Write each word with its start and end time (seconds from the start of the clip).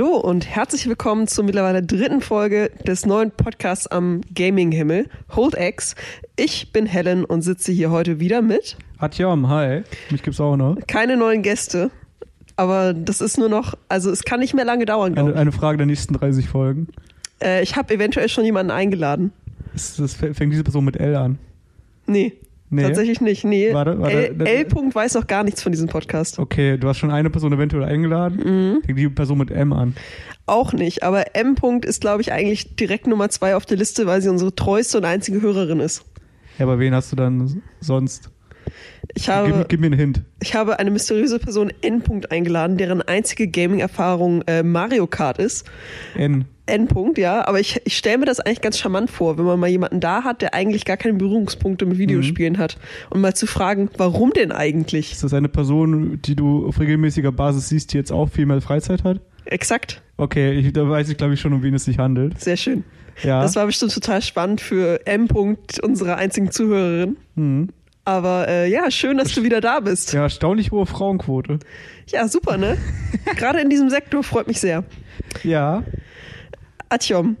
Hallo 0.00 0.16
und 0.16 0.48
herzlich 0.48 0.88
willkommen 0.88 1.26
zur 1.26 1.44
mittlerweile 1.44 1.82
dritten 1.82 2.22
Folge 2.22 2.70
des 2.86 3.04
neuen 3.04 3.30
Podcasts 3.30 3.86
am 3.86 4.22
Gaming-Himmel, 4.34 5.10
Hold 5.36 5.56
X. 5.60 5.94
Ich 6.36 6.72
bin 6.72 6.86
Helen 6.86 7.26
und 7.26 7.42
sitze 7.42 7.70
hier 7.70 7.90
heute 7.90 8.18
wieder 8.18 8.40
mit. 8.40 8.78
Atjom, 8.96 9.50
hi. 9.50 9.82
Mich 10.10 10.22
gibt's 10.22 10.40
auch 10.40 10.56
noch. 10.56 10.78
Keine 10.86 11.18
neuen 11.18 11.42
Gäste, 11.42 11.90
aber 12.56 12.94
das 12.94 13.20
ist 13.20 13.36
nur 13.36 13.50
noch, 13.50 13.74
also 13.90 14.10
es 14.10 14.22
kann 14.22 14.40
nicht 14.40 14.54
mehr 14.54 14.64
lange 14.64 14.86
dauern, 14.86 15.18
Eine, 15.18 15.36
eine 15.36 15.52
Frage 15.52 15.76
der 15.76 15.86
nächsten 15.86 16.14
30 16.14 16.48
Folgen. 16.48 16.88
Äh, 17.42 17.62
ich 17.62 17.76
habe 17.76 17.92
eventuell 17.92 18.30
schon 18.30 18.46
jemanden 18.46 18.72
eingeladen. 18.72 19.34
Ist 19.74 19.98
das, 19.98 20.14
fängt 20.14 20.50
diese 20.50 20.64
Person 20.64 20.86
mit 20.86 20.96
L 20.96 21.14
an? 21.14 21.38
Nee. 22.06 22.32
Nee. 22.72 22.82
Tatsächlich 22.82 23.20
nicht. 23.20 23.44
Nee. 23.44 23.74
Warte, 23.74 23.98
warte. 23.98 24.28
L, 24.28 24.46
L. 24.46 24.64
Punkt 24.64 24.94
weiß 24.94 25.14
noch 25.14 25.26
gar 25.26 25.42
nichts 25.42 25.60
von 25.60 25.72
diesem 25.72 25.88
Podcast. 25.88 26.38
Okay, 26.38 26.78
du 26.78 26.88
hast 26.88 26.98
schon 26.98 27.10
eine 27.10 27.28
Person 27.28 27.52
eventuell 27.52 27.82
eingeladen. 27.82 28.36
Mhm. 28.76 28.82
Fängt 28.84 28.98
die 28.98 29.08
Person 29.08 29.38
mit 29.38 29.50
M 29.50 29.72
an. 29.72 29.96
Auch 30.46 30.72
nicht, 30.72 31.02
aber 31.02 31.34
M. 31.34 31.56
Punkt 31.56 31.84
ist, 31.84 32.00
glaube 32.00 32.22
ich, 32.22 32.32
eigentlich 32.32 32.76
direkt 32.76 33.08
Nummer 33.08 33.28
zwei 33.28 33.56
auf 33.56 33.66
der 33.66 33.76
Liste, 33.76 34.06
weil 34.06 34.22
sie 34.22 34.28
unsere 34.28 34.54
treueste 34.54 34.98
und 34.98 35.04
einzige 35.04 35.42
Hörerin 35.42 35.80
ist. 35.80 36.04
Ja, 36.58 36.66
aber 36.66 36.78
wen 36.78 36.94
hast 36.94 37.10
du 37.10 37.16
dann 37.16 37.62
sonst? 37.80 38.30
Ich 39.14 39.28
habe, 39.28 39.52
Gib, 39.52 39.68
gib 39.68 39.80
mir 39.80 39.86
einen 39.86 39.98
Hint. 39.98 40.22
ich 40.40 40.54
habe 40.54 40.78
eine 40.78 40.90
mysteriöse 40.90 41.38
Person 41.40 41.72
N. 41.82 42.00
Punkt 42.02 42.30
eingeladen, 42.30 42.76
deren 42.76 43.02
einzige 43.02 43.48
Gaming-Erfahrung 43.48 44.42
äh, 44.42 44.62
Mario 44.62 45.06
Kart 45.06 45.38
ist. 45.38 45.66
N. 46.14 46.44
N. 46.66 46.86
Punkt, 46.86 47.18
ja, 47.18 47.46
aber 47.48 47.58
ich, 47.58 47.80
ich 47.84 47.96
stelle 47.96 48.18
mir 48.18 48.26
das 48.26 48.38
eigentlich 48.38 48.60
ganz 48.60 48.78
charmant 48.78 49.10
vor, 49.10 49.36
wenn 49.38 49.44
man 49.44 49.58
mal 49.58 49.66
jemanden 49.68 49.98
da 49.98 50.22
hat, 50.22 50.42
der 50.42 50.54
eigentlich 50.54 50.84
gar 50.84 50.96
keine 50.96 51.14
Berührungspunkte 51.18 51.86
mit 51.86 51.98
Videospielen 51.98 52.58
hat. 52.58 52.78
Und 53.10 53.20
mal 53.20 53.34
zu 53.34 53.48
fragen, 53.48 53.90
warum 53.96 54.32
denn 54.32 54.52
eigentlich? 54.52 55.10
Ist 55.10 55.24
das 55.24 55.34
eine 55.34 55.48
Person, 55.48 56.20
die 56.22 56.36
du 56.36 56.66
auf 56.68 56.78
regelmäßiger 56.78 57.32
Basis 57.32 57.68
siehst, 57.70 57.92
die 57.92 57.96
jetzt 57.96 58.12
auch 58.12 58.28
viel 58.28 58.46
mehr 58.46 58.60
Freizeit 58.60 59.02
hat? 59.02 59.20
Exakt. 59.46 60.02
Okay, 60.16 60.52
ich, 60.52 60.72
da 60.72 60.88
weiß 60.88 61.08
ich 61.08 61.16
glaube 61.16 61.34
ich 61.34 61.40
schon, 61.40 61.52
um 61.52 61.64
wen 61.64 61.74
es 61.74 61.86
sich 61.86 61.98
handelt. 61.98 62.40
Sehr 62.40 62.56
schön. 62.56 62.84
Ja. 63.24 63.42
Das 63.42 63.56
war 63.56 63.66
bestimmt 63.66 63.92
total 63.92 64.22
spannend 64.22 64.60
für 64.60 65.04
M. 65.06 65.26
Punkt, 65.26 65.80
unsere 65.80 66.14
einzigen 66.16 66.52
Zuhörerin. 66.52 67.16
hm. 67.34 67.68
Aber 68.10 68.48
äh, 68.48 68.68
ja, 68.68 68.90
schön, 68.90 69.18
dass 69.18 69.32
du 69.34 69.44
wieder 69.44 69.60
da 69.60 69.78
bist. 69.78 70.12
ja, 70.12 70.22
erstaunlich 70.22 70.72
hohe 70.72 70.84
Frauenquote. 70.84 71.60
Ja, 72.08 72.26
super, 72.26 72.56
ne? 72.56 72.76
Gerade 73.36 73.60
in 73.60 73.70
diesem 73.70 73.88
Sektor 73.88 74.24
freut 74.24 74.48
mich 74.48 74.58
sehr. 74.58 74.82
Ja, 75.44 75.84
Atjom, 76.88 77.36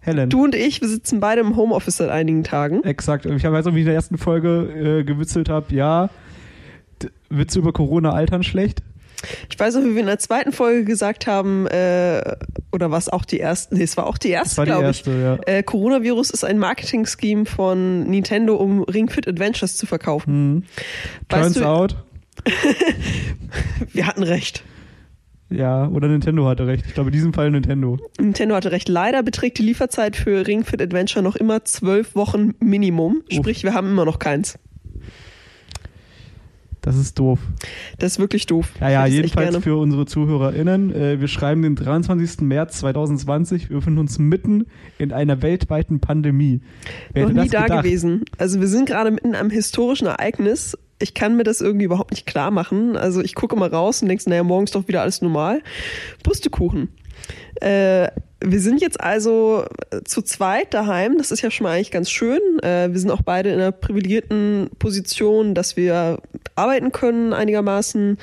Helen. 0.00 0.30
du 0.30 0.44
und 0.44 0.54
ich, 0.54 0.80
wir 0.80 0.88
sitzen 0.88 1.20
beide 1.20 1.42
im 1.42 1.56
Homeoffice 1.56 1.98
seit 1.98 2.08
einigen 2.08 2.42
Tagen. 2.42 2.82
Exakt. 2.84 3.26
Ich 3.26 3.44
habe 3.44 3.54
also, 3.54 3.74
wie 3.74 3.80
ich 3.80 3.82
in 3.82 3.86
der 3.88 3.94
ersten 3.94 4.16
Folge 4.16 5.00
äh, 5.00 5.04
gewitzelt 5.04 5.50
habe, 5.50 5.74
ja, 5.74 6.08
Witze 7.28 7.58
über 7.58 7.74
Corona 7.74 8.12
altern 8.12 8.42
schlecht. 8.42 8.82
Ich 9.50 9.58
weiß 9.58 9.74
noch, 9.76 9.82
wie 9.84 9.94
wir 9.94 10.00
in 10.00 10.06
der 10.06 10.18
zweiten 10.18 10.52
Folge 10.52 10.84
gesagt 10.84 11.26
haben, 11.26 11.66
äh, 11.66 12.36
oder 12.72 12.90
was 12.90 13.08
auch 13.08 13.24
die 13.24 13.38
erste, 13.38 13.74
nee, 13.74 13.82
es 13.84 13.96
war 13.96 14.06
auch 14.06 14.18
die 14.18 14.30
erste, 14.30 14.64
glaube 14.64 14.82
ich. 14.82 15.06
erste, 15.06 15.10
ja. 15.46 15.52
Äh, 15.52 15.62
Coronavirus 15.62 16.30
ist 16.30 16.44
ein 16.44 16.58
Marketing-Scheme 16.58 17.46
von 17.46 18.04
Nintendo, 18.04 18.56
um 18.56 18.82
Ring 18.84 19.08
Fit 19.10 19.28
Adventures 19.28 19.76
zu 19.76 19.86
verkaufen. 19.86 20.32
Hm. 20.32 20.64
Turns 21.28 21.54
du- 21.54 21.64
out, 21.64 21.96
Wir 23.92 24.06
hatten 24.06 24.22
recht. 24.22 24.64
ja, 25.50 25.86
oder 25.88 26.08
Nintendo 26.08 26.46
hatte 26.48 26.66
recht. 26.66 26.84
Ich 26.86 26.94
glaube, 26.94 27.10
in 27.10 27.14
diesem 27.14 27.32
Fall 27.34 27.50
Nintendo. 27.50 27.98
Nintendo 28.18 28.54
hatte 28.54 28.72
recht. 28.72 28.88
Leider 28.88 29.22
beträgt 29.22 29.58
die 29.58 29.62
Lieferzeit 29.62 30.16
für 30.16 30.46
Ring 30.46 30.64
Fit 30.64 30.80
Adventure 30.80 31.22
noch 31.22 31.36
immer 31.36 31.64
zwölf 31.64 32.14
Wochen 32.14 32.54
Minimum. 32.60 33.22
Sprich, 33.30 33.62
wir 33.64 33.74
haben 33.74 33.88
immer 33.88 34.04
noch 34.04 34.18
keins. 34.18 34.58
Das 36.82 36.96
ist 36.96 37.16
doof. 37.18 37.38
Das 37.98 38.12
ist 38.12 38.18
wirklich 38.18 38.46
doof. 38.46 38.72
Ja, 38.80 38.90
ja, 38.90 39.06
jedenfalls 39.06 39.56
für 39.58 39.76
unsere 39.76 40.04
ZuhörerInnen. 40.04 40.92
Äh, 40.92 41.20
wir 41.20 41.28
schreiben 41.28 41.62
den 41.62 41.76
23. 41.76 42.40
März 42.40 42.80
2020. 42.80 43.70
Wir 43.70 43.76
befinden 43.76 44.00
uns 44.00 44.18
mitten 44.18 44.66
in 44.98 45.12
einer 45.12 45.42
weltweiten 45.42 46.00
Pandemie. 46.00 46.60
Wer 47.12 47.28
noch 47.28 47.44
nie 47.44 47.48
da 47.48 47.62
gedacht? 47.62 47.84
gewesen. 47.84 48.24
Also 48.36 48.60
wir 48.60 48.66
sind 48.66 48.86
gerade 48.86 49.12
mitten 49.12 49.36
am 49.36 49.48
historischen 49.48 50.08
Ereignis. 50.08 50.76
Ich 50.98 51.14
kann 51.14 51.36
mir 51.36 51.44
das 51.44 51.60
irgendwie 51.60 51.84
überhaupt 51.84 52.10
nicht 52.10 52.26
klar 52.26 52.50
machen. 52.50 52.96
Also 52.96 53.22
ich 53.22 53.36
gucke 53.36 53.54
mal 53.54 53.68
raus 53.68 54.02
und 54.02 54.08
denkst, 54.08 54.26
naja, 54.26 54.42
morgen 54.42 54.64
ist 54.64 54.74
doch 54.74 54.88
wieder 54.88 55.02
alles 55.02 55.22
normal. 55.22 55.62
Pustekuchen. 56.24 56.88
Äh, 57.60 58.08
wir 58.44 58.60
sind 58.60 58.80
jetzt 58.80 59.00
also 59.00 59.64
äh, 59.90 60.02
zu 60.04 60.22
zweit 60.22 60.74
daheim. 60.74 61.18
Das 61.18 61.30
ist 61.30 61.42
ja 61.42 61.50
schon 61.50 61.64
mal 61.64 61.76
eigentlich 61.76 61.90
ganz 61.90 62.10
schön. 62.10 62.40
Äh, 62.62 62.92
wir 62.92 62.98
sind 62.98 63.10
auch 63.10 63.22
beide 63.22 63.50
in 63.50 63.60
einer 63.60 63.72
privilegierten 63.72 64.70
Position, 64.78 65.54
dass 65.54 65.76
wir 65.76 66.18
arbeiten 66.54 66.92
können 66.92 67.32
einigermaßen. 67.32 68.18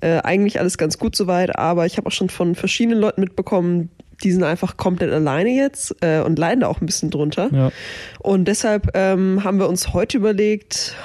Äh, 0.00 0.18
eigentlich 0.18 0.60
alles 0.60 0.78
ganz 0.78 0.98
gut 0.98 1.16
soweit. 1.16 1.58
Aber 1.58 1.86
ich 1.86 1.96
habe 1.96 2.06
auch 2.06 2.12
schon 2.12 2.28
von 2.30 2.54
verschiedenen 2.54 3.00
Leuten 3.00 3.20
mitbekommen, 3.20 3.90
die 4.22 4.32
sind 4.32 4.44
einfach 4.44 4.76
komplett 4.76 5.12
alleine 5.12 5.50
jetzt 5.50 5.96
äh, 6.00 6.20
und 6.20 6.38
leiden 6.38 6.60
da 6.60 6.68
auch 6.68 6.80
ein 6.80 6.86
bisschen 6.86 7.10
drunter. 7.10 7.50
Ja. 7.52 7.72
Und 8.20 8.46
deshalb 8.46 8.90
ähm, 8.94 9.42
haben 9.42 9.58
wir 9.58 9.68
uns 9.68 9.92
heute 9.92 10.18
überlegt, 10.18 10.96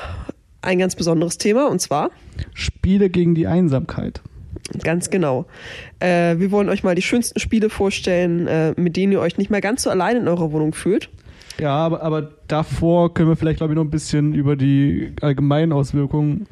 ein 0.61 0.79
ganz 0.79 0.95
besonderes 0.95 1.37
Thema, 1.37 1.69
und 1.69 1.79
zwar, 1.79 2.11
Spiele 2.53 3.09
gegen 3.09 3.33
die 3.33 3.47
Einsamkeit. 3.47 4.21
Ganz 4.83 5.09
genau, 5.09 5.45
äh, 5.99 6.37
wir 6.37 6.51
wollen 6.51 6.69
euch 6.69 6.83
mal 6.83 6.95
die 6.95 7.01
schönsten 7.01 7.39
Spiele 7.39 7.69
vorstellen, 7.69 8.47
äh, 8.47 8.73
mit 8.77 8.95
denen 8.97 9.11
ihr 9.13 9.19
euch 9.19 9.37
nicht 9.37 9.49
mehr 9.49 9.61
ganz 9.61 9.83
so 9.83 9.89
allein 9.89 10.17
in 10.17 10.27
eurer 10.27 10.51
Wohnung 10.51 10.73
fühlt. 10.73 11.09
Ja, 11.59 11.75
aber, 11.75 12.01
aber 12.03 12.31
davor 12.47 13.13
können 13.13 13.29
wir 13.29 13.35
vielleicht, 13.35 13.57
glaube 13.57 13.73
ich, 13.73 13.75
noch 13.75 13.83
ein 13.83 13.89
bisschen 13.89 14.33
über 14.33 14.55
die 14.55 15.13
allgemeinen 15.21 15.73
Auswirkungen 15.73 16.47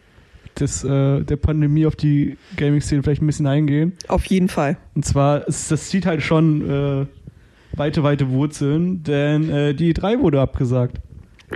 des, 0.59 0.83
äh, 0.83 1.23
der 1.23 1.37
Pandemie 1.37 1.85
auf 1.85 1.95
die 1.95 2.37
Gaming-Szene 2.57 3.03
vielleicht 3.03 3.21
ein 3.21 3.27
bisschen 3.27 3.47
eingehen. 3.47 3.93
Auf 4.07 4.25
jeden 4.25 4.49
Fall. 4.49 4.77
Und 4.95 5.05
zwar, 5.05 5.47
es, 5.47 5.67
das 5.69 5.89
zieht 5.89 6.05
halt 6.05 6.23
schon 6.23 6.69
äh, 6.69 7.05
weite, 7.77 8.03
weite 8.03 8.29
Wurzeln, 8.29 9.03
denn 9.03 9.49
äh, 9.49 9.73
die 9.73 9.93
E3 9.93 10.19
wurde 10.19 10.41
abgesagt. 10.41 10.99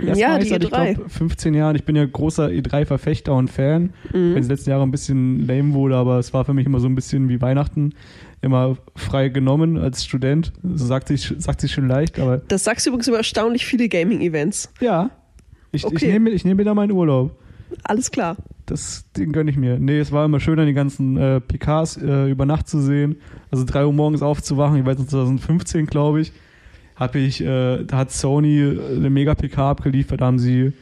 Ja, 0.00 0.38
die 0.38 0.48
seit, 0.48 0.62
E3. 0.64 0.90
Ich 0.90 0.94
glaube, 0.96 1.08
15 1.10 1.54
Jahren. 1.54 1.76
Ich 1.76 1.84
bin 1.84 1.96
ja 1.96 2.04
großer 2.04 2.46
E3-Verfechter 2.48 3.34
und 3.34 3.50
Fan. 3.50 3.92
Mhm. 4.12 4.34
Wenn 4.34 4.38
es 4.42 4.48
letzten 4.48 4.70
Jahre 4.70 4.82
ein 4.84 4.90
bisschen 4.90 5.46
lame 5.46 5.74
wurde, 5.74 5.96
aber 5.96 6.18
es 6.18 6.32
war 6.32 6.44
für 6.44 6.54
mich 6.54 6.64
immer 6.66 6.80
so 6.80 6.86
ein 6.88 6.94
bisschen 6.94 7.28
wie 7.28 7.40
Weihnachten. 7.42 7.92
Immer 8.40 8.76
frei 8.96 9.28
genommen 9.28 9.76
als 9.76 10.04
Student. 10.04 10.52
So 10.62 10.86
sagt 10.86 11.08
sich, 11.08 11.34
sagt 11.38 11.60
sich 11.60 11.72
schon 11.72 11.88
leicht, 11.88 12.18
aber 12.18 12.38
Das 12.38 12.64
sagst 12.64 12.86
du 12.86 12.90
übrigens 12.90 13.06
über 13.08 13.18
erstaunlich 13.18 13.66
viele 13.66 13.88
Gaming-Events. 13.88 14.72
ja. 14.80 15.10
Ich, 15.74 15.84
ich 15.84 15.86
Okay. 15.86 16.12
nehme 16.12 16.28
ich 16.28 16.44
nehm 16.44 16.58
mir 16.58 16.64
da 16.64 16.74
meinen 16.74 16.92
Urlaub. 16.92 17.34
Alles 17.84 18.10
klar. 18.10 18.36
Das, 18.66 19.06
den 19.16 19.32
gönne 19.32 19.50
ich 19.50 19.56
mir. 19.56 19.78
Nee, 19.78 19.98
es 20.00 20.12
war 20.12 20.26
immer 20.26 20.38
schön, 20.38 20.58
dann 20.58 20.66
die 20.66 20.74
ganzen 20.74 21.16
äh, 21.16 21.40
PKs 21.40 21.96
äh, 21.96 22.30
über 22.30 22.44
Nacht 22.44 22.68
zu 22.68 22.78
sehen. 22.80 23.16
Also 23.50 23.64
3 23.64 23.86
Uhr 23.86 23.92
morgens 23.94 24.20
aufzuwachen, 24.20 24.78
ich 24.78 24.84
weiß 24.84 24.98
nicht, 24.98 25.08
2015, 25.10 25.86
glaube 25.86 26.20
ich, 26.20 26.32
habe 27.02 27.18
ich, 27.18 27.40
äh, 27.40 27.84
da 27.84 27.98
hat 27.98 28.12
Sony 28.12 28.60
äh, 28.60 28.96
eine 28.96 29.10
Mega-PK 29.10 29.70
abgeliefert, 29.70 30.20
da 30.20 30.26
haben 30.26 30.38
sie, 30.38 30.72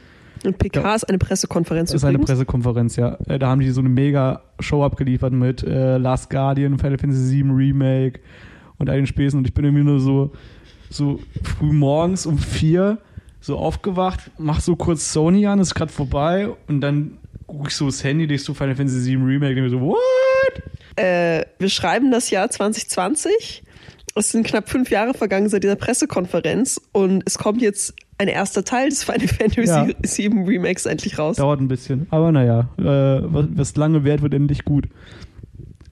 Und 0.43 0.57
PK 0.57 0.95
ist 0.95 1.03
eine 1.05 1.17
Pressekonferenz 1.17 1.91
das 1.91 1.97
ist 2.01 2.03
eine 2.03 2.15
übrigens. 2.15 2.31
Pressekonferenz, 2.31 2.95
ja, 2.95 3.17
äh, 3.27 3.39
da 3.39 3.49
haben 3.49 3.61
die 3.61 3.69
so 3.71 3.81
eine 3.81 3.89
Mega-Show 3.89 4.83
abgeliefert 4.83 5.33
mit 5.33 5.63
äh, 5.63 5.97
Last 5.97 6.29
Guardian, 6.29 6.79
Final 6.79 6.97
Fantasy 6.97 7.43
VII 7.43 7.51
Remake 7.51 8.19
und 8.77 8.89
all 8.89 8.97
den 8.97 9.07
Späßen 9.07 9.37
und 9.37 9.47
ich 9.47 9.53
bin 9.53 9.65
irgendwie 9.65 9.83
nur 9.83 9.99
so, 9.99 10.31
so 10.89 11.19
früh 11.43 11.71
morgens 11.71 12.25
um 12.25 12.37
vier 12.37 12.97
so 13.41 13.57
aufgewacht, 13.57 14.31
mach 14.37 14.61
so 14.61 14.75
kurz 14.75 15.11
Sony 15.11 15.47
an, 15.47 15.59
ist 15.59 15.73
gerade 15.73 15.91
vorbei 15.91 16.49
und 16.67 16.81
dann 16.81 17.17
guck 17.47 17.67
ich 17.67 17.75
so 17.75 17.87
das 17.87 18.03
Handy, 18.03 18.25
lese 18.25 18.45
so 18.45 18.53
Final 18.53 18.75
Fantasy 18.75 19.11
VII 19.11 19.23
Remake, 19.23 19.55
denke 19.55 19.61
mir 19.63 19.69
so, 19.69 19.81
what? 19.81 19.97
Äh, 20.95 21.45
wir 21.57 21.69
schreiben 21.69 22.11
das 22.11 22.29
Jahr 22.29 22.49
2020. 22.49 23.63
Es 24.15 24.31
sind 24.31 24.45
knapp 24.45 24.69
fünf 24.69 24.89
Jahre 24.89 25.13
vergangen 25.13 25.47
seit 25.49 25.63
dieser 25.63 25.75
Pressekonferenz 25.77 26.81
und 26.91 27.23
es 27.25 27.37
kommt 27.37 27.61
jetzt 27.61 27.93
ein 28.17 28.27
erster 28.27 28.63
Teil 28.63 28.89
des 28.89 29.03
Final 29.03 29.27
Fantasy 29.27 29.67
Ja. 29.67 29.87
VII 29.87 30.43
Remakes 30.47 30.85
endlich 30.85 31.17
raus. 31.17 31.37
Dauert 31.37 31.61
ein 31.61 31.67
bisschen. 31.67 32.07
Aber 32.11 32.31
naja, 32.31 32.69
äh, 32.77 32.83
was, 32.83 33.45
was 33.55 33.75
lange 33.77 34.03
währt, 34.03 34.21
wird 34.21 34.33
endlich 34.33 34.65
gut. 34.65 34.87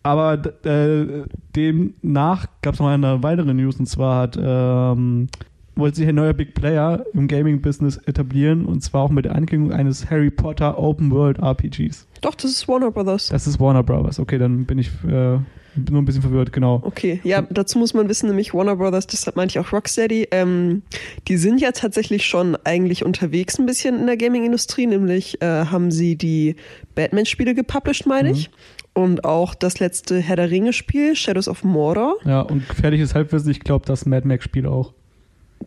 Aber 0.04 0.34
äh, 0.66 1.24
demnach 1.56 2.48
gab 2.62 2.74
es 2.76 2.80
noch 2.80 2.88
eine 2.88 3.22
weitere 3.24 3.54
News 3.54 3.80
und 3.80 3.86
zwar 3.88 4.22
hat 4.22 4.38
ähm, 4.42 5.28
wollte 5.76 5.98
sich 5.98 6.08
ein 6.08 6.16
neuer 6.16 6.34
Big 6.34 6.54
Player 6.56 7.06
im 7.14 7.28
Gaming-Business 7.28 7.98
etablieren 8.06 8.66
und 8.66 8.82
zwar 8.82 9.04
auch 9.04 9.10
mit 9.10 9.26
der 9.26 9.36
Ankündigung 9.36 9.74
eines 9.78 10.10
Harry 10.10 10.30
Potter 10.30 10.78
Open 10.78 11.12
World 11.12 11.40
RPGs. 11.40 12.06
Doch, 12.22 12.36
das 12.36 12.52
ist 12.52 12.68
Warner 12.68 12.92
Brothers. 12.92 13.28
Das 13.30 13.48
ist 13.48 13.60
Warner 13.60 13.84
Brothers. 13.84 14.20
Okay, 14.20 14.38
dann 14.38 14.66
bin 14.66 14.78
ich 14.78 14.90
äh, 15.08 15.38
nur 15.76 16.02
ein 16.02 16.06
bisschen 16.06 16.22
verwirrt, 16.22 16.52
genau. 16.52 16.82
Okay, 16.84 17.20
ja, 17.24 17.42
dazu 17.42 17.80
muss 17.80 17.94
man 17.94 18.10
wissen, 18.10 18.28
nämlich 18.28 18.54
Warner 18.54 18.76
Brothers, 18.76 19.08
deshalb 19.08 19.36
meinte 19.36 19.54
ich 19.54 19.60
auch 19.60 19.72
Rocksteady, 19.72 20.28
ähm, 20.32 20.82
die 21.28 21.38
sind 21.38 21.62
ja 21.62 21.72
tatsächlich 21.72 22.26
schon 22.26 22.58
eigentlich 22.64 23.06
unterwegs 23.06 23.60
ein 23.60 23.66
bisschen 23.66 24.00
in 24.00 24.08
der 24.08 24.18
Gaming-Industrie, 24.18 24.88
nämlich 24.88 25.42
äh, 25.42 25.66
haben 25.66 25.92
sie 25.92 26.16
die 26.16 26.56
Batman-Spiele 26.96 27.56
gepublished, 27.56 28.06
meine 28.08 28.32
ich. 28.32 28.50
Und 28.94 29.24
auch 29.24 29.56
das 29.56 29.80
letzte 29.80 30.20
Herr 30.20 30.36
der 30.36 30.50
Ringe-Spiel, 30.50 31.16
Shadows 31.16 31.48
of 31.48 31.64
Mordor. 31.64 32.16
Ja, 32.26 32.42
und 32.42 32.68
gefährliches 32.68 33.16
Halbwissen, 33.16 33.50
ich 33.52 33.62
glaube, 33.62 33.86
das 33.86 34.06
Mad 34.06 34.28
Max-Spiel 34.28 34.66
auch. 34.66 34.94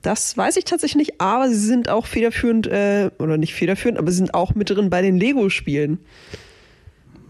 Das 0.02 0.36
weiß 0.36 0.56
ich 0.56 0.64
tatsächlich 0.64 1.08
nicht, 1.08 1.20
aber 1.20 1.48
sie 1.48 1.54
sind 1.54 1.88
auch 1.88 2.06
federführend, 2.06 2.66
äh, 2.66 3.10
oder 3.18 3.38
nicht 3.38 3.54
federführend, 3.54 3.98
aber 3.98 4.10
sie 4.10 4.18
sind 4.18 4.34
auch 4.34 4.54
mit 4.54 4.70
drin 4.70 4.90
bei 4.90 5.02
den 5.02 5.16
Lego-Spielen. 5.16 5.98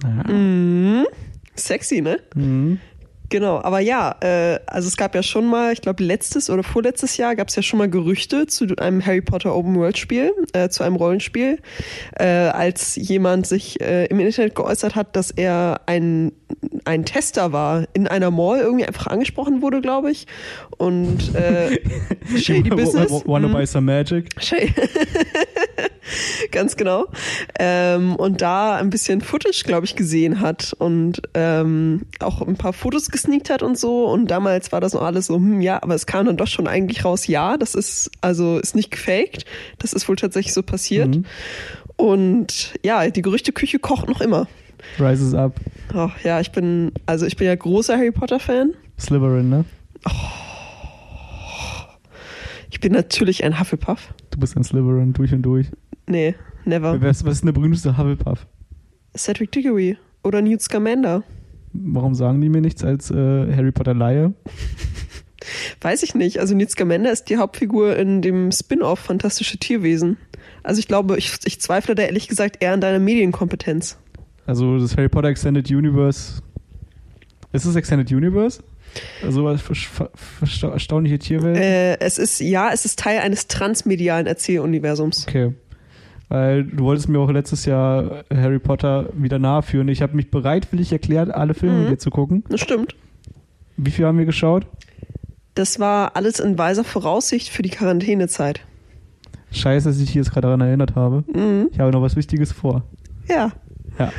Ja. 0.02 0.32
Mhm. 0.32 1.06
Sexy, 1.54 2.00
ne? 2.00 2.18
Mhm. 2.34 2.80
Genau, 3.32 3.62
aber 3.62 3.80
ja, 3.80 4.14
äh, 4.20 4.60
also 4.66 4.88
es 4.88 4.98
gab 4.98 5.14
ja 5.14 5.22
schon 5.22 5.46
mal, 5.46 5.72
ich 5.72 5.80
glaube 5.80 6.04
letztes 6.04 6.50
oder 6.50 6.62
vorletztes 6.62 7.16
Jahr 7.16 7.34
gab 7.34 7.48
es 7.48 7.56
ja 7.56 7.62
schon 7.62 7.78
mal 7.78 7.88
Gerüchte 7.88 8.46
zu 8.46 8.66
einem 8.76 9.04
Harry 9.06 9.22
Potter 9.22 9.56
Open 9.56 9.74
World 9.74 9.96
Spiel, 9.96 10.34
äh, 10.52 10.68
zu 10.68 10.82
einem 10.82 10.96
Rollenspiel, 10.96 11.58
äh, 12.18 12.26
als 12.26 12.94
jemand 12.96 13.46
sich 13.46 13.80
äh, 13.80 14.04
im 14.04 14.20
Internet 14.20 14.54
geäußert 14.54 14.94
hat, 14.96 15.16
dass 15.16 15.30
er 15.30 15.80
ein 15.86 16.32
ein 16.84 17.04
Tester 17.04 17.52
war 17.52 17.84
in 17.94 18.06
einer 18.06 18.30
Mall 18.30 18.60
irgendwie 18.60 18.84
einfach 18.84 19.06
angesprochen 19.06 19.62
wurde, 19.62 19.80
glaube 19.80 20.10
ich. 20.10 20.26
Und 20.78 21.34
äh, 21.34 21.78
Shady 22.36 22.70
Business. 22.70 23.22
Wanna 23.26 23.48
buy 23.48 23.66
some 23.66 23.86
magic? 23.86 24.30
Ganz 26.50 26.76
genau. 26.76 27.06
Ähm, 27.58 28.16
und 28.16 28.42
da 28.42 28.76
ein 28.76 28.90
bisschen 28.90 29.20
Footage, 29.20 29.62
glaube 29.64 29.86
ich, 29.86 29.96
gesehen 29.96 30.40
hat 30.40 30.74
und 30.78 31.22
ähm, 31.34 32.02
auch 32.20 32.42
ein 32.42 32.56
paar 32.56 32.72
Fotos 32.72 33.10
gesneakt 33.10 33.50
hat 33.50 33.62
und 33.62 33.78
so. 33.78 34.06
Und 34.06 34.30
damals 34.30 34.72
war 34.72 34.80
das 34.80 34.94
noch 34.94 35.02
alles 35.02 35.26
so, 35.26 35.36
hm, 35.36 35.60
ja, 35.60 35.82
aber 35.82 35.94
es 35.94 36.06
kam 36.06 36.26
dann 36.26 36.36
doch 36.36 36.48
schon 36.48 36.66
eigentlich 36.66 37.04
raus, 37.04 37.26
ja, 37.26 37.56
das 37.56 37.74
ist, 37.74 38.10
also 38.20 38.58
ist 38.58 38.74
nicht 38.74 38.90
gefaked. 38.90 39.44
Das 39.78 39.92
ist 39.92 40.08
wohl 40.08 40.16
tatsächlich 40.16 40.54
so 40.54 40.62
passiert. 40.62 41.16
Mhm. 41.16 41.24
Und 41.96 42.74
ja, 42.84 43.08
die 43.08 43.22
Gerüchteküche 43.22 43.78
kocht 43.78 44.08
noch 44.08 44.20
immer. 44.20 44.48
Rises 44.98 45.34
up. 45.34 45.54
Oh, 45.94 46.10
ja, 46.24 46.40
ich 46.40 46.50
bin, 46.50 46.92
also 47.06 47.26
ich 47.26 47.36
bin 47.36 47.46
ja 47.46 47.54
großer 47.54 47.96
Harry 47.96 48.10
Potter 48.10 48.40
Fan. 48.40 48.74
Slytherin, 48.98 49.48
ne? 49.48 49.64
Oh. 50.06 50.51
Ich 52.82 52.88
bin 52.88 52.94
natürlich 52.94 53.44
ein 53.44 53.60
Hufflepuff. 53.60 54.12
Du 54.32 54.40
bist 54.40 54.56
ein 54.56 54.64
Slytherin 54.64 55.12
durch 55.12 55.32
und 55.32 55.42
durch. 55.42 55.68
Nee, 56.08 56.34
never. 56.64 57.00
Was, 57.00 57.24
was 57.24 57.34
ist 57.34 57.42
denn 57.42 57.46
der 57.46 57.52
berühmteste 57.52 57.96
Hufflepuff? 57.96 58.44
Cedric 59.16 59.52
Diggory 59.52 59.96
oder 60.24 60.42
Newt 60.42 60.62
Scamander. 60.62 61.22
Warum 61.72 62.16
sagen 62.16 62.40
die 62.40 62.48
mir 62.48 62.60
nichts 62.60 62.82
als 62.82 63.08
äh, 63.12 63.14
Harry 63.54 63.70
Potter 63.70 63.94
Laie? 63.94 64.34
Weiß 65.80 66.02
ich 66.02 66.16
nicht. 66.16 66.40
Also 66.40 66.56
Newt 66.56 66.70
Scamander 66.70 67.12
ist 67.12 67.30
die 67.30 67.36
Hauptfigur 67.36 67.96
in 67.96 68.20
dem 68.20 68.50
Spin-off 68.50 68.98
Fantastische 68.98 69.58
Tierwesen. 69.58 70.16
Also 70.64 70.80
ich 70.80 70.88
glaube, 70.88 71.16
ich, 71.18 71.38
ich 71.44 71.60
zweifle 71.60 71.94
da 71.94 72.02
ehrlich 72.02 72.26
gesagt 72.26 72.64
eher 72.64 72.72
an 72.72 72.80
deiner 72.80 72.98
Medienkompetenz. 72.98 73.96
Also 74.44 74.80
das 74.80 74.96
Harry 74.96 75.08
Potter 75.08 75.28
Extended 75.28 75.70
Universe. 75.70 76.42
Ist 77.52 77.64
es 77.64 77.76
Extended 77.76 78.10
Universe? 78.10 78.60
Also 79.22 79.48
erstaunliche 79.48 81.18
Tierwelt? 81.18 81.56
Äh, 81.56 81.98
es 82.00 82.18
ist, 82.18 82.40
ja, 82.40 82.70
es 82.72 82.84
ist 82.84 82.98
Teil 82.98 83.20
eines 83.20 83.46
transmedialen 83.46 84.26
Erzähluniversums. 84.26 85.26
Okay. 85.26 85.54
Weil 86.28 86.64
du 86.64 86.84
wolltest 86.84 87.08
mir 87.08 87.18
auch 87.18 87.30
letztes 87.30 87.66
Jahr 87.66 88.24
Harry 88.32 88.58
Potter 88.58 89.10
wieder 89.14 89.38
nachführen. 89.38 89.88
Ich 89.88 90.00
habe 90.00 90.16
mich 90.16 90.30
bereitwillig 90.30 90.90
erklärt, 90.90 91.30
alle 91.30 91.54
Filme 91.54 91.76
mhm. 91.76 91.82
mit 91.82 91.90
dir 91.92 91.98
zu 91.98 92.10
gucken. 92.10 92.44
Das 92.48 92.60
stimmt. 92.60 92.94
Wie 93.76 93.90
viel 93.90 94.06
haben 94.06 94.18
wir 94.18 94.24
geschaut? 94.24 94.66
Das 95.54 95.78
war 95.78 96.16
alles 96.16 96.40
in 96.40 96.56
weiser 96.56 96.84
Voraussicht 96.84 97.50
für 97.50 97.62
die 97.62 97.68
Quarantänezeit. 97.68 98.60
Scheiße, 99.50 99.88
dass 99.88 99.98
ich 99.98 100.06
dich 100.06 100.14
jetzt 100.14 100.30
gerade 100.30 100.46
daran 100.46 100.62
erinnert 100.62 100.94
habe. 100.94 101.24
Mhm. 101.34 101.68
Ich 101.70 101.78
habe 101.78 101.90
noch 101.90 102.00
was 102.00 102.16
Wichtiges 102.16 102.52
vor. 102.52 102.84
Ja. 103.28 103.52
Ja. 103.98 104.10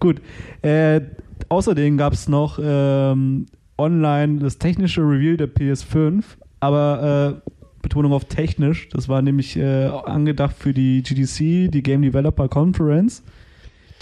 Gut. 0.00 0.20
Äh, 0.62 1.02
außerdem 1.48 1.96
gab 1.96 2.12
es 2.12 2.28
noch 2.28 2.58
ähm, 2.62 3.46
online 3.76 4.40
das 4.40 4.58
technische 4.58 5.02
Reveal 5.02 5.36
der 5.36 5.48
PS5, 5.48 6.24
aber 6.60 7.40
äh, 7.44 7.50
Betonung 7.82 8.12
auf 8.12 8.24
technisch. 8.24 8.88
Das 8.90 9.08
war 9.08 9.22
nämlich 9.22 9.56
äh, 9.56 9.86
angedacht 9.86 10.56
für 10.58 10.72
die 10.72 11.02
GDC, 11.02 11.70
die 11.70 11.82
Game 11.82 12.02
Developer 12.02 12.48
Conference, 12.48 13.22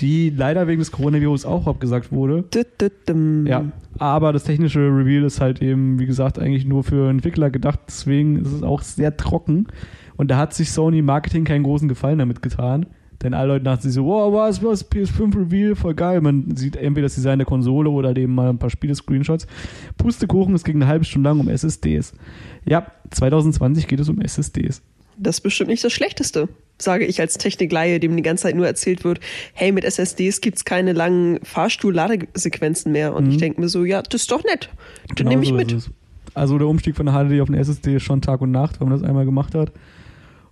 die 0.01 0.31
leider 0.31 0.67
wegen 0.67 0.81
des 0.81 0.93
Coronavirus 0.93 1.45
auch 1.45 1.67
abgesagt 1.67 2.11
wurde. 2.13 2.43
Ja, 3.47 3.65
aber 3.99 4.33
das 4.33 4.45
technische 4.45 4.81
Reveal 4.81 5.25
ist 5.25 5.41
halt 5.41 5.63
eben, 5.63 5.99
wie 5.99 6.07
gesagt, 6.07 6.39
eigentlich 6.39 6.65
nur 6.65 6.85
für 6.85 7.09
Entwickler 7.09 7.51
gedacht. 7.51 7.81
Deswegen 7.87 8.41
ist 8.41 8.53
es 8.53 8.63
auch 8.63 8.83
sehr 8.83 9.17
trocken. 9.17 9.69
Und 10.17 10.31
da 10.31 10.39
hat 10.39 10.55
sich 10.55 10.71
Sony 10.71 11.03
Marketing 11.03 11.45
keinen 11.45 11.63
großen 11.63 11.89
Gefallen 11.89 12.19
damit 12.19 12.43
getan. 12.43 12.87
Denn 13.23 13.35
alle 13.35 13.55
Leute 13.55 13.65
dachten 13.65 13.83
sich 13.83 13.93
so, 13.93 14.05
wow, 14.05 14.33
was, 14.33 14.63
was, 14.63 14.91
PS5 14.91 15.35
Reveal, 15.37 15.75
voll 15.75 15.95
geil. 15.95 16.21
Man 16.21 16.57
sieht 16.57 16.77
entweder 16.77 17.07
das 17.07 17.15
Design 17.15 17.39
der 17.39 17.47
Konsole 17.47 17.91
oder 17.91 18.17
eben 18.17 18.35
mal 18.35 18.51
ein 18.51 18.59
paar 18.59 18.71
Spiele-Screenshots. 18.71 19.47
Pustekuchen, 19.97 20.55
es 20.55 20.65
ging 20.65 20.77
eine 20.77 20.87
halbe 20.87 21.05
Stunde 21.05 21.31
lang 21.31 21.41
um 21.41 21.49
SSDs. 21.49 22.13
Ja, 22.65 22.87
2020 23.11 23.87
geht 23.87 24.01
es 24.01 24.09
um 24.09 24.21
SSDs. 24.21 24.83
Das 25.19 25.37
ist 25.37 25.41
bestimmt 25.41 25.71
nicht 25.71 25.83
das 25.83 25.93
Schlechteste, 25.93 26.49
sage 26.79 27.07
ich 27.07 27.21
als 27.21 27.39
Technikleihe, 27.39 28.01
dem 28.01 28.17
die 28.17 28.23
ganze 28.23 28.43
Zeit 28.43 28.55
nur 28.55 28.67
erzählt 28.67 29.03
wird, 29.03 29.21
hey, 29.55 29.73
mit 29.73 29.85
SSDs 29.85 30.43
gibt 30.43 30.59
es 30.59 30.65
keine 30.67 30.93
langen 30.93 31.41
Fahrstuhl-Ladesequenzen 31.43 32.93
mehr. 32.93 33.15
Und 33.15 33.25
mhm. 33.25 33.31
ich 33.31 33.37
denke 33.39 33.61
mir 33.61 33.69
so, 33.69 33.85
ja, 33.85 34.03
das 34.03 34.23
ist 34.23 34.31
doch 34.31 34.45
nett. 34.45 34.69
Den 35.09 35.15
genau 35.17 35.31
nehme 35.31 35.43
ich 35.43 35.49
so 35.49 35.55
mit. 35.55 35.91
Also 36.35 36.59
der 36.59 36.69
Umstieg 36.69 36.97
von 36.97 37.07
der 37.07 37.15
HDD 37.15 37.41
auf 37.41 37.49
eine 37.49 37.59
SSD 37.59 37.97
ist 37.97 38.03
schon 38.03 38.21
Tag 38.21 38.43
und 38.43 38.51
Nacht, 38.51 38.79
wenn 38.79 38.89
man 38.89 39.01
das 39.01 39.09
einmal 39.09 39.25
gemacht 39.25 39.55
hat. 39.55 39.73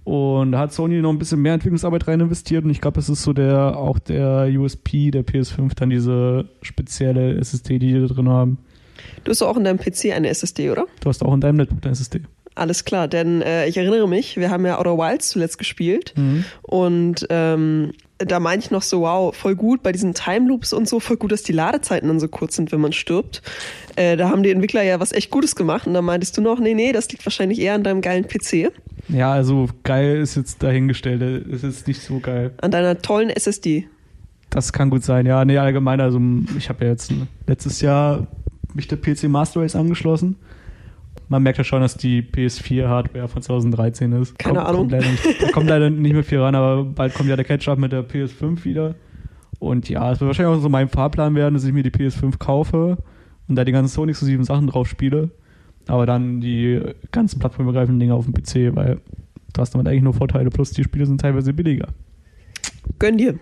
Und 0.05 0.53
da 0.53 0.59
hat 0.59 0.73
Sony 0.73 1.01
noch 1.01 1.11
ein 1.11 1.19
bisschen 1.19 1.41
mehr 1.41 1.55
Entwicklungsarbeit 1.55 2.07
rein 2.07 2.21
investiert 2.21 2.65
und 2.65 2.71
ich 2.71 2.83
glaube, 2.83 3.01
es 3.01 3.09
ist 3.09 3.23
so 3.23 3.33
der 3.33 3.79
auch 3.79 3.99
der 3.99 4.49
USP 4.51 5.11
der 5.11 5.25
PS5 5.25 5.75
dann 5.75 5.89
diese 5.89 6.45
spezielle 6.61 7.39
SSD, 7.39 7.79
die 7.79 7.93
die 7.95 8.01
da 8.01 8.13
drin 8.13 8.29
haben. 8.29 8.59
Du 9.25 9.31
hast 9.31 9.43
auch 9.43 9.57
in 9.57 9.65
deinem 9.65 9.79
PC 9.79 10.13
eine 10.15 10.29
SSD, 10.29 10.71
oder? 10.71 10.87
Du 11.01 11.09
hast 11.09 11.25
auch 11.25 11.33
in 11.33 11.41
deinem 11.41 11.59
Laptop 11.59 11.83
eine 11.83 11.93
SSD. 11.93 12.21
Alles 12.55 12.85
klar, 12.85 13.09
denn 13.09 13.43
äh, 13.43 13.67
ich 13.67 13.77
erinnere 13.77 14.07
mich, 14.07 14.37
wir 14.37 14.51
haben 14.51 14.65
ja 14.65 14.79
Outer 14.79 14.97
Wilds 14.97 15.31
zuletzt 15.31 15.59
gespielt 15.59 16.13
mhm. 16.17 16.45
und 16.63 17.27
ähm, 17.31 17.93
da 18.19 18.39
meinte 18.39 18.67
ich 18.67 18.71
noch 18.71 18.83
so, 18.83 19.01
wow, 19.01 19.35
voll 19.35 19.57
gut 19.57 19.83
bei 19.83 19.91
diesen 19.91 20.15
Time 20.15 20.47
Loops 20.47 20.73
und 20.73 20.89
so, 20.89 21.01
voll 21.01 21.17
gut, 21.17 21.33
dass 21.33 21.43
die 21.43 21.53
Ladezeiten 21.53 22.07
dann 22.09 22.21
so 22.21 22.29
kurz 22.29 22.55
sind, 22.55 22.71
wenn 22.71 22.81
man 22.81 22.93
stirbt. 22.93 23.43
Äh, 23.97 24.17
da 24.17 24.31
haben 24.31 24.45
die 24.45 24.51
Entwickler 24.51 24.83
ja 24.83 25.01
was 25.01 25.11
echt 25.11 25.31
Gutes 25.31 25.57
gemacht 25.57 25.89
und 25.89 25.95
da 25.95 26.03
meintest 26.03 26.37
du 26.37 26.43
noch, 26.43 26.61
nee, 26.61 26.75
nee, 26.75 26.93
das 26.93 27.11
liegt 27.11 27.27
wahrscheinlich 27.27 27.61
eher 27.61 27.75
an 27.75 27.83
deinem 27.83 28.03
geilen 28.03 28.29
PC. 28.29 28.71
Ja, 29.09 29.33
also 29.33 29.69
geil 29.83 30.17
ist 30.17 30.35
jetzt 30.35 30.63
dahingestellt. 30.63 31.47
Es 31.47 31.63
ist 31.63 31.87
nicht 31.87 32.01
so 32.01 32.21
geil. 32.21 32.53
An 32.61 32.71
deiner 32.71 32.99
tollen 32.99 33.31
SSD. 33.31 33.87
Das 34.51 34.73
kann 34.73 34.91
gut 34.91 35.03
sein, 35.03 35.27
ja. 35.27 35.45
Nee, 35.45 35.59
allgemein, 35.59 36.01
also 36.01 36.21
ich 36.57 36.69
habe 36.69 36.85
ja 36.85 36.91
jetzt 36.93 37.13
letztes 37.47 37.81
Jahr 37.81 38.27
mich 38.73 38.89
der 38.89 38.97
PC 38.97 39.25
Master 39.25 39.61
Race 39.61 39.77
angeschlossen. 39.77 40.37
Man 41.29 41.43
merkt 41.43 41.59
ja 41.59 41.65
schon, 41.65 41.81
dass 41.81 41.97
die 41.97 42.23
PS4-Hardware 42.23 43.29
von 43.29 43.43
2013 43.43 44.13
ist. 44.13 44.39
Keine 44.39 44.57
kommt, 44.57 44.69
Ahnung. 44.69 44.81
Kommt 44.83 44.93
leider, 44.93 45.11
nicht, 45.11 45.53
kommt 45.53 45.69
leider 45.69 45.91
nicht 45.91 46.13
mehr 46.13 46.25
viel 46.25 46.41
ran, 46.41 46.55
aber 46.55 46.85
bald 46.85 47.15
kommt 47.15 47.29
ja 47.29 47.37
der 47.37 47.45
Catch-up 47.45 47.79
mit 47.79 47.93
der 47.93 48.07
PS5 48.07 48.65
wieder. 48.65 48.95
Und 49.59 49.89
ja, 49.89 50.13
es 50.13 50.21
wird 50.21 50.29
wahrscheinlich 50.29 50.57
auch 50.57 50.61
so 50.61 50.69
mein 50.69 50.89
Fahrplan 50.89 51.35
werden, 51.35 51.55
dass 51.55 51.65
ich 51.65 51.73
mir 51.73 51.83
die 51.83 51.91
PS5 51.91 52.39
kaufe 52.39 52.99
und 53.49 53.57
da 53.57 53.65
die 53.65 53.73
ganzen 53.73 53.93
Sony-exklusiven 53.93 54.45
Sachen 54.45 54.67
drauf 54.67 54.89
spiele 54.89 55.31
aber 55.87 56.07
dann 56.07 56.41
die 56.41 56.81
ganzen 57.13 57.39
plattformübergreifenden 57.39 58.01
Dinge 58.01 58.15
auf 58.15 58.25
dem 58.25 58.35
PC, 58.35 58.75
weil 58.75 59.01
du 59.53 59.61
hast 59.61 59.75
damit 59.75 59.87
eigentlich 59.89 60.03
nur 60.03 60.15
Vorteile, 60.15 60.51
plus 60.51 60.71
die 60.71 60.85
Spiele 60.85 61.07
sind 61.07 61.21
teilweise 61.21 61.53
billiger. 61.53 61.89
Gönn 62.99 63.19
dir. 63.19 63.39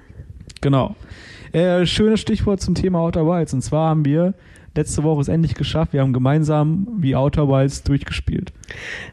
Genau. 0.61 0.97
Äh, 1.53 1.87
schönes 1.87 2.21
Stichwort 2.21 2.61
zum 2.61 2.75
Thema 2.75 3.01
Outer 3.01 3.27
Wilds. 3.27 3.53
Und 3.53 3.63
zwar 3.63 3.91
haben 3.91 4.05
wir 4.05 4.35
letzte 4.75 5.03
Woche 5.03 5.21
es 5.21 5.29
endlich 5.29 5.55
geschafft. 5.55 5.93
Wir 5.93 6.01
haben 6.01 6.13
gemeinsam 6.13 6.89
wie 6.99 7.15
Outer 7.15 7.49
Wilds 7.49 7.83
durchgespielt. 7.83 8.53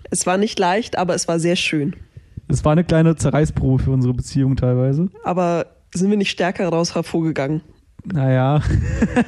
Es 0.09 0.25
war 0.25 0.37
nicht 0.37 0.57
leicht, 0.57 0.97
aber 0.97 1.15
es 1.15 1.27
war 1.27 1.39
sehr 1.39 1.55
schön. 1.55 1.95
Es 2.47 2.65
war 2.65 2.71
eine 2.71 2.83
kleine 2.83 3.15
Zerreißprobe 3.15 3.83
für 3.83 3.91
unsere 3.91 4.13
Beziehung 4.13 4.55
teilweise. 4.55 5.09
Aber 5.23 5.67
sind 5.93 6.09
wir 6.09 6.17
nicht 6.17 6.31
stärker 6.31 6.63
daraus 6.63 6.95
hervorgegangen? 6.95 7.61
Naja. 8.05 8.61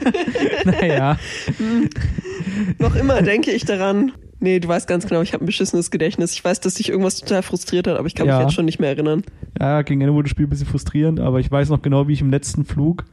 naja. 0.65 1.17
Noch 2.79 2.95
immer 2.95 3.21
denke 3.21 3.51
ich 3.51 3.65
daran. 3.65 4.11
Nee, 4.39 4.59
du 4.59 4.67
weißt 4.67 4.87
ganz 4.87 5.07
genau, 5.07 5.21
ich 5.21 5.33
habe 5.33 5.43
ein 5.43 5.45
beschissenes 5.45 5.91
Gedächtnis. 5.91 6.33
Ich 6.33 6.43
weiß, 6.43 6.61
dass 6.61 6.73
dich 6.73 6.89
irgendwas 6.89 7.19
total 7.19 7.43
frustriert 7.43 7.87
hat, 7.87 7.97
aber 7.97 8.07
ich 8.07 8.15
kann 8.15 8.25
ja. 8.25 8.37
mich 8.37 8.47
jetzt 8.47 8.55
schon 8.55 8.65
nicht 8.65 8.79
mehr 8.79 8.89
erinnern. 8.89 9.23
Ja, 9.59 9.83
gegen 9.83 10.01
Ende 10.01 10.13
wurde 10.13 10.23
das 10.23 10.31
Spiel 10.31 10.47
ein 10.47 10.49
bisschen 10.49 10.65
frustrierend, 10.65 11.19
aber 11.19 11.39
ich 11.39 11.51
weiß 11.51 11.69
noch 11.69 11.81
genau, 11.81 12.07
wie 12.07 12.13
ich 12.13 12.21
im 12.21 12.31
letzten 12.31 12.65
Flug. 12.65 13.05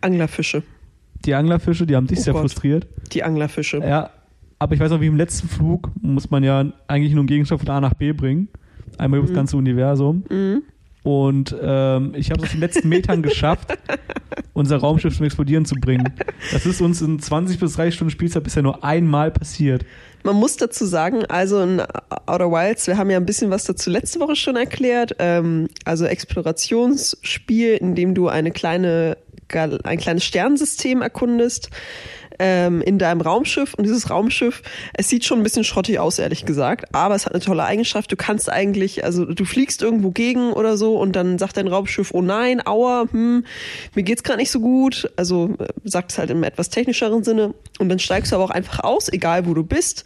Anglerfische. 0.00 0.62
Die 1.26 1.34
Anglerfische, 1.34 1.86
die 1.86 1.94
haben 1.94 2.06
dich 2.06 2.18
oh 2.20 2.22
sehr 2.22 2.32
Gott. 2.32 2.42
frustriert. 2.42 2.86
Die 3.12 3.22
Anglerfische. 3.22 3.78
Ja, 3.78 4.10
aber 4.58 4.74
ich 4.74 4.80
weiß 4.80 4.90
noch, 4.90 5.00
wie 5.00 5.08
im 5.08 5.16
letzten 5.16 5.48
Flug 5.48 5.90
muss 6.00 6.30
man 6.30 6.42
ja 6.42 6.64
eigentlich 6.86 7.12
nur 7.12 7.20
einen 7.20 7.26
Gegenstand 7.26 7.60
von 7.60 7.70
A 7.70 7.80
nach 7.80 7.94
B 7.94 8.12
bringen. 8.12 8.48
Einmal 8.96 9.18
mhm. 9.18 9.24
über 9.24 9.32
das 9.32 9.36
ganze 9.36 9.56
Universum. 9.56 10.24
Mhm. 10.30 10.62
Und 11.02 11.54
ähm, 11.60 12.14
ich 12.16 12.30
habe 12.30 12.40
es 12.40 12.44
auf 12.46 12.50
den 12.52 12.60
letzten 12.60 12.88
Metern 12.88 13.22
geschafft, 13.22 13.76
unser 14.52 14.76
Raumschiff 14.76 15.16
zum 15.16 15.26
Explodieren 15.26 15.64
zu 15.64 15.74
bringen. 15.74 16.14
Das 16.52 16.64
ist 16.64 16.80
uns 16.80 17.02
in 17.02 17.18
20 17.18 17.58
bis 17.58 17.74
30 17.74 17.94
Stunden 17.94 18.10
Spielzeit 18.10 18.44
bisher 18.44 18.62
nur 18.62 18.84
einmal 18.84 19.30
passiert. 19.32 19.84
Man 20.22 20.36
muss 20.36 20.56
dazu 20.56 20.86
sagen, 20.86 21.24
also 21.26 21.60
in 21.60 21.82
Outer 22.26 22.52
Wilds, 22.52 22.86
wir 22.86 22.96
haben 22.96 23.10
ja 23.10 23.16
ein 23.16 23.26
bisschen 23.26 23.50
was 23.50 23.64
dazu 23.64 23.90
letzte 23.90 24.20
Woche 24.20 24.36
schon 24.36 24.54
erklärt. 24.54 25.16
Ähm, 25.18 25.68
also 25.84 26.04
Explorationsspiel, 26.04 27.74
in 27.74 27.96
dem 27.96 28.14
du 28.14 28.28
eine 28.28 28.52
kleine, 28.52 29.16
ein 29.48 29.98
kleines 29.98 30.24
Sternensystem 30.24 31.02
erkundest. 31.02 31.70
Ähm, 32.38 32.82
in 32.82 32.98
deinem 32.98 33.20
Raumschiff 33.20 33.74
und 33.74 33.84
dieses 33.84 34.10
Raumschiff, 34.10 34.62
es 34.94 35.08
sieht 35.08 35.24
schon 35.24 35.40
ein 35.40 35.42
bisschen 35.42 35.64
schrottig 35.64 35.98
aus, 35.98 36.18
ehrlich 36.18 36.44
gesagt, 36.44 36.94
aber 36.94 37.14
es 37.14 37.26
hat 37.26 37.34
eine 37.34 37.42
tolle 37.42 37.64
Eigenschaft. 37.64 38.10
Du 38.10 38.16
kannst 38.16 38.50
eigentlich, 38.50 39.04
also 39.04 39.24
du 39.24 39.44
fliegst 39.44 39.82
irgendwo 39.82 40.10
gegen 40.10 40.52
oder 40.52 40.76
so 40.76 40.98
und 40.98 41.16
dann 41.16 41.38
sagt 41.38 41.56
dein 41.56 41.68
Raumschiff, 41.68 42.12
oh 42.12 42.22
nein, 42.22 42.66
aua, 42.66 43.06
hm, 43.10 43.44
mir 43.94 44.02
geht's 44.02 44.22
gerade 44.22 44.38
nicht 44.38 44.50
so 44.50 44.60
gut. 44.60 45.10
Also 45.16 45.50
äh, 45.58 45.66
sagt 45.84 46.12
es 46.12 46.18
halt 46.18 46.30
im 46.30 46.42
etwas 46.42 46.70
technischeren 46.70 47.24
Sinne 47.24 47.54
und 47.78 47.88
dann 47.88 47.98
steigst 47.98 48.32
du 48.32 48.36
aber 48.36 48.44
auch 48.44 48.50
einfach 48.50 48.80
aus, 48.80 49.12
egal 49.12 49.46
wo 49.46 49.54
du 49.54 49.64
bist. 49.64 50.04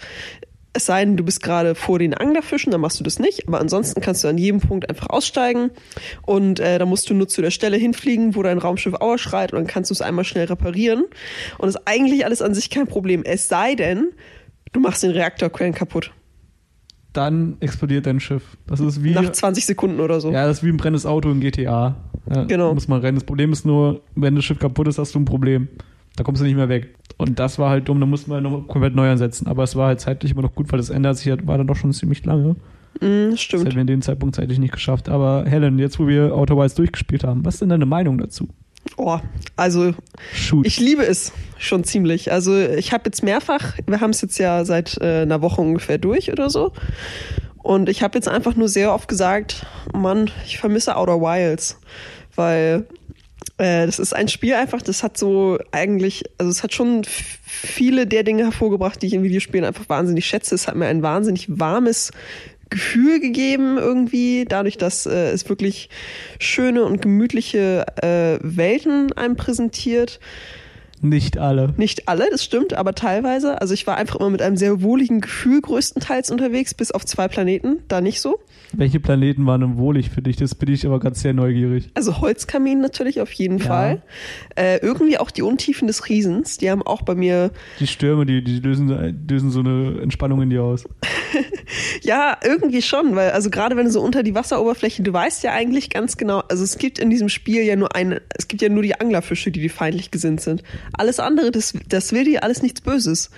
Es 0.77 0.85
sei 0.85 1.03
denn, 1.05 1.17
du 1.17 1.25
bist 1.25 1.43
gerade 1.43 1.75
vor 1.75 1.99
den 1.99 2.13
Anglerfischen, 2.13 2.71
dann 2.71 2.83
machst 2.83 3.01
du 3.01 3.05
das 3.05 3.19
nicht. 3.19 3.49
Aber 3.49 3.61
ansonsten 3.61 4.03
kannst 4.03 4.23
du 4.23 4.29
an 4.29 4.37
jedem 4.37 4.61
Punkt 4.61 4.91
einfach 4.91 5.09
aussteigen. 5.09 5.71
Und 6.23 6.61
äh, 6.61 6.79
da 6.79 6.85
musst 6.85 7.09
du 7.09 7.15
nur 7.15 7.29
zu 7.29 7.41
der 7.41 7.51
Stelle 7.51 7.79
hinfliegen, 7.79 8.35
wo 8.35 8.43
dein 8.43 8.59
Raumschiff 8.59 8.93
Auer 9.01 9.17
schreit. 9.17 9.53
Und 9.53 9.59
dann 9.61 9.67
kannst 9.67 9.91
du 9.91 9.95
es 9.95 10.03
einmal 10.03 10.25
schnell 10.25 10.45
reparieren. 10.45 11.05
Und 11.57 11.67
das 11.67 11.77
ist 11.77 11.83
eigentlich 11.87 12.27
alles 12.27 12.43
an 12.43 12.55
sich 12.55 12.69
kein 12.69 12.87
Problem. 12.87 13.23
Es 13.25 13.49
sei 13.49 13.75
denn, 13.75 14.11
du 14.73 14.81
machst 14.81 15.03
den 15.03 15.13
Reaktorquellen 15.13 15.73
kaputt. 15.73 16.13
Dann 17.15 17.57
explodiert 17.61 18.05
dein 18.05 18.21
Schiff. 18.21 18.43
Das 18.67 18.79
ist 18.81 19.03
wie. 19.03 19.13
Nach 19.13 19.33
20 19.33 19.65
Sekunden 19.65 20.01
oder 20.01 20.21
so. 20.21 20.31
Ja, 20.31 20.47
das 20.47 20.59
ist 20.59 20.65
wie 20.65 20.69
ein 20.69 20.77
brennendes 20.77 21.07
Auto 21.07 21.31
in 21.31 21.41
GTA. 21.41 21.97
Ja, 22.29 22.45
Genau. 22.45 22.75
Muss 22.75 22.89
man 22.89 23.01
rennen. 23.01 23.17
Das 23.17 23.25
Problem 23.25 23.53
ist 23.53 23.65
nur, 23.65 24.03
wenn 24.15 24.35
das 24.37 24.45
Schiff 24.45 24.59
kaputt 24.59 24.89
ist, 24.89 24.99
hast 24.99 25.15
du 25.15 25.21
ein 25.21 25.25
Problem. 25.25 25.69
Da 26.17 26.25
kommst 26.25 26.41
du 26.41 26.47
nicht 26.47 26.57
mehr 26.57 26.69
weg. 26.69 26.95
Und 27.19 27.39
das 27.39 27.59
war 27.59 27.71
halt 27.71 27.89
dumm, 27.89 28.01
da 28.01 28.07
mussten 28.07 28.31
wir 28.31 28.41
noch 28.41 28.67
komplett 28.69 28.95
neu 28.95 29.11
ansetzen. 29.11 29.47
Aber 29.47 29.63
es 29.63 29.77
war 29.77 29.89
halt 29.89 30.01
zeitlich 30.01 30.33
immer 30.33 30.43
noch 30.43 30.55
gut, 30.55 30.71
weil 30.73 30.79
das 30.79 30.91
Ende 30.91 31.09
hat 31.11 31.17
sich 31.19 31.29
halt, 31.31 31.47
war 31.47 31.57
dann 31.59 31.67
doch 31.67 31.77
schon 31.77 31.93
ziemlich 31.93 32.25
lange. 32.25 32.57
Mm, 33.01 33.01
Das 33.01 33.03
hätten 33.03 33.37
stimmt. 33.39 33.75
wir 33.75 33.81
in 33.81 33.87
dem 33.87 34.03
Zeitpunkt 34.03 34.35
zeitlich 34.37 34.59
nicht 34.59 34.73
geschafft. 34.73 35.09
Aber 35.09 35.45
Helen, 35.47 35.79
jetzt 35.79 35.99
wo 35.99 36.07
wir 36.09 36.35
Outer 36.35 36.57
Wilds 36.57 36.75
durchgespielt 36.75 37.25
haben, 37.25 37.45
was 37.45 37.55
ist 37.55 37.61
denn 37.61 37.69
deine 37.69 37.87
Meinung 37.87 38.19
dazu? 38.19 38.49
Oh, 38.97 39.19
also 39.57 39.93
Shoot. 40.33 40.67
Ich 40.67 40.79
liebe 40.79 41.05
es 41.05 41.33
schon 41.59 41.85
ziemlich. 41.85 42.33
Also 42.33 42.57
ich 42.57 42.93
habe 42.93 43.03
jetzt 43.07 43.23
mehrfach, 43.25 43.75
wir 43.87 44.01
haben 44.01 44.11
es 44.11 44.21
jetzt 44.21 44.39
ja 44.39 44.65
seit 44.65 44.97
äh, 45.01 45.23
einer 45.23 45.43
Woche 45.43 45.61
ungefähr 45.61 45.99
durch 45.99 46.31
oder 46.31 46.51
so. 46.51 46.73
Und 47.63 47.89
ich 47.89 48.03
habe 48.03 48.17
jetzt 48.17 48.29
einfach 48.29 48.55
nur 48.55 48.69
sehr 48.69 48.95
oft 48.95 49.09
gesagt, 49.09 49.67
Mann, 49.93 50.31
ich 50.45 50.59
vermisse 50.59 50.97
Outer 50.97 51.21
Wilds. 51.21 51.81
Weil 52.37 52.87
äh, 53.59 53.87
das 53.87 53.99
ist 53.99 54.15
ein 54.15 54.29
Spiel 54.29 54.55
einfach, 54.55 54.83
das 54.83 55.03
hat 55.03 55.17
so 55.17 55.59
eigentlich, 55.73 56.25
also 56.39 56.51
es 56.51 56.63
hat 56.63 56.75
schon 56.75 57.03
viele 57.05 58.07
der 58.07 58.23
Dinge 58.23 58.45
hervorgebracht, 58.45 59.01
die 59.01 59.07
ich 59.07 59.15
in 59.15 59.23
Videospielen 59.23 59.65
einfach 59.65 59.89
wahnsinnig 59.89 60.27
schätze. 60.27 60.55
Es 60.55 60.69
hat 60.69 60.77
mir 60.77 60.87
ein 60.87 61.03
wahnsinnig 61.03 61.47
warmes 61.49 62.13
Gefühl 62.69 63.21
gegeben 63.21 63.79
irgendwie, 63.79 64.45
dadurch, 64.47 64.77
dass 64.77 65.07
äh, 65.07 65.31
es 65.31 65.49
wirklich 65.49 65.89
schöne 66.39 66.85
und 66.85 67.01
gemütliche 67.01 67.87
äh, 68.03 68.39
Welten 68.43 69.13
einem 69.13 69.37
präsentiert. 69.37 70.21
Nicht 71.09 71.39
alle. 71.39 71.73
Nicht 71.77 72.09
alle, 72.09 72.27
das 72.31 72.45
stimmt, 72.45 72.75
aber 72.75 72.95
teilweise. 72.95 73.61
Also 73.61 73.75
ich 73.75 73.87
war 73.87 73.97
einfach 73.97 74.17
immer 74.17 74.31
mit 74.31 74.43
einem 74.43 74.57
sehr 74.57 74.83
wohligen 74.83 75.21
Gefühl 75.21 75.61
größtenteils 75.61 76.31
unterwegs, 76.31 76.75
bis 76.75 76.91
auf 76.93 77.05
zwei 77.05 77.29
Planeten, 77.29 77.79
da 77.89 78.01
nicht 78.01 78.21
so. 78.21 78.39
Welche 78.73 78.99
Planeten 78.99 79.47
waren 79.47 79.61
denn 79.61 79.77
wohlig 79.79 80.11
für 80.11 80.23
dich? 80.23 80.37
Das 80.37 80.55
bin 80.55 80.73
ich 80.73 80.85
aber 80.87 80.99
ganz 80.99 81.21
sehr 81.23 81.33
neugierig. 81.33 81.89
Also 81.95 82.21
Holzkamin 82.21 82.81
natürlich 82.81 83.21
auf 83.21 83.31
jeden 83.33 83.59
Ja. 83.59 83.65
Fall. 83.65 84.03
Äh, 84.57 84.79
irgendwie 84.79 85.19
auch 85.19 85.31
die 85.31 85.43
Untiefen 85.43 85.87
des 85.87 86.09
Riesens, 86.09 86.59
die 86.59 86.71
haben 86.71 86.83
auch 86.83 87.03
bei 87.03 87.15
mir, 87.15 87.51
Die 87.79 87.87
Stürme, 87.87 88.27
die, 88.27 88.43
die 88.43 88.59
lösen, 88.59 88.89
lösen 89.29 89.51
so 89.51 89.61
eine 89.61 90.01
Entspannung 90.03 90.43
in 90.43 90.51
dir 90.51 90.63
aus. 90.63 90.85
ja, 92.03 92.37
irgendwie 92.45 92.83
schon, 92.83 93.15
weil 93.17 93.31
also 93.31 93.51
gerade 93.51 93.77
wenn 93.77 93.87
du 93.87 93.91
so 93.91 94.01
unter 94.01 94.23
die 94.23 94.35
Wasseroberfläche, 94.35 95.03
du 95.03 95.13
weißt 95.13 95.43
ja 95.45 95.53
eigentlich 95.53 95.91
ganz 95.91 96.17
genau, 96.17 96.43
also 96.49 96.65
es 96.65 96.79
gibt 96.79 96.99
in 96.99 97.11
diesem 97.11 97.29
Spiel 97.29 97.63
ja 97.63 97.77
nur 97.77 97.95
eine, 97.95 98.23
es 98.37 98.49
gibt 98.49 98.63
ja 98.63 98.69
nur 98.69 98.83
die 98.83 98.99
Anglerfische, 98.99 99.51
die 99.51 99.61
dir 99.61 99.71
feindlich 99.71 100.11
gesinnt 100.11 100.41
sind. 100.41 100.63
Alles 100.97 101.21
andere, 101.21 101.51
das, 101.51 101.75
das 101.89 102.13
will 102.13 102.25
dir 102.25 102.43
alles 102.43 102.63
nichts 102.63 102.81
Böses. 102.81 103.31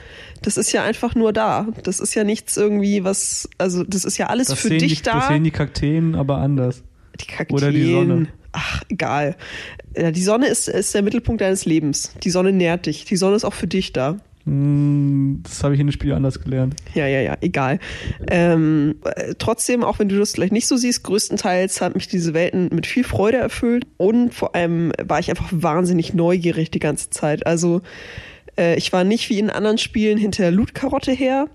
Das 0.42 0.56
ist 0.56 0.72
ja 0.72 0.84
einfach 0.84 1.14
nur 1.14 1.32
da. 1.32 1.66
Das 1.82 2.00
ist 2.00 2.14
ja 2.14 2.24
nichts 2.24 2.56
irgendwie, 2.56 3.04
was, 3.04 3.48
also 3.58 3.84
das 3.84 4.04
ist 4.04 4.18
ja 4.18 4.28
alles 4.28 4.48
Das 4.48 4.60
für 4.60 4.70
dich 4.70 4.98
die, 4.98 5.02
da. 5.02 5.14
das 5.14 5.28
sehen 5.28 5.44
die 5.44 5.50
Kakteen 5.50 6.14
aber 6.14 6.38
anders. 6.38 6.82
Die 7.20 7.26
Kakteen. 7.26 7.56
Oder 7.56 7.72
die 7.72 7.92
Sonne. 7.92 8.28
Ach, 8.52 8.82
egal. 8.88 9.36
Ja, 9.96 10.10
die 10.10 10.22
Sonne 10.22 10.46
ist, 10.46 10.68
ist 10.68 10.94
der 10.94 11.02
Mittelpunkt 11.02 11.40
deines 11.40 11.64
Lebens. 11.64 12.14
Die 12.22 12.30
Sonne 12.30 12.52
nährt 12.52 12.86
dich. 12.86 13.04
Die 13.04 13.16
Sonne 13.16 13.36
ist 13.36 13.44
auch 13.44 13.54
für 13.54 13.66
dich 13.66 13.92
da. 13.92 14.18
Hm, 14.48 15.40
Das 15.42 15.62
habe 15.62 15.74
ich 15.74 15.80
in 15.80 15.86
dem 15.86 15.92
Spiel 15.92 16.12
anders 16.14 16.40
gelernt. 16.40 16.74
Ja, 16.94 17.06
ja, 17.06 17.20
ja, 17.20 17.36
egal. 17.42 17.78
Ähm, 18.30 18.96
äh, 19.04 19.34
trotzdem, 19.38 19.84
auch 19.84 19.98
wenn 19.98 20.08
du 20.08 20.18
das 20.18 20.32
vielleicht 20.32 20.52
nicht 20.52 20.66
so 20.66 20.76
siehst, 20.76 21.04
größtenteils 21.04 21.80
hat 21.82 21.94
mich 21.94 22.08
diese 22.08 22.32
Welten 22.32 22.70
mit 22.72 22.86
viel 22.86 23.04
Freude 23.04 23.36
erfüllt 23.36 23.86
und 23.98 24.32
vor 24.32 24.54
allem 24.54 24.92
war 25.02 25.18
ich 25.20 25.28
einfach 25.28 25.48
wahnsinnig 25.50 26.14
neugierig 26.14 26.70
die 26.70 26.78
ganze 26.78 27.10
Zeit. 27.10 27.46
Also 27.46 27.82
äh, 28.56 28.76
ich 28.76 28.92
war 28.92 29.04
nicht 29.04 29.28
wie 29.28 29.38
in 29.38 29.50
anderen 29.50 29.78
Spielen 29.78 30.16
hinter 30.16 30.50
Loot-Karotte 30.50 31.12
her. 31.12 31.48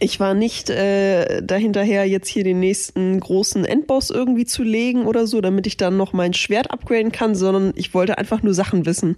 Ich 0.00 0.18
war 0.18 0.34
nicht 0.34 0.68
äh, 0.68 1.42
dahinterher, 1.42 2.08
jetzt 2.08 2.28
hier 2.28 2.42
den 2.42 2.58
nächsten 2.58 3.20
großen 3.20 3.64
Endboss 3.64 4.10
irgendwie 4.10 4.44
zu 4.44 4.64
legen 4.64 5.06
oder 5.06 5.28
so, 5.28 5.40
damit 5.40 5.66
ich 5.68 5.76
dann 5.76 5.96
noch 5.96 6.12
mein 6.12 6.34
Schwert 6.34 6.72
upgraden 6.72 7.12
kann, 7.12 7.36
sondern 7.36 7.72
ich 7.76 7.94
wollte 7.94 8.18
einfach 8.18 8.42
nur 8.42 8.52
Sachen 8.52 8.84
wissen. 8.84 9.16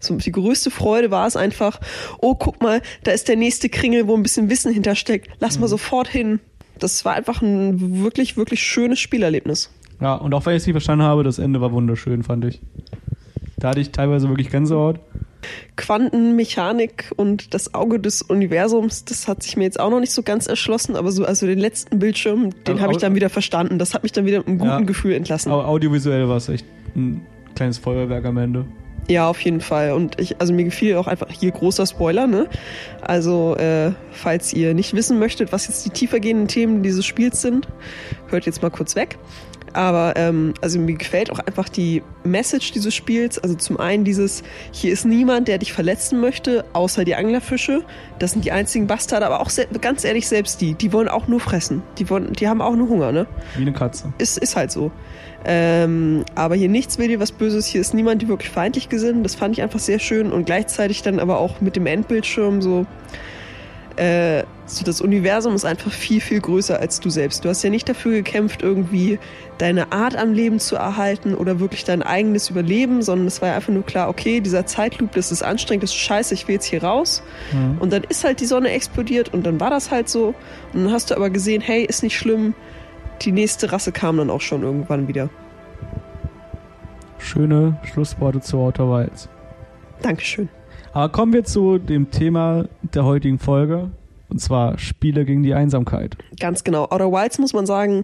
So, 0.00 0.16
die 0.16 0.32
größte 0.32 0.72
Freude 0.72 1.12
war 1.12 1.28
es 1.28 1.36
einfach, 1.36 1.80
oh, 2.20 2.34
guck 2.34 2.60
mal, 2.60 2.82
da 3.04 3.12
ist 3.12 3.28
der 3.28 3.36
nächste 3.36 3.68
Kringel, 3.68 4.08
wo 4.08 4.16
ein 4.16 4.24
bisschen 4.24 4.50
Wissen 4.50 4.72
hintersteckt. 4.72 5.28
Lass 5.38 5.60
mal 5.60 5.68
sofort 5.68 6.08
hin. 6.08 6.40
Das 6.80 7.04
war 7.04 7.14
einfach 7.14 7.40
ein 7.40 8.02
wirklich, 8.02 8.36
wirklich 8.36 8.62
schönes 8.62 8.98
Spielerlebnis. 8.98 9.70
Ja, 10.00 10.14
und 10.14 10.34
auch 10.34 10.46
wenn 10.46 10.54
ich 10.54 10.62
es 10.62 10.66
nicht 10.66 10.74
verstanden 10.74 11.04
habe, 11.04 11.22
das 11.22 11.38
Ende 11.38 11.60
war 11.60 11.70
wunderschön, 11.70 12.24
fand 12.24 12.44
ich. 12.44 12.60
Da 13.56 13.68
hatte 13.68 13.80
ich 13.80 13.92
teilweise 13.92 14.28
wirklich 14.28 14.50
Gänsehaut. 14.50 15.00
Quantenmechanik 15.76 17.12
und 17.16 17.54
das 17.54 17.74
Auge 17.74 18.00
des 18.00 18.22
Universums, 18.22 19.04
das 19.04 19.28
hat 19.28 19.42
sich 19.42 19.56
mir 19.56 19.64
jetzt 19.64 19.78
auch 19.80 19.90
noch 19.90 20.00
nicht 20.00 20.12
so 20.12 20.22
ganz 20.22 20.46
erschlossen, 20.46 20.96
aber 20.96 21.12
so, 21.12 21.24
also 21.24 21.46
den 21.46 21.58
letzten 21.58 21.98
Bildschirm, 21.98 22.50
den 22.64 22.74
Aber 22.74 22.82
habe 22.82 22.92
ich 22.92 22.98
dann 22.98 23.14
wieder 23.14 23.30
verstanden. 23.30 23.78
Das 23.78 23.94
hat 23.94 24.02
mich 24.02 24.12
dann 24.12 24.26
wieder 24.26 24.38
mit 24.38 24.48
einem 24.48 24.58
guten 24.58 24.70
Ja. 24.70 24.80
Gefühl 24.80 25.14
entlassen. 25.14 25.52
Aber 25.52 25.66
audiovisuell 25.66 26.28
war 26.28 26.36
es 26.36 26.48
echt 26.48 26.66
ein 26.96 27.26
kleines 27.54 27.78
Feuerwerk 27.78 28.24
am 28.24 28.38
Ende. 28.38 28.64
Ja, 29.08 29.28
auf 29.28 29.40
jeden 29.40 29.62
Fall. 29.62 29.92
Und 29.92 30.20
ich, 30.20 30.38
also 30.38 30.52
mir 30.52 30.64
gefiel 30.64 30.96
auch 30.96 31.06
einfach 31.06 31.30
hier 31.30 31.50
großer 31.50 31.86
Spoiler, 31.86 32.26
ne? 32.26 32.46
Also, 33.00 33.56
äh, 33.56 33.92
falls 34.10 34.52
ihr 34.52 34.74
nicht 34.74 34.94
wissen 34.94 35.18
möchtet, 35.18 35.50
was 35.50 35.66
jetzt 35.66 35.86
die 35.86 35.90
tiefergehenden 35.90 36.46
Themen 36.46 36.82
dieses 36.82 37.06
Spiels 37.06 37.40
sind, 37.40 37.66
hört 38.28 38.44
jetzt 38.44 38.60
mal 38.60 38.70
kurz 38.70 38.96
weg. 38.96 39.18
Aber 39.72 40.14
ähm, 40.16 40.54
also 40.60 40.78
mir 40.78 40.94
gefällt 40.94 41.30
auch 41.30 41.38
einfach 41.38 41.68
die 41.68 42.02
Message 42.24 42.72
dieses 42.72 42.94
Spiels. 42.94 43.38
Also 43.38 43.54
zum 43.54 43.78
einen 43.78 44.04
dieses, 44.04 44.42
hier 44.72 44.92
ist 44.92 45.04
niemand, 45.04 45.48
der 45.48 45.58
dich 45.58 45.72
verletzen 45.72 46.20
möchte, 46.20 46.64
außer 46.72 47.04
die 47.04 47.14
Anglerfische. 47.14 47.82
Das 48.18 48.32
sind 48.32 48.44
die 48.44 48.52
einzigen 48.52 48.86
Bastarde, 48.86 49.26
aber 49.26 49.40
auch 49.40 49.50
ganz 49.80 50.04
ehrlich 50.04 50.28
selbst 50.28 50.60
die. 50.60 50.74
Die 50.74 50.92
wollen 50.92 51.08
auch 51.08 51.28
nur 51.28 51.40
fressen. 51.40 51.82
Die 51.98 52.08
wollen, 52.10 52.32
die 52.32 52.48
haben 52.48 52.60
auch 52.60 52.74
nur 52.74 52.88
Hunger, 52.88 53.12
ne? 53.12 53.26
Wie 53.56 53.62
eine 53.62 53.72
Katze. 53.72 54.12
ist, 54.18 54.38
ist 54.38 54.56
halt 54.56 54.72
so. 54.72 54.90
Ähm, 55.44 56.24
aber 56.34 56.56
hier 56.56 56.68
nichts 56.68 56.98
will 56.98 57.08
dir 57.08 57.20
was 57.20 57.32
Böses, 57.32 57.66
hier 57.66 57.80
ist 57.80 57.94
niemand 57.94 58.22
dir 58.22 58.28
wirklich 58.28 58.50
feindlich 58.50 58.88
gesinnt. 58.88 59.24
Das 59.24 59.34
fand 59.34 59.56
ich 59.56 59.62
einfach 59.62 59.78
sehr 59.78 59.98
schön 59.98 60.32
und 60.32 60.46
gleichzeitig 60.46 61.02
dann 61.02 61.20
aber 61.20 61.38
auch 61.38 61.60
mit 61.60 61.76
dem 61.76 61.86
Endbildschirm 61.86 62.60
so, 62.60 62.86
äh, 63.98 64.44
so 64.66 64.84
das 64.84 65.00
Universum 65.00 65.54
ist 65.54 65.64
einfach 65.64 65.90
viel, 65.90 66.20
viel 66.20 66.40
größer 66.40 66.78
als 66.78 67.00
du 67.00 67.10
selbst. 67.10 67.44
Du 67.44 67.48
hast 67.48 67.62
ja 67.62 67.70
nicht 67.70 67.88
dafür 67.88 68.12
gekämpft, 68.12 68.62
irgendwie 68.62 69.18
deine 69.58 69.92
Art 69.92 70.16
am 70.16 70.32
Leben 70.32 70.60
zu 70.60 70.76
erhalten 70.76 71.34
oder 71.34 71.58
wirklich 71.58 71.84
dein 71.84 72.02
eigenes 72.02 72.50
Überleben, 72.50 73.02
sondern 73.02 73.26
es 73.26 73.40
war 73.42 73.48
ja 73.48 73.56
einfach 73.56 73.72
nur 73.72 73.84
klar, 73.84 74.08
okay, 74.08 74.40
dieser 74.40 74.66
Zeitloop, 74.66 75.12
das 75.12 75.32
ist 75.32 75.42
anstrengend, 75.42 75.82
das 75.82 75.90
ist 75.90 75.96
scheiße, 75.96 76.34
ich 76.34 76.46
will 76.46 76.54
jetzt 76.54 76.66
hier 76.66 76.84
raus. 76.84 77.22
Mhm. 77.52 77.78
Und 77.80 77.92
dann 77.92 78.04
ist 78.04 78.24
halt 78.24 78.40
die 78.40 78.46
Sonne 78.46 78.70
explodiert 78.70 79.32
und 79.34 79.44
dann 79.44 79.58
war 79.58 79.70
das 79.70 79.90
halt 79.90 80.08
so. 80.08 80.34
Und 80.72 80.84
dann 80.84 80.92
hast 80.92 81.10
du 81.10 81.16
aber 81.16 81.30
gesehen, 81.30 81.60
hey, 81.60 81.84
ist 81.84 82.02
nicht 82.02 82.16
schlimm. 82.16 82.54
Die 83.22 83.32
nächste 83.32 83.72
Rasse 83.72 83.90
kam 83.90 84.18
dann 84.18 84.30
auch 84.30 84.42
schon 84.42 84.62
irgendwann 84.62 85.08
wieder. 85.08 85.28
Schöne 87.18 87.76
Schlussworte 87.82 88.40
zu 88.40 88.58
Outer 88.58 88.88
Wilds. 88.88 89.28
Dankeschön. 90.02 90.48
Aber 90.98 91.12
kommen 91.12 91.32
wir 91.32 91.44
zu 91.44 91.78
dem 91.78 92.10
Thema 92.10 92.64
der 92.82 93.04
heutigen 93.04 93.38
Folge. 93.38 93.92
Und 94.28 94.40
zwar 94.40 94.78
Spiele 94.78 95.24
gegen 95.24 95.44
die 95.44 95.54
Einsamkeit. 95.54 96.16
Ganz 96.40 96.64
genau. 96.64 96.88
Outer 96.90 97.12
Wilds 97.12 97.38
muss 97.38 97.52
man 97.52 97.66
sagen, 97.66 98.02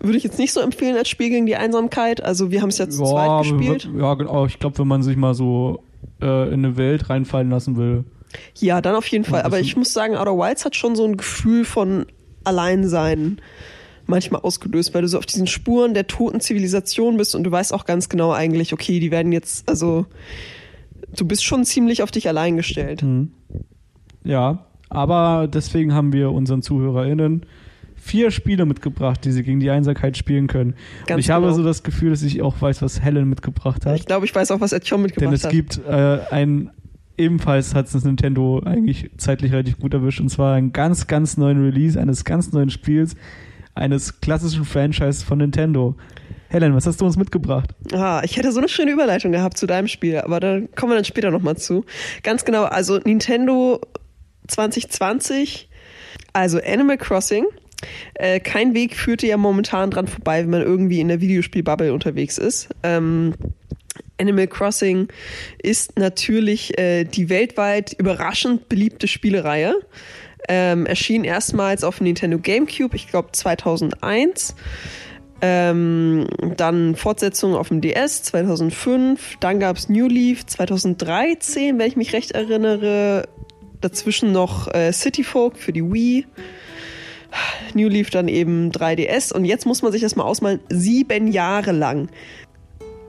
würde 0.00 0.18
ich 0.18 0.24
jetzt 0.24 0.36
nicht 0.36 0.52
so 0.52 0.58
empfehlen 0.60 0.96
als 0.96 1.08
Spiel 1.08 1.30
gegen 1.30 1.46
die 1.46 1.54
Einsamkeit. 1.54 2.20
Also 2.20 2.50
wir 2.50 2.60
haben 2.60 2.70
es 2.70 2.78
ja 2.78 2.88
zu 2.88 3.04
zweit 3.04 3.28
aber- 3.28 3.42
gespielt. 3.42 3.88
Ja, 3.96 4.14
genau. 4.14 4.46
Ich 4.46 4.58
glaube, 4.58 4.76
wenn 4.78 4.88
man 4.88 5.04
sich 5.04 5.16
mal 5.16 5.34
so 5.34 5.80
äh, 6.20 6.48
in 6.48 6.64
eine 6.64 6.76
Welt 6.76 7.08
reinfallen 7.08 7.50
lassen 7.50 7.76
will. 7.76 8.02
Ja, 8.56 8.80
dann 8.80 8.96
auf 8.96 9.06
jeden 9.06 9.22
Fall. 9.24 9.38
Ja, 9.42 9.44
Aber 9.46 9.60
ich 9.60 9.76
muss 9.76 9.92
sagen, 9.92 10.16
Outer 10.16 10.36
Wilds 10.36 10.64
hat 10.64 10.74
schon 10.74 10.96
so 10.96 11.04
ein 11.04 11.18
Gefühl 11.18 11.64
von 11.64 12.04
Alleinsein 12.42 13.40
manchmal 14.06 14.40
ausgelöst, 14.40 14.92
weil 14.92 15.02
du 15.02 15.08
so 15.08 15.18
auf 15.18 15.26
diesen 15.26 15.46
Spuren 15.46 15.94
der 15.94 16.08
toten 16.08 16.40
Zivilisation 16.40 17.16
bist 17.16 17.36
und 17.36 17.44
du 17.44 17.52
weißt 17.52 17.72
auch 17.72 17.84
ganz 17.84 18.08
genau 18.08 18.32
eigentlich, 18.32 18.72
okay, 18.72 18.98
die 18.98 19.12
werden 19.12 19.30
jetzt, 19.30 19.68
also 19.68 20.04
du 21.16 21.26
bist 21.26 21.44
schon 21.44 21.64
ziemlich 21.64 22.02
auf 22.02 22.10
dich 22.10 22.28
allein 22.28 22.56
gestellt. 22.56 23.02
Mhm. 23.02 23.32
Ja, 24.24 24.66
aber 24.88 25.48
deswegen 25.52 25.94
haben 25.94 26.12
wir 26.12 26.32
unseren 26.32 26.62
ZuhörerInnen 26.62 27.46
vier 27.96 28.30
Spiele 28.30 28.64
mitgebracht, 28.64 29.24
die 29.24 29.32
sie 29.32 29.42
gegen 29.42 29.60
die 29.60 29.70
Einsamkeit 29.70 30.16
spielen 30.16 30.46
können. 30.46 30.74
Ganz 31.06 31.16
Und 31.16 31.20
ich 31.20 31.30
habe 31.30 31.46
genau. 31.46 31.56
so 31.56 31.64
das 31.64 31.82
Gefühl, 31.82 32.10
dass 32.10 32.22
ich 32.22 32.40
auch 32.42 32.60
weiß, 32.60 32.80
was 32.80 33.02
Helen 33.02 33.28
mitgebracht 33.28 33.84
hat. 33.86 33.96
Ich 33.96 34.06
glaube, 34.06 34.24
ich 34.24 34.34
weiß 34.34 34.50
auch, 34.50 34.60
was 34.60 34.72
Etchon 34.72 35.02
mitgebracht 35.02 35.26
Denn 35.26 35.34
es 35.34 35.44
hat. 35.44 35.50
gibt 35.50 35.80
äh, 35.86 36.20
ein 36.30 36.70
ebenfalls 37.18 37.74
hat 37.74 37.92
es 37.92 38.04
Nintendo 38.04 38.62
eigentlich 38.64 39.10
zeitlich 39.16 39.52
relativ 39.52 39.78
gut 39.78 39.92
erwischt 39.92 40.20
und 40.20 40.28
zwar 40.28 40.54
einen 40.54 40.72
ganz, 40.72 41.08
ganz 41.08 41.36
neuen 41.36 41.62
Release 41.62 42.00
eines 42.00 42.24
ganz 42.24 42.52
neuen 42.52 42.70
Spiels, 42.70 43.16
eines 43.74 44.20
klassischen 44.20 44.64
Franchises 44.64 45.24
von 45.24 45.38
Nintendo. 45.38 45.96
Helen, 46.48 46.74
was 46.74 46.86
hast 46.86 47.00
du 47.00 47.04
uns 47.04 47.16
mitgebracht? 47.16 47.70
Ah, 47.92 48.22
ich 48.24 48.36
hätte 48.36 48.52
so 48.52 48.58
eine 48.58 48.68
schöne 48.68 48.90
Überleitung 48.90 49.32
gehabt 49.32 49.58
zu 49.58 49.66
deinem 49.66 49.86
Spiel, 49.86 50.18
aber 50.18 50.40
da 50.40 50.60
kommen 50.74 50.92
wir 50.92 50.96
dann 50.96 51.04
später 51.04 51.30
nochmal 51.30 51.56
zu. 51.56 51.84
Ganz 52.22 52.44
genau, 52.44 52.64
also 52.64 52.98
Nintendo 52.98 53.80
2020, 54.46 55.68
also 56.32 56.58
Animal 56.64 56.96
Crossing. 56.96 57.44
Äh, 58.14 58.40
kein 58.40 58.74
Weg 58.74 58.96
führte 58.96 59.26
ja 59.26 59.36
momentan 59.36 59.90
dran 59.90 60.06
vorbei, 60.06 60.42
wenn 60.42 60.50
man 60.50 60.62
irgendwie 60.62 61.00
in 61.00 61.08
der 61.08 61.20
Videospielbubble 61.20 61.92
unterwegs 61.92 62.38
ist. 62.38 62.70
Ähm, 62.82 63.34
Animal 64.18 64.48
Crossing 64.48 65.08
ist 65.62 65.98
natürlich 65.98 66.78
äh, 66.78 67.04
die 67.04 67.28
weltweit 67.28 67.92
überraschend 67.92 68.68
beliebte 68.68 69.06
Spielereihe. 69.06 69.74
Ähm, 70.48 70.86
erschien 70.86 71.24
erstmals 71.24 71.84
auf 71.84 72.00
Nintendo 72.00 72.38
GameCube, 72.38 72.96
ich 72.96 73.08
glaube 73.08 73.32
2001. 73.32 74.54
Ähm, 75.40 76.26
dann 76.56 76.96
Fortsetzung 76.96 77.54
auf 77.54 77.68
dem 77.68 77.80
DS 77.80 78.24
2005. 78.24 79.36
Dann 79.40 79.60
gab 79.60 79.76
es 79.76 79.88
New 79.88 80.08
Leaf 80.08 80.46
2013, 80.46 81.78
wenn 81.78 81.86
ich 81.86 81.96
mich 81.96 82.12
recht 82.12 82.32
erinnere. 82.32 83.28
Dazwischen 83.80 84.32
noch 84.32 84.72
äh, 84.74 84.92
City 84.92 85.22
Folk 85.22 85.56
für 85.56 85.72
die 85.72 85.84
Wii. 85.84 86.26
New 87.74 87.88
Leaf 87.88 88.10
dann 88.10 88.26
eben 88.26 88.72
3DS. 88.72 89.32
Und 89.32 89.44
jetzt 89.44 89.66
muss 89.66 89.82
man 89.82 89.92
sich 89.92 90.02
das 90.02 90.16
mal 90.16 90.24
ausmalen. 90.24 90.60
Sieben 90.68 91.28
Jahre 91.28 91.72
lang 91.72 92.08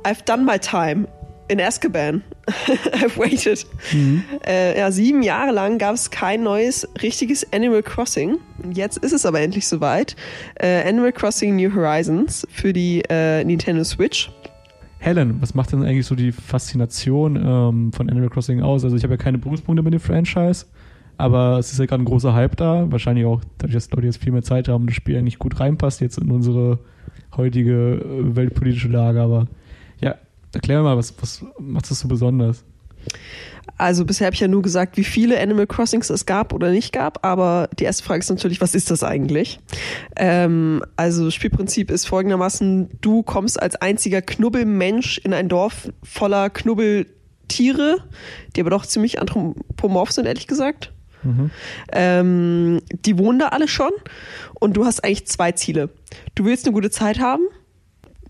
I've 0.04 0.24
done 0.24 0.44
my 0.44 0.58
time 0.58 1.08
in 1.50 1.60
Azkaban. 1.60 2.22
I've 2.94 3.18
waited. 3.18 3.66
Mhm. 3.92 4.24
Äh, 4.46 4.78
ja, 4.78 4.92
sieben 4.92 5.24
Jahre 5.24 5.52
lang 5.52 5.78
gab 5.78 5.96
es 5.96 6.10
kein 6.10 6.44
neues 6.44 6.88
richtiges 7.02 7.52
Animal 7.52 7.84
Crossing. 7.84 8.38
Jetzt 8.72 8.98
ist 8.98 9.14
es 9.14 9.26
aber 9.26 9.42
endlich 9.42 9.68
soweit. 9.68 10.16
Äh, 10.56 10.88
Animal 10.88 11.12
Crossing 11.12 11.56
New 11.56 11.74
Horizons 11.74 12.48
für 12.52 12.72
die 12.72 13.04
äh, 13.10 13.44
Nintendo 13.44 13.84
Switch. 13.84 14.32
Helen, 15.00 15.42
was 15.42 15.56
macht 15.56 15.72
denn 15.72 15.84
eigentlich 15.84 16.06
so 16.06 16.16
die 16.16 16.32
Faszination 16.32 17.36
ähm, 17.36 17.94
von 17.94 18.10
Animal 18.10 18.30
Crossing 18.30 18.62
aus? 18.62 18.84
Also 18.84 18.96
ich 18.96 19.04
habe 19.04 19.14
ja 19.14 19.18
keine 19.18 19.38
Berufspunkte 19.38 19.82
mit 19.82 19.94
dem 19.94 20.02
Franchise, 20.02 20.66
aber 21.18 21.58
es 21.58 21.72
ist 21.72 21.80
ja 21.80 21.86
gerade 21.86 22.04
ein 22.04 22.06
großer 22.06 22.34
Hype 22.34 22.58
da. 22.58 22.86
Wahrscheinlich 22.92 23.26
auch, 23.26 23.42
dadurch, 23.58 23.74
dass 23.74 23.90
Leute 23.92 24.08
jetzt 24.08 24.22
viel 24.22 24.34
mehr 24.34 24.44
Zeit 24.44 24.68
haben 24.68 24.82
und 24.82 24.88
das 24.88 24.96
Spiel 24.96 25.18
eigentlich 25.18 25.40
gut 25.40 25.60
reinpasst 25.60 26.02
jetzt 26.02 26.18
in 26.18 26.30
unsere 26.30 26.80
heutige 27.36 27.72
äh, 27.72 28.36
weltpolitische 28.36 28.90
Lage. 28.90 29.22
Aber 29.22 29.48
erklär 30.54 30.82
mal, 30.82 30.98
was, 30.98 31.14
was 31.22 31.44
macht 31.60 31.90
das 31.90 32.00
so 32.00 32.08
besonders? 32.08 32.64
Also 33.78 34.04
bisher 34.04 34.28
habe 34.28 34.34
ich 34.34 34.42
ja 34.42 34.48
nur 34.48 34.62
gesagt, 34.62 34.98
wie 34.98 35.04
viele 35.04 35.40
Animal 35.40 35.68
Crossings 35.68 36.10
es 36.10 36.26
gab 36.26 36.54
oder 36.54 36.70
nicht 36.72 36.92
gab, 36.92 37.26
aber 37.26 37.70
die 37.80 37.86
erste 37.86 38.04
Frage 38.04 38.20
ist 38.20 38.30
natürlich, 38.30 38.60
was 38.60 38.76
ist 38.76 38.92
das 38.92 39.04
eigentlich? 39.04 39.60
Ähm, 40.18 40.84
also 40.98 41.26
das 41.26 41.34
Spielprinzip 41.34 41.90
ist 41.90 42.06
folgendermaßen, 42.06 42.90
du 43.00 43.24
kommst 43.24 43.62
als 43.62 43.76
einziger 43.78 44.22
Knubbelmensch 44.22 45.20
in 45.20 45.34
ein 45.34 45.48
Dorf 45.48 45.90
voller 46.04 46.50
Knubbeltiere, 46.50 48.04
die 48.56 48.62
aber 48.62 48.70
doch 48.70 48.86
ziemlich 48.86 49.22
anthropomorph 49.22 50.12
sind, 50.12 50.26
ehrlich 50.26 50.48
gesagt. 50.48 50.92
Mhm. 51.24 51.52
Ähm, 51.92 52.82
die 53.06 53.18
wohnen 53.18 53.40
da 53.40 53.48
alle 53.48 53.68
schon 53.68 53.92
und 54.60 54.74
du 54.76 54.86
hast 54.86 55.04
eigentlich 55.04 55.28
zwei 55.28 55.52
Ziele. 55.54 55.90
Du 56.36 56.46
willst 56.46 56.66
eine 56.66 56.74
gute 56.74 56.90
Zeit 56.90 57.20
haben 57.20 57.44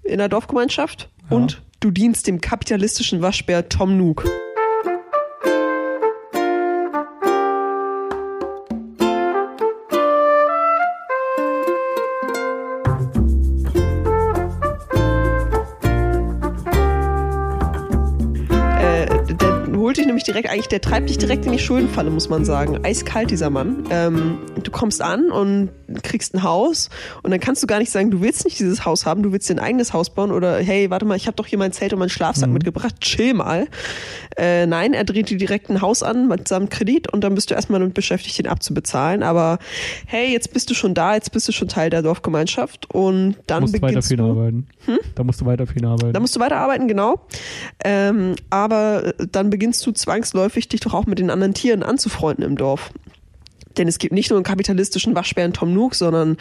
in 0.03 0.17
der 0.17 0.29
Dorfgemeinschaft 0.29 1.09
ja. 1.29 1.37
und 1.37 1.61
du 1.79 1.91
dienst 1.91 2.27
dem 2.27 2.41
kapitalistischen 2.41 3.21
Waschbär 3.21 3.69
Tom 3.69 3.97
Nook. 3.97 4.25
Direkt, 20.23 20.49
eigentlich, 20.49 20.67
der 20.67 20.81
treibt 20.81 21.09
dich 21.09 21.17
direkt 21.17 21.45
in 21.45 21.51
die 21.51 21.59
Schuldenfalle, 21.59 22.09
muss 22.09 22.29
man 22.29 22.45
sagen. 22.45 22.83
Eiskalt, 22.83 23.31
dieser 23.31 23.49
Mann. 23.49 23.83
Ähm, 23.89 24.39
du 24.63 24.71
kommst 24.71 25.01
an 25.01 25.31
und 25.31 25.69
kriegst 26.03 26.33
ein 26.33 26.43
Haus 26.43 26.89
und 27.23 27.31
dann 27.31 27.39
kannst 27.39 27.63
du 27.63 27.67
gar 27.67 27.79
nicht 27.79 27.91
sagen, 27.91 28.11
du 28.11 28.21
willst 28.21 28.45
nicht 28.45 28.59
dieses 28.59 28.85
Haus 28.85 29.05
haben, 29.05 29.23
du 29.23 29.31
willst 29.31 29.49
dir 29.49 29.55
ein 29.55 29.59
eigenes 29.59 29.93
Haus 29.93 30.09
bauen 30.09 30.31
oder 30.31 30.57
hey, 30.59 30.89
warte 30.89 31.05
mal, 31.05 31.15
ich 31.15 31.27
habe 31.27 31.35
doch 31.35 31.47
hier 31.47 31.57
mein 31.57 31.71
Zelt 31.71 31.93
und 31.93 31.99
meinen 31.99 32.09
Schlafsack 32.09 32.47
mhm. 32.47 32.53
mitgebracht, 32.53 32.95
chill 33.01 33.33
mal. 33.33 33.67
Äh, 34.37 34.65
nein, 34.65 34.93
er 34.93 35.03
dreht 35.03 35.29
dir 35.29 35.37
direkt 35.37 35.69
ein 35.69 35.81
Haus 35.81 36.03
an 36.03 36.27
mit 36.27 36.47
seinem 36.47 36.69
Kredit 36.69 37.11
und 37.11 37.23
dann 37.23 37.35
bist 37.35 37.49
du 37.49 37.55
erstmal 37.55 37.79
damit 37.79 37.93
beschäftigt, 37.93 38.37
den 38.37 38.47
abzubezahlen. 38.47 39.23
Aber 39.23 39.59
hey, 40.05 40.31
jetzt 40.31 40.53
bist 40.53 40.69
du 40.69 40.73
schon 40.73 40.93
da, 40.93 41.15
jetzt 41.15 41.31
bist 41.31 41.47
du 41.47 41.51
schon 41.51 41.67
Teil 41.67 41.89
der 41.89 42.01
Dorfgemeinschaft 42.01 42.93
und 42.93 43.35
dann 43.47 43.61
musst 43.61 43.73
beginnst 43.73 44.11
du 44.11 44.17
weiter 44.17 44.23
du, 44.23 44.29
arbeiten. 44.31 44.67
Hm? 44.85 44.99
Da 45.15 45.23
musst 45.23 45.41
du 45.41 45.45
weiter 45.45 45.67
viel 45.67 45.85
arbeiten. 45.85 46.13
Da 46.13 46.19
musst 46.19 46.35
du 46.35 46.39
weiter 46.39 46.57
arbeiten, 46.57 46.87
genau. 46.87 47.25
Ähm, 47.83 48.35
aber 48.49 49.13
dann 49.31 49.49
beginnst 49.49 49.85
du 49.85 49.91
zwangsläufig 49.91 50.08
zwangsläufig 50.09 50.67
dich 50.67 50.79
doch 50.79 50.95
auch 50.95 51.05
mit 51.05 51.19
den 51.19 51.29
anderen 51.29 51.53
Tieren 51.53 51.83
anzufreunden 51.83 52.43
im 52.43 52.57
Dorf. 52.57 52.91
Denn 53.77 53.87
es 53.87 53.99
gibt 53.99 54.11
nicht 54.11 54.31
nur 54.31 54.37
einen 54.37 54.43
kapitalistischen 54.43 55.13
Waschbären 55.13 55.53
Tom 55.53 55.71
Nook, 55.73 55.93
sondern 55.93 56.37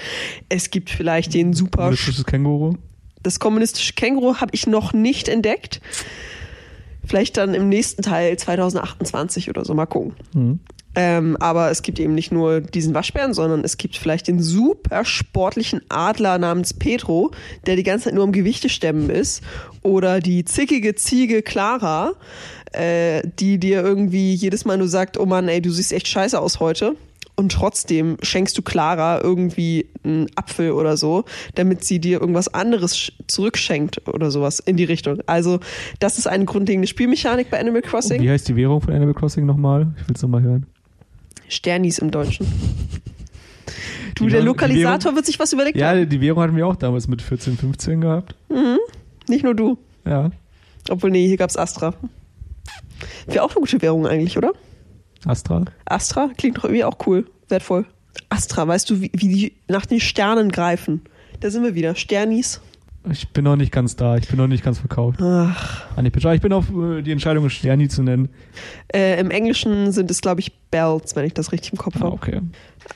es 0.49 0.71
gibt 0.71 0.89
vielleicht 0.89 1.35
den 1.35 1.53
super. 1.53 1.83
Kommunistisches 1.83 2.25
Känguru? 2.25 2.77
Das 3.23 3.39
kommunistische 3.39 3.93
Känguru 3.93 4.37
habe 4.37 4.53
ich 4.55 4.67
noch 4.67 4.95
nicht 4.95 5.29
entdeckt. 5.29 5.83
Vielleicht 7.05 7.37
dann 7.37 7.53
im 7.53 7.69
nächsten 7.69 8.01
Teil 8.01 8.39
2028 8.39 9.51
oder 9.51 9.67
so, 9.67 9.75
mal 9.75 9.87
gucken. 9.87 10.15
Mhm. 10.33 10.61
Ähm, 10.95 11.37
aber 11.39 11.71
es 11.71 11.83
gibt 11.83 12.01
eben 12.01 12.15
nicht 12.15 12.33
nur 12.33 12.61
diesen 12.61 12.93
Waschbären, 12.93 13.33
sondern 13.33 13.63
es 13.63 13.77
gibt 13.77 13.97
vielleicht 13.97 14.27
den 14.27 14.43
super 14.43 15.05
sportlichen 15.05 15.81
Adler 15.89 16.39
namens 16.39 16.75
Petro, 16.75 17.31
der 17.67 17.77
die 17.77 17.85
ganze 17.85 18.07
Zeit 18.07 18.15
nur 18.15 18.25
am 18.25 18.33
Gewichte 18.33 18.69
stemmen 18.69 19.09
ist. 19.09 19.45
Oder 19.83 20.19
die 20.19 20.45
zickige 20.45 20.97
Ziege 20.97 21.43
Clara, 21.43 22.15
äh, 22.73 23.23
die 23.39 23.59
dir 23.59 23.83
irgendwie 23.83 24.35
jedes 24.35 24.65
Mal 24.65 24.79
nur 24.79 24.89
sagt, 24.89 25.19
oh 25.19 25.27
Mann, 25.27 25.49
ey, 25.49 25.61
du 25.61 25.71
siehst 25.71 25.93
echt 25.93 26.09
scheiße 26.09 26.39
aus 26.39 26.61
heute. 26.61 26.97
Und 27.37 27.53
trotzdem 27.53 28.17
schenkst 28.21 28.59
du 28.59 28.63
Clara 28.63 29.21
irgendwie 29.23 29.87
einen 30.03 30.27
Apfel 30.35 30.73
oder 30.73 30.97
so, 30.97 31.25
damit 31.55 31.85
sie 31.85 32.01
dir 32.01 32.21
irgendwas 32.21 32.53
anderes 32.53 33.13
zurückschenkt 33.29 34.09
oder 34.09 34.33
sowas 34.33 34.59
in 34.59 34.77
die 34.77 34.83
Richtung. 34.83 35.21
Also, 35.27 35.61
das 36.01 36.19
ist 36.19 36.27
eine 36.27 36.47
grundlegende 36.47 36.89
Spielmechanik 36.89 37.49
bei 37.49 37.61
Animal 37.61 37.83
Crossing. 37.83 38.21
Wie 38.21 38.29
heißt 38.29 38.49
die 38.49 38.57
Währung 38.57 38.81
von 38.81 38.93
Animal 38.93 39.15
Crossing 39.15 39.47
nochmal? 39.47 39.87
Ich 40.01 40.09
will 40.09 40.17
es 40.17 40.23
nochmal 40.23 40.43
hören. 40.43 40.67
Sternis 41.49 41.99
im 41.99 42.11
Deutschen. 42.11 42.47
Du, 44.15 44.25
die 44.25 44.33
der 44.33 44.43
Lokalisator 44.43 45.05
Währung, 45.05 45.17
wird 45.17 45.27
sich 45.27 45.39
was 45.39 45.53
überlegt 45.53 45.77
Ja, 45.77 46.05
die 46.05 46.21
Währung 46.21 46.43
hatten 46.43 46.57
wir 46.57 46.67
auch 46.67 46.75
damals 46.75 47.07
mit 47.07 47.23
14, 47.23 47.57
15 47.57 48.01
gehabt. 48.01 48.35
Mhm. 48.49 48.79
Nicht 49.29 49.45
nur 49.45 49.55
du. 49.55 49.79
Ja. 50.05 50.31
Obwohl, 50.91 51.11
nee, 51.11 51.27
hier 51.29 51.37
gab's 51.37 51.57
Astra. 51.57 51.95
Wäre 53.27 53.45
auch 53.45 53.51
eine 53.51 53.61
gute 53.61 53.81
Währung 53.83 54.07
eigentlich, 54.07 54.37
oder? 54.37 54.53
Astra? 55.25 55.65
Astra 55.85 56.31
klingt 56.37 56.59
doch 56.59 56.65
irgendwie 56.65 56.85
auch 56.85 56.99
cool, 57.07 57.27
wertvoll. 57.49 57.87
Astra, 58.29 58.67
weißt 58.67 58.91
du, 58.91 59.01
wie, 59.01 59.11
wie 59.15 59.29
die 59.29 59.53
nach 59.69 59.87
den 59.87 60.01
Sternen 60.01 60.51
greifen? 60.51 61.03
Da 61.41 61.51
sind 61.51 61.63
wir 61.63 61.75
wieder. 61.75 61.95
Sternis. 61.95 62.61
Ich 63.11 63.29
bin 63.29 63.45
noch 63.45 63.57
nicht 63.57 63.73
ganz 63.73 63.97
da. 63.97 64.17
Ich 64.17 64.29
bin 64.29 64.37
noch 64.37 64.49
nicht 64.49 64.65
ganz 64.65 64.79
verkauft. 64.79 65.21
Ach. 65.23 65.87
Ich 66.03 66.41
bin 66.41 66.53
auf 66.53 66.67
äh, 66.71 67.01
die 67.03 67.13
Entscheidung, 67.13 67.49
Sterni 67.49 67.89
zu 67.89 68.03
nennen. 68.03 68.29
Äh, 68.93 69.21
Im 69.21 69.31
Englischen 69.31 69.93
sind 69.93 70.11
es, 70.11 70.21
glaube 70.21 70.41
ich, 70.41 70.53
Bells, 70.71 71.17
wenn 71.17 71.25
ich 71.25 71.33
das 71.33 71.53
richtig 71.53 71.73
im 71.73 71.79
Kopf 71.79 71.95
habe. 71.97 72.07
Ah, 72.07 72.13
okay. 72.13 72.41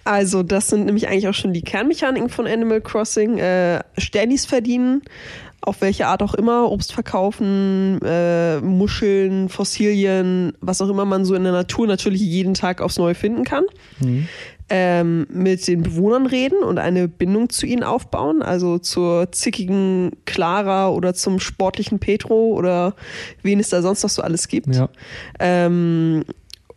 Also, 0.04 0.42
das 0.42 0.68
sind 0.68 0.86
nämlich 0.86 1.08
eigentlich 1.08 1.28
auch 1.28 1.34
schon 1.34 1.52
die 1.52 1.62
Kernmechaniken 1.62 2.28
von 2.28 2.46
Animal 2.46 2.80
Crossing. 2.80 3.38
Äh, 3.38 3.80
Sternis 3.96 4.44
verdienen, 4.44 5.02
auf 5.62 5.80
welche 5.80 6.08
Art 6.08 6.22
auch 6.22 6.34
immer, 6.34 6.70
Obst 6.70 6.92
verkaufen, 6.92 8.00
äh, 8.04 8.60
Muscheln, 8.60 9.48
Fossilien, 9.48 10.52
was 10.60 10.82
auch 10.82 10.88
immer 10.88 11.04
man 11.04 11.24
so 11.24 11.34
in 11.34 11.44
der 11.44 11.52
Natur 11.52 11.86
natürlich 11.86 12.20
jeden 12.20 12.54
Tag 12.54 12.80
aufs 12.80 12.98
Neue 12.98 13.14
finden 13.14 13.44
kann. 13.44 13.64
Mhm. 14.00 14.28
Ähm, 14.68 15.26
mit 15.28 15.66
den 15.68 15.82
Bewohnern 15.82 16.26
reden 16.26 16.62
und 16.62 16.78
eine 16.78 17.06
Bindung 17.06 17.50
zu 17.50 17.66
ihnen 17.66 17.82
aufbauen, 17.82 18.42
also 18.42 18.78
zur 18.78 19.30
zickigen 19.30 20.12
Clara 20.24 20.88
oder 20.88 21.12
zum 21.14 21.40
sportlichen 21.40 21.98
Petro 21.98 22.52
oder 22.54 22.94
wen 23.42 23.60
es 23.60 23.68
da 23.68 23.82
sonst 23.82 24.02
noch 24.02 24.10
so 24.10 24.22
alles 24.22 24.48
gibt. 24.48 24.74
Ja. 24.74 24.88
Ähm, 25.38 26.24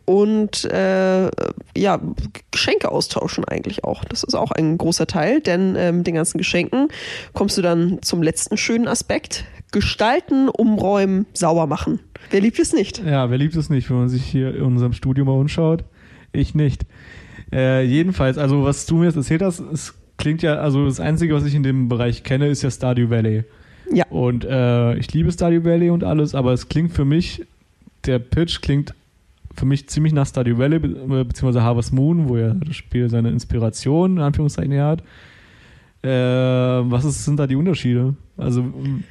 und 0.06 0.64
äh, 0.66 1.28
ja, 1.76 2.00
Geschenke 2.52 2.90
austauschen 2.90 3.44
eigentlich 3.44 3.84
auch. 3.84 4.04
Das 4.04 4.22
ist 4.22 4.34
auch 4.34 4.52
ein 4.52 4.78
großer 4.78 5.06
Teil, 5.06 5.40
denn 5.40 5.76
äh, 5.76 5.92
mit 5.92 6.06
den 6.06 6.14
ganzen 6.14 6.38
Geschenken 6.38 6.88
kommst 7.34 7.58
du 7.58 7.62
dann 7.62 7.98
zum 8.02 8.22
letzten 8.22 8.56
schönen 8.56 8.88
Aspekt. 8.88 9.44
Gestalten, 9.72 10.48
umräumen, 10.48 11.26
sauber 11.34 11.66
machen. 11.66 11.98
Wer 12.30 12.40
liebt 12.40 12.58
es 12.58 12.72
nicht? 12.72 13.04
Ja, 13.04 13.30
wer 13.30 13.36
liebt 13.36 13.56
es 13.56 13.68
nicht, 13.68 13.90
wenn 13.90 13.98
man 13.98 14.08
sich 14.08 14.24
hier 14.24 14.54
in 14.54 14.62
unserem 14.62 14.92
Studio 14.92 15.24
mal 15.24 15.32
umschaut? 15.32 15.84
Ich 16.32 16.54
nicht. 16.54 16.86
Äh, 17.52 17.84
jedenfalls, 17.84 18.38
also 18.38 18.64
was 18.64 18.86
du 18.86 18.98
mir 18.98 19.06
jetzt 19.06 19.16
erzählt 19.16 19.42
hast, 19.42 19.60
es 19.60 19.94
klingt 20.18 20.42
ja, 20.42 20.54
also 20.54 20.86
das 20.86 21.00
Einzige, 21.00 21.34
was 21.34 21.44
ich 21.44 21.54
in 21.54 21.64
dem 21.64 21.88
Bereich 21.88 22.22
kenne, 22.22 22.46
ist 22.46 22.62
ja 22.62 22.70
Stardew 22.70 23.10
Valley. 23.10 23.44
Ja. 23.92 24.06
Und 24.08 24.44
äh, 24.44 24.96
ich 24.96 25.12
liebe 25.12 25.32
Stardew 25.32 25.64
Valley 25.64 25.90
und 25.90 26.04
alles, 26.04 26.34
aber 26.34 26.52
es 26.52 26.68
klingt 26.68 26.92
für 26.92 27.04
mich, 27.04 27.44
der 28.06 28.20
Pitch 28.20 28.60
klingt 28.60 28.94
für 29.56 29.66
mich 29.66 29.88
ziemlich 29.88 30.12
nach 30.12 30.26
Stardew 30.26 30.58
Valley 30.58 30.78
be 30.78 31.24
beziehungsweise 31.24 31.62
Harvest 31.62 31.92
Moon, 31.92 32.28
wo 32.28 32.36
ja 32.36 32.54
das 32.54 32.76
Spiel 32.76 33.08
seine 33.08 33.30
Inspiration 33.30 34.18
in 34.18 34.22
Anführungszeichen 34.22 34.72
her 34.72 34.86
hat. 34.86 35.02
Äh, 36.02 36.08
was 36.08 37.04
ist, 37.04 37.24
sind 37.24 37.38
da 37.38 37.46
die 37.46 37.56
Unterschiede? 37.56 38.14
Also 38.36 38.64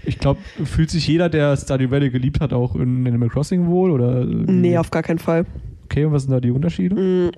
ich 0.05 0.19
glaube, 0.19 0.39
fühlt 0.63 0.89
sich 0.89 1.07
jeder, 1.07 1.29
der 1.29 1.57
Stardew 1.57 1.89
Valley 1.89 2.09
geliebt 2.09 2.39
hat, 2.39 2.53
auch 2.53 2.75
in 2.75 3.05
Animal 3.07 3.29
Crossing 3.29 3.67
wohl? 3.67 3.91
Oder 3.91 4.23
Nee, 4.23 4.77
auf 4.77 4.91
gar 4.91 5.03
keinen 5.03 5.19
Fall. 5.19 5.45
Okay, 5.85 6.05
und 6.05 6.13
was 6.13 6.23
sind 6.23 6.31
da 6.31 6.39
die 6.39 6.51
Unterschiede? 6.51 7.31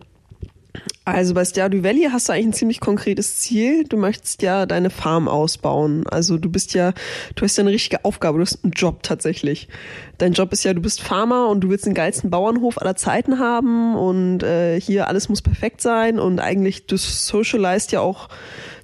Also 1.05 1.33
bei 1.33 1.45
Stardew 1.45 1.83
Valley 1.83 2.09
hast 2.11 2.27
du 2.27 2.33
eigentlich 2.33 2.47
ein 2.47 2.53
ziemlich 2.53 2.79
konkretes 2.81 3.37
Ziel. 3.39 3.85
Du 3.85 3.95
möchtest 3.95 4.41
ja 4.41 4.65
deine 4.65 4.89
Farm 4.89 5.29
ausbauen. 5.29 6.05
Also 6.07 6.37
du 6.37 6.49
bist 6.49 6.73
ja, 6.73 6.93
du 7.35 7.45
hast 7.45 7.57
ja 7.57 7.63
eine 7.63 7.71
richtige 7.71 8.03
Aufgabe, 8.03 8.37
du 8.37 8.43
hast 8.43 8.63
einen 8.63 8.73
Job 8.73 9.03
tatsächlich. 9.03 9.69
Dein 10.17 10.33
Job 10.33 10.51
ist 10.51 10.65
ja, 10.65 10.73
du 10.73 10.81
bist 10.81 11.01
Farmer 11.01 11.47
und 11.47 11.61
du 11.61 11.69
willst 11.69 11.85
den 11.85 11.93
geilsten 11.93 12.29
Bauernhof 12.29 12.81
aller 12.81 12.97
Zeiten 12.97 13.39
haben 13.39 13.95
und 13.95 14.43
äh, 14.43 14.81
hier 14.81 15.07
alles 15.07 15.29
muss 15.29 15.41
perfekt 15.41 15.81
sein 15.81 16.19
und 16.19 16.39
eigentlich 16.39 16.87
du 16.87 16.97
socialized 16.97 17.93
ja 17.93 18.01
auch 18.01 18.27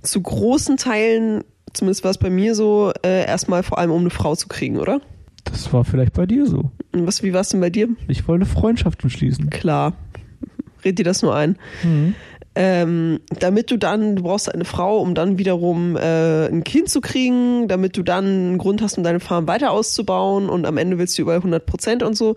zu 0.02 0.22
großen 0.22 0.78
Teilen, 0.78 1.44
zumindest 1.74 2.06
war 2.06 2.12
es 2.12 2.18
bei 2.18 2.30
mir 2.30 2.56
so, 2.56 2.94
äh, 3.04 3.26
erstmal 3.26 3.64
vor 3.64 3.80
allem 3.80 3.92
um 3.92 4.02
eine 4.02 4.12
Frau 4.12 4.36
zu 4.36 4.48
kriegen, 4.48 4.78
oder? 4.78 5.02
Das 5.44 5.74
war 5.74 5.84
vielleicht 5.84 6.14
bei 6.14 6.26
dir 6.26 6.46
so. 6.46 6.72
Und 6.94 7.06
Was, 7.06 7.22
wie 7.22 7.34
war 7.34 7.42
es 7.42 7.50
denn 7.50 7.60
bei 7.60 7.70
dir? 7.70 7.90
Ich 8.08 8.28
wollte 8.28 8.46
Freundschaften 8.46 9.10
schließen. 9.10 9.50
Klar. 9.50 9.94
Red 10.84 11.00
dir 11.00 11.06
das 11.06 11.22
nur 11.22 11.36
ein. 11.36 11.58
Ähm, 12.56 13.20
damit 13.40 13.72
du 13.72 13.78
dann, 13.78 14.16
du 14.16 14.24
brauchst 14.24 14.54
eine 14.54 14.66
Frau, 14.66 15.00
um 15.00 15.16
dann 15.16 15.40
wiederum 15.40 15.98
äh, 15.98 16.46
ein 16.46 16.64
Kind 16.64 16.88
zu 16.88 17.02
kriegen, 17.02 17.68
damit 17.68 17.98
du 17.98 18.04
dann 18.04 18.26
einen 18.26 18.58
Grund 18.60 18.84
hast, 18.84 18.96
um 18.96 19.04
deine 19.04 19.20
Farm 19.20 19.48
weiter 19.48 19.72
auszubauen 19.72 20.50
und 20.50 20.68
am 20.68 20.78
Ende 20.78 21.00
willst 21.00 21.18
du 21.18 21.24
überall 21.24 21.40
100 21.40 21.66
Prozent 21.66 22.04
und 22.04 22.16
so. 22.16 22.36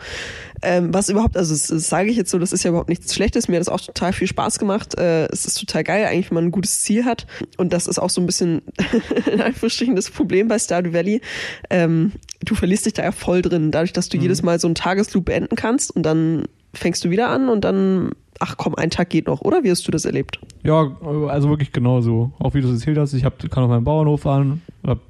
Ähm, 0.62 0.94
was 0.94 1.10
überhaupt, 1.10 1.36
also 1.36 1.52
das, 1.52 1.66
das 1.66 1.90
sage 1.90 2.08
ich 2.08 2.16
jetzt 2.16 2.30
so, 2.30 2.38
das 2.38 2.54
ist 2.54 2.64
ja 2.64 2.70
überhaupt 2.70 2.88
nichts 2.88 3.14
Schlechtes. 3.14 3.48
Mir 3.48 3.56
hat 3.56 3.60
das 3.60 3.68
auch 3.68 3.80
total 3.80 4.14
viel 4.14 4.26
Spaß 4.26 4.58
gemacht. 4.58 4.98
Äh, 4.98 5.26
es 5.26 5.44
ist 5.44 5.60
total 5.60 5.84
geil, 5.84 6.06
eigentlich, 6.06 6.30
wenn 6.30 6.36
man 6.36 6.44
ein 6.46 6.50
gutes 6.50 6.80
Ziel 6.80 7.04
hat. 7.04 7.26
Und 7.58 7.74
das 7.74 7.86
ist 7.86 7.98
auch 7.98 8.10
so 8.10 8.22
ein 8.22 8.26
bisschen 8.26 8.62
in 9.30 9.42
Anführungsstrichen 9.42 9.96
das 9.96 10.10
Problem 10.10 10.48
bei 10.48 10.58
Stardew 10.58 10.94
Valley. 10.94 11.20
Ähm, 11.68 12.12
du 12.42 12.54
verlierst 12.54 12.86
dich 12.86 12.94
da 12.94 13.02
ja 13.02 13.12
voll 13.12 13.42
drin, 13.42 13.70
dadurch, 13.70 13.92
dass 13.92 14.08
du 14.08 14.16
jedes 14.16 14.42
Mal 14.42 14.58
so 14.58 14.66
einen 14.66 14.76
Tagesloop 14.76 15.26
beenden 15.26 15.56
kannst 15.56 15.94
und 15.94 16.04
dann 16.04 16.44
fängst 16.72 17.04
du 17.04 17.10
wieder 17.10 17.28
an 17.28 17.48
und 17.48 17.64
dann, 17.64 18.12
ach 18.40 18.56
komm, 18.56 18.74
ein 18.74 18.90
Tag 18.90 19.10
geht 19.10 19.26
noch, 19.26 19.42
oder? 19.42 19.64
Wie 19.64 19.70
hast 19.70 19.86
du 19.86 19.90
das 19.90 20.04
erlebt? 20.04 20.38
Ja, 20.62 20.96
also 21.28 21.48
wirklich 21.48 21.72
genauso. 21.72 22.32
Auch 22.38 22.54
wie 22.54 22.60
du 22.60 22.68
es 22.68 22.74
erzählt 22.74 22.98
hast, 22.98 23.14
ich 23.14 23.24
hab, 23.24 23.38
kann 23.50 23.64
auf 23.64 23.70
meinem 23.70 23.84
Bauernhof 23.84 24.26
an, 24.26 24.62
hab 24.84 25.00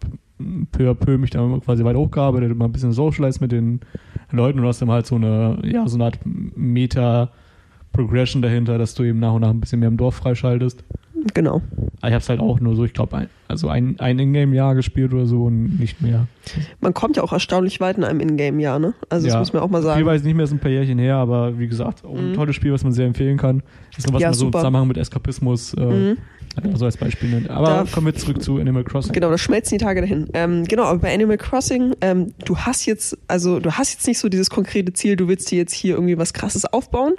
peu 0.71 0.91
à 0.91 0.95
peu 0.95 1.19
mich 1.19 1.31
da 1.31 1.41
quasi 1.65 1.85
weiter 1.85 1.99
hochgearbeitet, 1.99 2.57
mal 2.57 2.67
ein 2.67 2.73
bisschen 2.73 2.93
socialized 2.93 3.41
mit 3.41 3.53
den 3.53 3.81
Leuten 4.31 4.61
und 4.61 4.67
hast 4.67 4.83
dann 4.83 4.91
halt 4.91 5.07
so 5.07 5.15
eine, 5.15 5.59
ja, 5.65 5.89
so 5.89 5.97
eine 5.97 6.05
Art 6.05 6.19
Meta-Progression 6.25 8.43
dahinter, 8.43 8.77
dass 8.79 8.95
du 8.95 9.05
eben 9.05 9.19
nach 9.19 9.33
und 9.33 9.41
nach 9.43 9.51
ein 9.51 9.61
bisschen 9.61 9.81
mehr 9.81 9.89
im 9.89 9.97
Dorf 9.97 10.17
freischaltest. 10.17 10.85
Genau. 11.35 11.63
Aber 12.01 12.09
ich 12.09 12.15
hab's 12.15 12.29
halt 12.29 12.41
auch 12.41 12.61
nur 12.61 12.77
so, 12.77 12.85
ich 12.85 12.93
glaube, 12.93 13.17
ein, 13.17 13.29
also 13.49 13.69
ein, 13.69 13.97
ein 14.01 14.19
Ingame-Jahr 14.19 14.75
gespielt 14.75 15.13
oder 15.13 15.27
so 15.27 15.45
und 15.45 15.79
nicht 15.79 16.01
mehr. 16.03 16.27
Man 16.81 16.95
kommt 16.95 17.17
ja 17.17 17.23
auch 17.23 17.33
erstaunlich 17.33 17.81
weit 17.81 17.97
in 17.99 18.05
einem 18.05 18.21
Ingame-Jahr, 18.21 18.79
ne? 18.79 18.95
Also 19.09 19.27
das 19.27 19.35
Ja. 19.35 19.39
muss 19.41 19.53
man 19.53 19.63
auch 19.63 19.69
mal 19.71 19.83
sagen. 19.83 20.05
weiß 20.05 20.21
ich 20.21 20.27
nicht 20.27 20.37
mehr, 20.37 20.45
ist 20.45 20.53
ein 20.53 20.59
paar 20.59 20.71
Jährchen 20.71 20.99
her, 20.99 21.17
aber 21.17 21.59
wie 21.59 21.67
gesagt, 21.69 22.05
auch 22.05 22.17
ein 22.17 22.31
Mhm. 22.31 22.35
tolles 22.35 22.55
Spiel, 22.57 22.73
was 22.73 22.83
man 22.85 22.93
sehr 22.93 23.07
empfehlen 23.07 23.37
kann. 23.39 23.63
Das 23.91 23.99
ist 23.99 24.07
nur 24.07 24.15
was 24.15 24.23
Ja, 24.23 24.29
man 24.29 24.35
so 24.35 24.47
im. 24.47 24.53
Zusammenhang 24.53 24.89
mit 24.89 24.97
Eskapismus 24.99 25.75
äh, 25.75 25.81
Mhm. 25.85 26.17
So 26.75 26.85
als 26.85 26.97
Beispiel 26.97 27.31
nennt. 27.31 27.51
Aber 27.51 27.67
Da- 27.67 27.85
kommen 27.93 28.07
wir 28.07 28.15
zurück 28.15 28.43
zu 28.43 28.59
Animal 28.59 28.85
Crossing. 28.85 29.13
Genau, 29.13 29.31
da 29.31 29.39
schmelzen 29.39 29.79
die 29.79 29.85
Tage 29.85 30.01
dahin. 30.01 30.29
Ähm, 30.35 30.65
genau, 30.65 30.85
aber 30.85 31.01
bei 31.01 31.15
Animal 31.15 31.37
Crossing, 31.39 31.95
ähm, 32.01 32.33
du 32.45 32.57
hast 32.59 32.87
jetzt, 32.87 33.17
also 33.29 33.61
du 33.61 33.73
hast 33.73 33.93
jetzt 33.95 34.07
nicht 34.07 34.19
so 34.19 34.29
dieses 34.29 34.51
konkrete 34.51 34.93
Ziel, 34.93 35.17
du 35.17 35.29
willst 35.29 35.51
dir 35.51 35.59
jetzt 35.59 35.75
hier 35.75 35.95
irgendwie 35.95 36.19
was 36.19 36.33
krasses 36.33 36.65
aufbauen. 36.65 37.15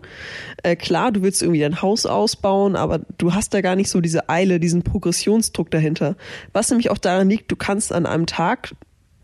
Äh, 0.64 0.76
klar, 0.76 1.12
du 1.12 1.22
willst 1.22 1.42
irgendwie 1.42 1.60
dein 1.62 1.82
Haus 1.82 2.06
ausbauen, 2.06 2.76
aber 2.76 3.02
du 3.18 3.34
hast 3.34 3.54
da 3.54 3.62
gar 3.62 3.76
nicht 3.76 3.90
so 3.90 4.02
diese 4.02 4.30
Eile, 4.30 4.60
diesen 4.60 4.82
Progressionsdruck 4.84 5.72
dahinter. 5.72 6.16
Was 6.54 6.70
nämlich 6.70 6.90
auch 6.90 6.98
daran 6.98 7.30
liegt, 7.30 7.52
du 7.52 7.56
kannst 7.56 7.94
an 7.94 8.06
einem 8.06 8.26
Tag 8.26 8.74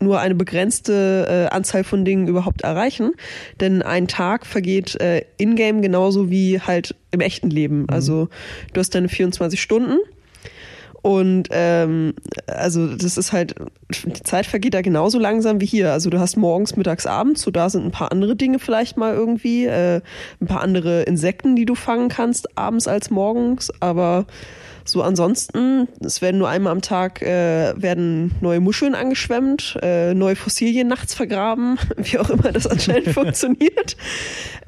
nur 0.00 0.20
eine 0.20 0.34
begrenzte 0.34 1.48
äh, 1.50 1.54
Anzahl 1.54 1.84
von 1.84 2.04
Dingen 2.04 2.28
überhaupt 2.28 2.62
erreichen, 2.62 3.12
denn 3.60 3.82
ein 3.82 4.08
Tag 4.08 4.46
vergeht 4.46 5.00
äh, 5.00 5.24
in-game 5.36 5.82
genauso 5.82 6.30
wie 6.30 6.60
halt 6.60 6.94
im 7.10 7.20
echten 7.20 7.50
Leben. 7.50 7.86
Also 7.88 8.28
du 8.72 8.80
hast 8.80 8.94
deine 8.94 9.08
24 9.08 9.60
Stunden 9.60 9.98
und 11.04 11.48
ähm, 11.50 12.14
also 12.46 12.96
das 12.96 13.18
ist 13.18 13.30
halt, 13.34 13.54
die 13.90 14.22
Zeit 14.22 14.46
vergeht 14.46 14.72
da 14.72 14.80
genauso 14.80 15.18
langsam 15.18 15.60
wie 15.60 15.66
hier. 15.66 15.92
Also 15.92 16.08
du 16.08 16.18
hast 16.18 16.36
morgens, 16.38 16.76
mittags, 16.76 17.04
abends, 17.04 17.42
so 17.42 17.50
da 17.50 17.68
sind 17.68 17.84
ein 17.84 17.90
paar 17.90 18.10
andere 18.10 18.36
Dinge 18.36 18.58
vielleicht 18.58 18.96
mal 18.96 19.12
irgendwie, 19.12 19.66
äh, 19.66 20.00
ein 20.40 20.46
paar 20.46 20.62
andere 20.62 21.02
Insekten, 21.02 21.56
die 21.56 21.66
du 21.66 21.74
fangen 21.74 22.08
kannst, 22.08 22.56
abends 22.56 22.88
als 22.88 23.10
morgens, 23.10 23.70
aber 23.80 24.24
so 24.86 25.02
ansonsten, 25.02 25.88
es 26.00 26.20
werden 26.20 26.38
nur 26.38 26.48
einmal 26.48 26.72
am 26.72 26.82
Tag 26.82 27.22
äh, 27.22 27.74
werden 27.76 28.34
neue 28.42 28.60
Muscheln 28.60 28.94
angeschwemmt, 28.94 29.78
äh, 29.82 30.12
neue 30.12 30.36
Fossilien 30.36 30.88
nachts 30.88 31.14
vergraben, 31.14 31.78
wie 31.96 32.18
auch 32.18 32.28
immer 32.28 32.52
das 32.52 32.66
anscheinend 32.66 33.08
funktioniert. 33.14 33.96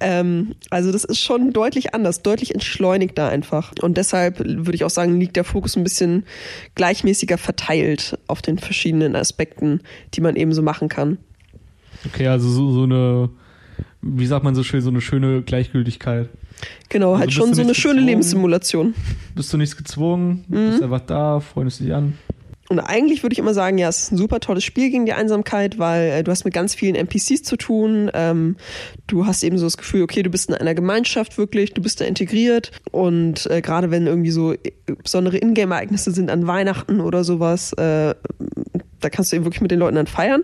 Ähm, 0.00 0.54
also 0.70 0.90
das 0.90 1.04
ist 1.04 1.20
schon 1.20 1.52
deutlich 1.52 1.94
anders, 1.94 2.22
deutlich 2.22 2.54
entschleunigter 2.54 3.28
einfach. 3.28 3.72
Und 3.82 3.98
deshalb 3.98 4.38
würde 4.38 4.74
ich 4.74 4.84
auch 4.84 4.90
sagen, 4.90 5.20
liegt 5.20 5.36
der 5.36 5.44
Fokus 5.44 5.76
ein 5.76 5.84
bisschen 5.84 6.24
gleichmäßiger 6.74 7.36
verteilt 7.36 8.18
auf 8.26 8.40
den 8.40 8.58
verschiedenen 8.58 9.16
Aspekten, 9.16 9.80
die 10.14 10.22
man 10.22 10.36
eben 10.36 10.54
so 10.54 10.62
machen 10.62 10.88
kann. 10.88 11.18
Okay, 12.06 12.28
also 12.28 12.48
so, 12.48 12.70
so 12.72 12.82
eine, 12.84 13.28
wie 14.00 14.26
sagt 14.26 14.44
man 14.44 14.54
so 14.54 14.62
schön, 14.62 14.80
so 14.80 14.90
eine 14.90 15.00
schöne 15.00 15.42
Gleichgültigkeit. 15.42 16.30
Genau, 16.88 17.10
Also 17.12 17.20
halt 17.20 17.32
schon 17.32 17.54
so 17.54 17.62
eine 17.62 17.74
schöne 17.74 17.94
gezwungen? 17.94 18.06
Lebenssimulation. 18.06 18.94
Bist 19.34 19.52
du 19.52 19.56
nichts 19.58 19.76
gezwungen, 19.76 20.44
Mhm. 20.48 20.70
bist 20.70 20.82
einfach 20.82 21.00
da, 21.00 21.40
freundest 21.40 21.80
dich 21.80 21.92
an. 21.92 22.14
Und 22.68 22.80
eigentlich 22.80 23.22
würde 23.22 23.32
ich 23.32 23.38
immer 23.38 23.54
sagen, 23.54 23.78
ja, 23.78 23.88
es 23.88 24.04
ist 24.04 24.12
ein 24.12 24.16
super 24.16 24.40
tolles 24.40 24.64
Spiel 24.64 24.90
gegen 24.90 25.06
die 25.06 25.12
Einsamkeit, 25.12 25.78
weil 25.78 26.10
äh, 26.10 26.24
du 26.24 26.30
hast 26.30 26.44
mit 26.44 26.54
ganz 26.54 26.74
vielen 26.74 26.94
NPCs 26.94 27.42
zu 27.42 27.56
tun. 27.56 28.10
Ähm, 28.14 28.56
du 29.06 29.26
hast 29.26 29.42
eben 29.44 29.58
so 29.58 29.66
das 29.66 29.76
Gefühl, 29.76 30.02
okay, 30.02 30.22
du 30.22 30.30
bist 30.30 30.48
in 30.48 30.54
einer 30.54 30.74
Gemeinschaft 30.74 31.38
wirklich, 31.38 31.74
du 31.74 31.82
bist 31.82 32.00
da 32.00 32.04
integriert. 32.04 32.72
Und 32.90 33.48
äh, 33.50 33.60
gerade 33.60 33.90
wenn 33.90 34.06
irgendwie 34.06 34.30
so 34.30 34.52
äh, 34.52 34.58
besondere 35.02 35.38
Ingame-Ereignisse 35.38 36.10
sind 36.10 36.30
an 36.30 36.46
Weihnachten 36.46 37.00
oder 37.00 37.22
sowas, 37.24 37.72
äh, 37.74 38.14
da 39.00 39.10
kannst 39.10 39.30
du 39.30 39.36
eben 39.36 39.44
wirklich 39.44 39.60
mit 39.60 39.70
den 39.70 39.78
Leuten 39.78 39.96
dann 39.96 40.06
feiern. 40.06 40.42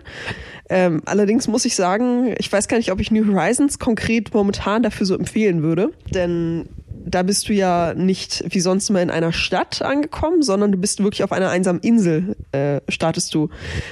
Ähm, 0.68 1.02
allerdings 1.04 1.48
muss 1.48 1.64
ich 1.64 1.74
sagen, 1.74 2.34
ich 2.38 2.52
weiß 2.52 2.68
gar 2.68 2.76
nicht, 2.76 2.92
ob 2.92 3.00
ich 3.00 3.10
New 3.10 3.26
Horizons 3.26 3.78
konkret 3.78 4.32
momentan 4.32 4.82
dafür 4.82 5.06
so 5.06 5.14
empfehlen 5.14 5.62
würde. 5.62 5.90
Denn 6.14 6.68
da 7.04 7.22
bist 7.22 7.48
du 7.48 7.52
ja 7.52 7.94
nicht 7.94 8.44
wie 8.48 8.60
sonst 8.60 8.88
immer 8.90 9.02
in 9.02 9.10
einer 9.10 9.32
Stadt 9.32 9.82
angekommen, 9.82 10.42
sondern 10.42 10.72
du 10.72 10.78
bist 10.78 11.02
wirklich 11.02 11.24
auf 11.24 11.32
einer 11.32 11.50
einsamen 11.50 11.80
Insel, 11.80 12.36
äh, 12.52 12.80
startest 12.88 13.34
du. 13.34 13.48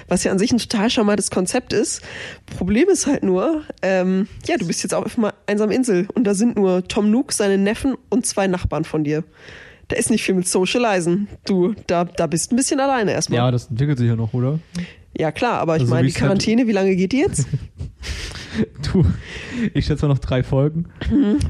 Was 0.08 0.24
ja 0.24 0.32
an 0.32 0.38
sich 0.38 0.52
ein 0.52 0.58
total 0.58 0.90
charmantes 0.90 1.30
Konzept 1.30 1.72
ist. 1.72 2.02
Problem 2.56 2.88
ist 2.88 3.06
halt 3.06 3.22
nur, 3.22 3.62
ähm, 3.82 4.28
ja, 4.46 4.56
du 4.56 4.66
bist 4.66 4.82
jetzt 4.82 4.94
auf 4.94 5.18
einer 5.18 5.34
einsamen 5.46 5.74
Insel 5.74 6.06
und 6.14 6.24
da 6.24 6.34
sind 6.34 6.56
nur 6.56 6.86
Tom 6.86 7.10
Nook, 7.10 7.32
seine 7.32 7.58
Neffen 7.58 7.96
und 8.08 8.26
zwei 8.26 8.46
Nachbarn 8.46 8.84
von 8.84 9.04
dir. 9.04 9.24
Da 9.88 9.96
ist 9.96 10.08
nicht 10.08 10.22
viel 10.22 10.36
mit 10.36 10.46
Socializen. 10.46 11.26
Du, 11.44 11.74
da, 11.88 12.04
da 12.04 12.28
bist 12.28 12.52
ein 12.52 12.56
bisschen 12.56 12.78
alleine 12.78 13.12
erstmal. 13.12 13.38
Ja, 13.38 13.50
das 13.50 13.66
entwickelt 13.66 13.98
sich 13.98 14.08
ja 14.08 14.14
noch, 14.14 14.32
oder? 14.32 14.60
Ja, 15.16 15.32
klar, 15.32 15.58
aber 15.60 15.76
ich 15.76 15.82
Also 15.82 15.94
meine, 15.94 16.06
die 16.06 16.12
halt- 16.14 16.20
Quarantäne, 16.22 16.66
wie 16.66 16.72
lange 16.72 16.94
geht 16.96 17.12
die 17.12 17.18
jetzt? 17.20 17.46
Du, 18.92 19.04
ich 19.74 19.86
schätze 19.86 20.04
mal 20.06 20.12
noch 20.14 20.18
drei 20.18 20.42
Folgen. 20.42 20.86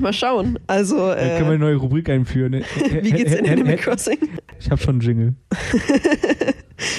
Mal 0.00 0.12
schauen. 0.12 0.58
Also, 0.66 0.98
Dann 1.08 1.16
können 1.16 1.38
wir 1.38 1.42
äh, 1.46 1.48
eine 1.54 1.58
neue 1.58 1.76
Rubrik 1.76 2.10
einführen. 2.10 2.52
wie 3.02 3.10
geht's 3.10 3.32
in 3.34 3.48
Animal 3.48 3.76
Crossing? 3.78 4.18
Ich 4.60 4.70
habe 4.70 4.80
schon 4.80 4.96
einen 4.96 5.00
Jingle. 5.00 5.34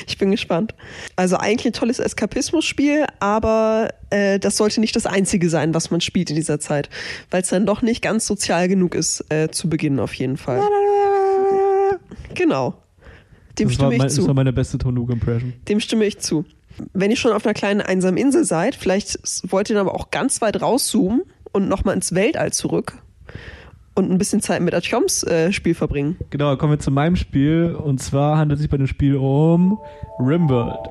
Ich 0.07 0.19
bin 0.19 0.29
gespannt. 0.29 0.75
Also 1.15 1.37
eigentlich 1.37 1.65
ein 1.65 1.73
tolles 1.73 1.97
Eskapismus-Spiel, 1.97 3.05
aber 3.19 3.89
äh, 4.11 4.37
das 4.37 4.57
sollte 4.57 4.79
nicht 4.79 4.95
das 4.95 5.07
einzige 5.07 5.49
sein, 5.49 5.73
was 5.73 5.89
man 5.89 6.01
spielt 6.01 6.29
in 6.29 6.35
dieser 6.35 6.59
Zeit, 6.59 6.87
weil 7.31 7.41
es 7.41 7.47
dann 7.49 7.65
doch 7.65 7.81
nicht 7.81 8.03
ganz 8.03 8.27
sozial 8.27 8.67
genug 8.67 8.93
ist 8.93 9.25
äh, 9.31 9.49
zu 9.49 9.69
Beginn 9.69 9.99
auf 9.99 10.13
jeden 10.13 10.37
Fall. 10.37 10.61
Genau. 12.35 12.75
Dem 13.61 13.67
Das 13.69 13.75
stimme 13.75 13.89
mein, 13.89 13.97
ich 13.97 14.03
das 14.03 14.17
war 14.19 14.25
zu. 14.27 14.33
meine 14.33 14.53
beste 14.53 14.77
Tonuk-Impression. 14.77 15.53
Dem 15.67 15.79
stimme 15.79 16.05
ich 16.05 16.19
zu. 16.19 16.45
Wenn 16.93 17.11
ihr 17.11 17.17
schon 17.17 17.31
auf 17.33 17.45
einer 17.45 17.53
kleinen 17.53 17.81
einsamen 17.81 18.17
Insel 18.17 18.43
seid, 18.43 18.75
vielleicht 18.75 19.19
wollt 19.51 19.69
ihr 19.69 19.75
dann 19.75 19.87
aber 19.87 19.95
auch 19.95 20.09
ganz 20.11 20.41
weit 20.41 20.61
rauszoomen 20.61 21.21
und 21.51 21.67
nochmal 21.67 21.95
ins 21.95 22.13
Weltall 22.15 22.53
zurück 22.53 22.93
und 23.93 24.09
ein 24.09 24.17
bisschen 24.17 24.41
Zeit 24.41 24.61
mit 24.61 24.73
Artyoms 24.73 25.23
äh, 25.23 25.51
Spiel 25.51 25.75
verbringen. 25.75 26.17
Genau, 26.29 26.55
kommen 26.57 26.73
wir 26.73 26.79
zu 26.79 26.91
meinem 26.91 27.15
Spiel. 27.17 27.75
Und 27.75 28.01
zwar 28.01 28.37
handelt 28.37 28.57
es 28.57 28.61
sich 28.61 28.71
bei 28.71 28.77
dem 28.77 28.87
Spiel 28.87 29.15
um 29.17 29.77
Rimworld. 30.19 30.89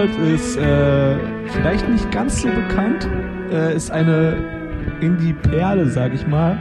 Rimworld 0.00 0.34
ist 0.34 0.56
äh, 0.56 1.18
vielleicht 1.48 1.86
nicht 1.86 2.10
ganz 2.10 2.40
so 2.40 2.48
bekannt, 2.48 3.06
äh, 3.52 3.76
ist 3.76 3.90
eine 3.90 4.34
Indie-Perle, 5.02 5.90
sag 5.90 6.14
ich 6.14 6.26
mal. 6.26 6.58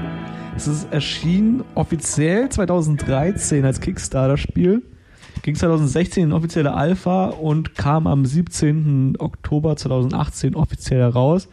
Es 0.58 0.68
ist 0.68 0.92
erschienen 0.92 1.64
offiziell 1.74 2.50
2013 2.50 3.64
als 3.64 3.80
Kickstarter-Spiel, 3.80 4.84
ging 5.42 5.56
2016 5.56 6.26
in 6.26 6.34
offizielle 6.34 6.74
Alpha 6.74 7.28
und 7.28 7.76
kam 7.76 8.08
am 8.08 8.26
17. 8.26 9.16
Oktober 9.20 9.78
2018 9.78 10.56
offiziell 10.56 11.00
heraus. 11.00 11.48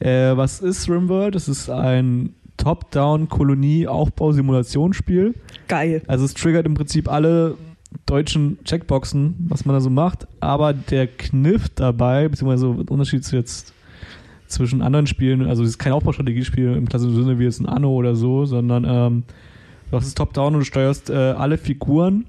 Äh, 0.00 0.36
was 0.36 0.58
ist 0.58 0.90
Rimworld? 0.90 1.36
Es 1.36 1.46
ist 1.46 1.70
ein 1.70 2.34
Top-Down-Kolonie-Aufbau-Simulationsspiel. 2.56 5.34
Geil. 5.68 6.02
Also 6.08 6.24
es 6.24 6.34
triggert 6.34 6.66
im 6.66 6.74
Prinzip 6.74 7.08
alle 7.08 7.56
deutschen 8.06 8.58
Checkboxen, 8.64 9.34
was 9.48 9.64
man 9.64 9.74
da 9.74 9.80
so 9.80 9.90
macht. 9.90 10.26
Aber 10.40 10.72
der 10.72 11.06
Kniff 11.06 11.68
dabei, 11.70 12.28
beziehungsweise 12.28 12.74
der 12.74 12.90
Unterschied 12.90 13.24
zu 13.24 13.36
jetzt 13.36 13.72
zwischen 14.46 14.82
anderen 14.82 15.06
Spielen, 15.06 15.46
also 15.46 15.62
es 15.62 15.70
ist 15.70 15.78
kein 15.78 15.92
Aufbaustrategiespiel 15.92 16.74
im 16.74 16.88
klassischen 16.88 17.14
Sinne 17.14 17.38
wie 17.38 17.44
jetzt 17.44 17.60
ein 17.60 17.66
Anno 17.66 17.90
oder 17.90 18.14
so, 18.14 18.44
sondern 18.44 18.84
ähm, 18.86 19.22
du 19.90 19.96
hast 19.96 20.06
es 20.06 20.14
Top-Down 20.14 20.54
und 20.54 20.60
du 20.60 20.64
steuerst 20.64 21.10
äh, 21.10 21.14
alle 21.14 21.56
Figuren 21.56 22.26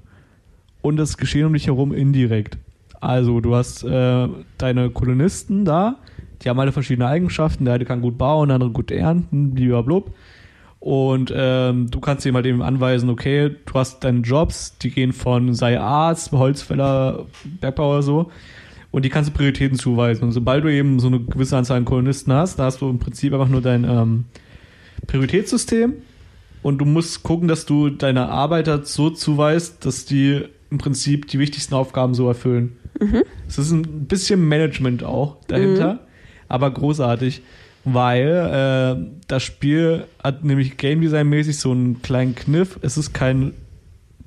und 0.80 0.96
das 0.96 1.16
Geschehen 1.16 1.46
um 1.46 1.52
dich 1.52 1.66
herum 1.66 1.92
indirekt. 1.92 2.56
Also 3.00 3.40
du 3.40 3.54
hast 3.54 3.84
äh, 3.84 4.28
deine 4.56 4.90
Kolonisten 4.90 5.64
da, 5.64 5.96
die 6.42 6.48
haben 6.48 6.58
alle 6.58 6.72
verschiedene 6.72 7.06
Eigenschaften. 7.06 7.64
Der 7.64 7.74
eine 7.74 7.84
kann 7.84 8.00
gut 8.00 8.18
bauen, 8.18 8.48
der 8.48 8.56
andere 8.56 8.70
gut 8.70 8.90
ernten, 8.90 9.54
blablabla. 9.54 10.12
Und 10.84 11.32
ähm, 11.34 11.90
du 11.90 11.98
kannst 11.98 12.26
ihm 12.26 12.34
halt 12.34 12.44
eben 12.44 12.60
anweisen, 12.60 13.08
okay, 13.08 13.56
du 13.64 13.72
hast 13.72 14.04
deine 14.04 14.20
Jobs, 14.20 14.76
die 14.76 14.90
gehen 14.90 15.14
von 15.14 15.54
sei 15.54 15.80
Arzt, 15.80 16.30
Holzfäller, 16.32 17.24
Bergbauer 17.62 18.02
so. 18.02 18.30
Und 18.90 19.06
die 19.06 19.08
kannst 19.08 19.30
du 19.30 19.34
Prioritäten 19.34 19.78
zuweisen. 19.78 20.24
Und 20.24 20.32
sobald 20.32 20.62
du 20.62 20.70
eben 20.70 21.00
so 21.00 21.06
eine 21.06 21.20
gewisse 21.20 21.56
Anzahl 21.56 21.78
an 21.78 21.86
Kolonisten 21.86 22.34
hast, 22.34 22.58
da 22.58 22.64
hast 22.64 22.82
du 22.82 22.90
im 22.90 22.98
Prinzip 22.98 23.32
einfach 23.32 23.48
nur 23.48 23.62
dein 23.62 23.84
ähm, 23.84 24.26
Prioritätssystem. 25.06 25.94
Und 26.62 26.76
du 26.76 26.84
musst 26.84 27.22
gucken, 27.22 27.48
dass 27.48 27.64
du 27.64 27.88
deine 27.88 28.28
Arbeiter 28.28 28.84
so 28.84 29.08
zuweist, 29.08 29.86
dass 29.86 30.04
die 30.04 30.42
im 30.70 30.76
Prinzip 30.76 31.28
die 31.28 31.38
wichtigsten 31.38 31.72
Aufgaben 31.72 32.12
so 32.12 32.28
erfüllen. 32.28 32.76
Es 33.48 33.56
ist 33.56 33.70
ein 33.70 34.04
bisschen 34.04 34.46
Management 34.46 35.02
auch 35.02 35.38
dahinter, 35.46 36.00
aber 36.48 36.70
großartig, 36.70 37.40
weil 37.84 38.28
äh, 38.28 39.18
das 39.28 39.42
Spiel 39.42 40.04
hat 40.22 40.44
nämlich 40.44 40.76
Game 40.76 41.00
Design 41.00 41.28
mäßig 41.28 41.58
so 41.58 41.70
einen 41.70 42.02
kleinen 42.02 42.34
Kniff. 42.34 42.78
Es 42.82 42.96
ist 42.96 43.12
kein 43.12 43.52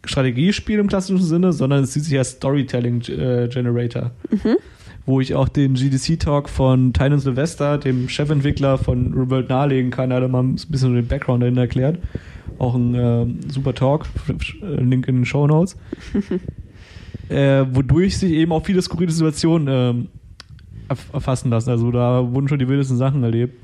Strategiespiel 0.05 0.79
im 0.79 0.87
klassischen 0.87 1.23
Sinne, 1.23 1.53
sondern 1.53 1.83
es 1.83 1.93
sieht 1.93 2.03
sich 2.03 2.17
als 2.17 2.31
Storytelling 2.31 3.01
äh, 3.09 3.47
Generator. 3.51 4.11
Wo 5.05 5.21
ich 5.21 5.35
auch 5.35 5.47
den 5.49 5.75
GDC-Talk 5.75 6.49
von 6.49 6.93
Tynan 6.93 7.19
Sylvester, 7.19 7.77
dem 7.77 8.09
Chefentwickler 8.09 8.77
von 8.77 9.13
Revolt, 9.13 9.49
nahelegen 9.49 9.89
kann. 9.89 10.11
Er 10.11 10.21
hat 10.21 10.29
mal 10.29 10.43
ein 10.43 10.59
bisschen 10.69 10.95
den 10.95 11.07
Background 11.07 11.41
dahin 11.41 11.57
erklärt. 11.57 11.97
Auch 12.59 12.75
ein 12.75 12.95
äh, 12.95 13.25
super 13.51 13.73
Talk, 13.73 14.05
äh, 14.27 14.65
Link 14.83 15.07
in 15.07 15.17
den 15.17 15.25
Show 15.25 15.47
Notes. 15.47 15.77
äh, 17.29 17.65
wodurch 17.71 18.17
sich 18.17 18.31
eben 18.31 18.51
auch 18.51 18.65
viele 18.65 18.81
skurrile 18.81 19.11
Situationen 19.11 19.67
ähm, 19.69 20.07
erfassen 20.89 21.49
lassen. 21.51 21.69
Also 21.69 21.91
da 21.91 22.31
wurden 22.33 22.47
schon 22.47 22.59
die 22.59 22.67
wildesten 22.67 22.97
Sachen 22.97 23.23
erlebt. 23.23 23.55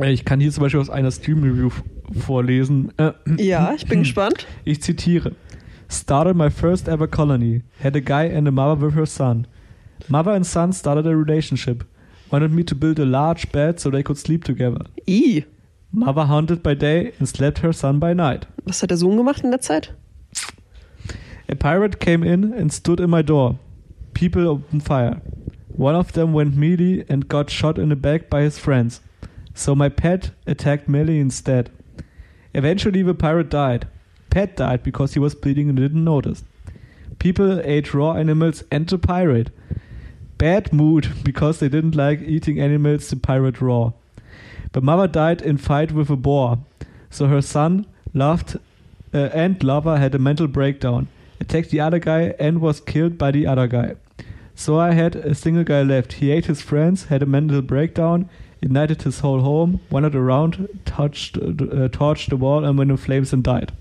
Äh, 0.00 0.12
Ich 0.12 0.24
kann 0.24 0.40
hier 0.40 0.50
zum 0.50 0.62
Beispiel 0.62 0.80
aus 0.80 0.90
einer 0.90 1.10
Stream-Review 1.10 1.70
vorlesen. 2.20 2.92
Äh, 2.96 3.12
Ja, 3.38 3.72
ich 3.74 3.86
bin 3.86 4.00
gespannt. 4.00 4.46
ich 4.64 4.82
zitiere. 4.82 5.32
Started 5.88 6.36
my 6.36 6.50
first 6.50 6.86
ever 6.88 7.08
colony. 7.08 7.62
Had 7.82 7.96
a 7.96 8.00
guy 8.00 8.32
and 8.36 8.46
a 8.46 8.50
mother 8.52 8.80
with 8.80 8.94
her 8.94 9.06
son. 9.06 9.46
Mother 10.08 10.32
and 10.32 10.46
son 10.46 10.72
started 10.72 11.06
a 11.06 11.10
relationship. 11.10 11.84
Wanted 12.30 12.52
me 12.52 12.64
to 12.64 12.76
build 12.76 13.00
a 13.00 13.04
large 13.04 13.50
bed 13.50 13.80
so 13.80 13.90
they 13.90 14.02
could 14.04 14.16
sleep 14.16 14.44
together. 14.44 14.84
I. 15.08 15.44
Mother 15.92 16.28
hunted 16.28 16.62
by 16.62 16.76
day 16.76 17.12
and 17.18 17.26
slept 17.28 17.58
her 17.64 17.72
son 17.72 17.98
by 17.98 18.14
night. 18.14 18.46
Was 18.64 18.80
hat 18.82 18.90
der 18.92 18.96
Sohn 18.98 19.16
gemacht 19.16 19.42
in 19.42 19.50
der 19.50 19.60
Zeit? 19.60 19.92
A 21.48 21.56
pirate 21.56 21.98
came 21.98 22.22
in 22.22 22.52
and 22.52 22.72
stood 22.72 23.00
in 23.00 23.10
my 23.10 23.22
door. 23.24 23.58
People 24.14 24.46
opened 24.46 24.84
fire. 24.84 25.20
One 25.80 25.94
of 25.94 26.12
them 26.12 26.34
went 26.34 26.58
melee 26.58 27.06
and 27.08 27.26
got 27.26 27.48
shot 27.48 27.78
in 27.78 27.88
the 27.88 27.96
back 27.96 28.28
by 28.28 28.42
his 28.42 28.58
friends. 28.58 29.00
So 29.54 29.74
my 29.74 29.88
pet 29.88 30.30
attacked 30.46 30.90
melee 30.90 31.18
instead. 31.18 31.70
Eventually, 32.52 33.00
the 33.02 33.14
pirate 33.14 33.48
died. 33.48 33.88
Pet 34.28 34.58
died 34.58 34.82
because 34.82 35.14
he 35.14 35.18
was 35.18 35.34
bleeding 35.34 35.70
and 35.70 35.78
didn't 35.78 36.04
notice. 36.04 36.44
People 37.18 37.62
ate 37.64 37.94
raw 37.94 38.12
animals 38.12 38.62
and 38.70 38.86
the 38.86 38.98
pirate. 38.98 39.52
Bad 40.36 40.70
mood 40.70 41.08
because 41.24 41.60
they 41.60 41.70
didn't 41.70 41.96
like 41.96 42.20
eating 42.20 42.60
animals 42.60 43.08
the 43.08 43.16
pirate 43.16 43.62
raw. 43.62 43.92
The 44.72 44.82
mother 44.82 45.08
died 45.08 45.40
in 45.40 45.56
fight 45.56 45.92
with 45.92 46.10
a 46.10 46.16
boar. 46.16 46.58
So 47.08 47.26
her 47.28 47.40
son 47.40 47.86
loved 48.12 48.58
uh, 49.14 49.30
and 49.32 49.64
lover 49.64 49.96
had 49.96 50.14
a 50.14 50.18
mental 50.18 50.46
breakdown, 50.46 51.08
attacked 51.40 51.70
the 51.70 51.80
other 51.80 51.98
guy, 51.98 52.34
and 52.38 52.60
was 52.60 52.80
killed 52.80 53.16
by 53.16 53.30
the 53.30 53.46
other 53.46 53.66
guy. 53.66 53.94
So 54.60 54.78
I 54.78 54.92
had 54.92 55.16
a 55.16 55.34
single 55.34 55.64
guy 55.64 55.82
left. 55.82 56.12
He 56.12 56.30
ate 56.30 56.44
his 56.44 56.60
friends, 56.60 57.06
had 57.06 57.22
a 57.22 57.26
mental 57.26 57.62
breakdown, 57.62 58.28
ignited 58.60 59.00
his 59.04 59.20
whole 59.20 59.40
home, 59.40 59.80
wandered 59.88 60.14
around, 60.14 60.68
touched, 60.84 61.38
uh, 61.38 61.88
torched 61.88 62.28
the 62.28 62.36
wall, 62.36 62.62
and 62.66 62.78
went 62.78 62.90
in 62.90 62.98
flames 62.98 63.32
and 63.32 63.42
died. 63.42 63.72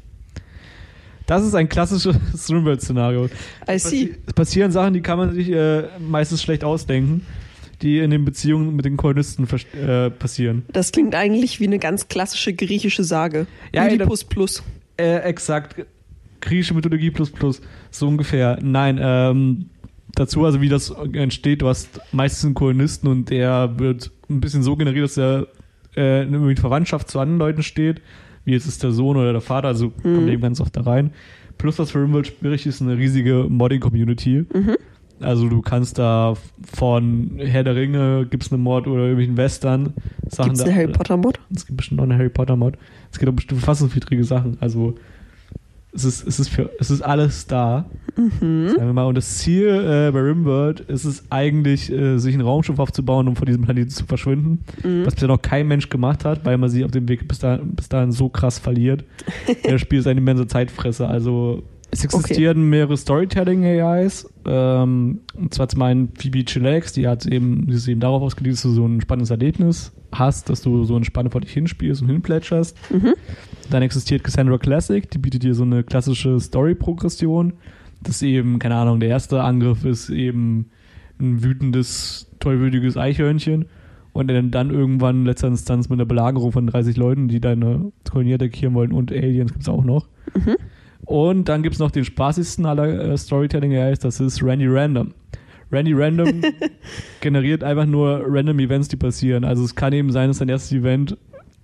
Das 1.26 1.44
ist 1.44 1.54
ein 1.54 1.68
klassisches 1.68 2.16
Rimworld-Szenario. 2.50 3.28
I 3.68 3.78
see. 3.78 4.16
Es 4.26 4.32
passieren 4.32 4.72
Sachen, 4.72 4.94
die 4.94 5.02
kann 5.02 5.18
man 5.18 5.34
sich 5.34 5.52
äh, 5.52 5.84
meistens 6.00 6.42
schlecht 6.42 6.64
ausdenken, 6.64 7.26
die 7.82 8.00
in 8.00 8.10
den 8.10 8.24
Beziehungen 8.24 8.74
mit 8.74 8.86
den 8.86 8.96
Kolonisten 8.96 9.50
äh, 9.74 10.10
passieren. 10.10 10.64
Das 10.72 10.94
klingt 10.94 11.14
eigentlich 11.14 11.60
wie 11.60 11.68
eine 11.68 11.80
ganz 11.80 12.08
klassische 12.08 12.54
griechische 12.54 13.04
Sage. 13.04 13.48
Ja, 13.74 13.84
Oedipus 13.84 14.24
plus. 14.24 14.64
Äh, 14.96 15.18
exakt. 15.24 15.76
Griechische 16.40 16.74
Mythologie 16.74 17.12
plus 17.12 17.32
plus. 17.32 17.62
So 17.92 18.08
ungefähr. 18.08 18.60
Nein, 18.62 18.98
ähm, 19.02 19.66
dazu, 20.16 20.46
also 20.46 20.62
wie 20.62 20.70
das 20.70 20.90
entsteht, 21.14 21.62
du 21.62 21.68
hast 21.68 22.00
meistens 22.12 22.46
einen 22.46 22.54
Kolonisten 22.56 23.08
und 23.10 23.30
der 23.30 23.78
wird 23.80 24.12
ein 24.30 24.40
bisschen 24.42 24.64
so 24.64 24.76
generiert, 24.76 25.06
dass 25.06 25.18
er 25.18 25.48
äh, 25.96 26.24
in 26.24 26.56
Verwandtschaft 26.58 27.10
zu 27.10 27.20
anderen 27.20 27.40
Leuten 27.40 27.64
steht, 27.64 28.02
wie 28.46 28.52
jetzt 28.54 28.68
ist 28.68 28.84
der 28.84 28.92
Sohn 28.92 29.18
oder 29.18 29.32
der 29.32 29.42
Vater, 29.42 29.68
also 29.68 29.90
kommt 29.90 30.30
eben 30.30 30.42
ganz 30.42 30.62
oft 30.62 30.76
da 30.76 30.82
rein. 30.82 31.12
Plus, 31.58 31.78
was 31.78 31.92
für 31.92 32.02
Rimworld 32.02 32.28
schwierig 32.28 32.66
ist, 32.66 32.82
eine 32.82 32.98
riesige 32.98 33.46
Modding-Community. 33.50 34.46
Also 35.20 35.50
du 35.50 35.62
kannst 35.62 35.98
da 36.00 36.36
von 36.74 37.32
Herr 37.38 37.66
der 37.66 37.76
Ringe, 37.76 38.26
gibt's 38.30 38.52
eine 38.54 38.62
Mod 38.62 38.88
oder 38.88 39.02
irgendwelchen 39.02 39.36
Western. 39.36 39.94
Sachen 40.30 40.52
Gibt's 40.52 40.60
da- 40.64 40.66
eine 40.70 40.76
Harry 40.76 40.88
Potter 40.92 41.18
Mod? 41.18 41.40
es 41.54 41.66
gibt 41.66 41.76
bestimmt 41.78 41.98
noch 41.98 42.06
eine 42.06 42.16
Harry 42.18 42.30
Potter 42.30 42.56
Mod. 42.56 42.78
Es 43.12 43.20
gibt 43.20 43.30
auch 43.30 43.36
bestimmt 43.36 43.60
fassungswidrige 43.62 44.24
Sachen. 44.24 44.56
Also 44.62 44.96
es 45.92 46.06
ist, 46.06 46.28
es 46.28 46.40
ist 46.40 46.50
für, 46.50 46.70
es 46.80 46.92
ist 46.92 47.02
alles 47.02 47.48
da. 47.48 47.86
Sagen 48.16 48.76
wir 48.78 48.94
mal. 48.94 49.06
Und 49.06 49.16
das 49.16 49.38
Ziel 49.38 49.68
äh, 49.68 50.12
bei 50.12 50.20
Rimworld 50.20 50.82
ist 50.82 51.06
es 51.06 51.24
eigentlich, 51.32 51.92
äh, 51.92 52.18
sich 52.18 52.36
ein 52.36 52.42
Raumschiff 52.42 52.78
aufzubauen, 52.80 53.28
um 53.28 53.36
von 53.36 53.46
diesem 53.46 53.64
Planeten 53.64 53.90
zu 53.90 54.06
verschwinden. 54.06 54.60
Was 55.06 55.16
bisher 55.16 55.28
noch 55.30 55.42
kein 55.42 55.68
Mensch 55.68 55.90
gemacht 55.90 56.26
hat, 56.26 56.46
weil 56.46 56.58
man 56.58 56.70
sie 56.70 56.84
auf 56.86 56.92
dem 56.92 57.08
Weg 57.08 57.28
bis, 57.28 57.40
dahin- 57.40 57.76
bis 57.76 57.90
dahin 57.90 58.12
so 58.12 58.30
krass 58.30 58.60
verliert. 58.60 59.04
das 59.64 59.82
Spiel 59.82 60.00
ist 60.00 60.08
eine 60.08 60.20
immense 60.20 60.48
Zeitfresse. 60.48 61.08
Also 61.08 61.64
es 61.92 62.04
existieren 62.04 62.70
mehrere 62.70 62.96
Storytelling-AIs. 62.96 64.30
Ähm, 64.46 65.22
und 65.36 65.54
zwar 65.54 65.68
zum 65.70 65.82
einen 65.82 66.10
Phoebe 66.16 66.46
Chillax, 66.46 66.94
die 66.94 67.08
hat 67.08 67.26
eben, 67.26 67.68
die 67.68 67.74
ist 67.74 67.88
eben 67.88 68.00
darauf 68.00 68.22
ausgelegt, 68.22 68.56
dass 68.56 68.64
du 68.64 68.72
so 68.72 68.86
ein 68.86 69.02
spannendes 69.02 69.32
Erlebnis 69.32 69.92
hast, 70.12 70.50
dass 70.50 70.62
du 70.62 70.84
so 70.86 70.96
entspannt 70.96 71.32
vor 71.32 71.42
dich 71.42 71.52
hinspielst 71.52 72.02
und 72.02 72.10
hinplätscherst. 72.10 72.78
Dann 73.70 73.84
existiert 73.84 74.24
Cassandra 74.24 74.58
Classic, 74.58 75.10
die 75.10 75.18
bietet 75.18 75.44
dir 75.44 75.56
so 75.56 75.64
eine 75.64 75.84
klassische 75.84 76.40
Story-Progression. 76.40 77.54
Das 78.02 78.22
eben, 78.22 78.60
keine 78.60 78.76
Ahnung, 78.76 79.00
der 79.00 79.10
erste 79.10 79.42
Angriff 79.44 79.84
ist 79.84 80.10
eben 80.10 80.70
ein 81.20 81.44
wütendes, 81.44 82.30
tollwütiges 82.40 82.98
Eichhörnchen 82.98 83.66
und 84.14 84.28
dann, 84.28 84.70
irgendwann 84.72 85.18
in 85.18 85.26
letzter 85.26 85.48
Instanz 85.48 85.90
mit 85.90 85.98
einer 85.98 86.06
Belagerung 86.06 86.52
von 86.52 86.68
30 86.68 86.98
Leuten, 86.98 87.28
die 87.28 87.40
deine 87.40 87.92
Kolonie 88.10 88.36
attackieren 88.36 88.74
wollen 88.74 88.92
und 88.92 89.12
Aliens 89.12 89.52
gibt 89.52 89.64
es 89.64 89.70
auch 89.70 89.84
noch. 89.84 90.08
Und 91.06 91.50
dann 91.50 91.64
gibt 91.64 91.74
es 91.76 91.80
noch 91.80 91.92
den 91.92 92.06
spaßigsten 92.06 92.66
aller 92.66 92.88
äh, 93.12 93.18
Storytelling-AIs, 93.18 94.00
das 94.00 94.20
ist 94.20 94.44
Randy 94.44 94.68
Random. 94.68 95.14
Randy 95.72 95.94
Random 95.94 96.42
generiert 97.22 97.64
einfach 97.64 97.86
nur 97.86 98.24
random 98.28 98.60
Events, 98.60 98.88
die 98.88 98.96
passieren. 98.96 99.44
Also 99.44 99.64
es 99.64 99.76
kann 99.76 99.94
eben 99.94 100.12
sein, 100.12 100.28
dass 100.30 100.40
dein 100.40 100.50
erstes 100.50 100.72
Event 100.72 101.18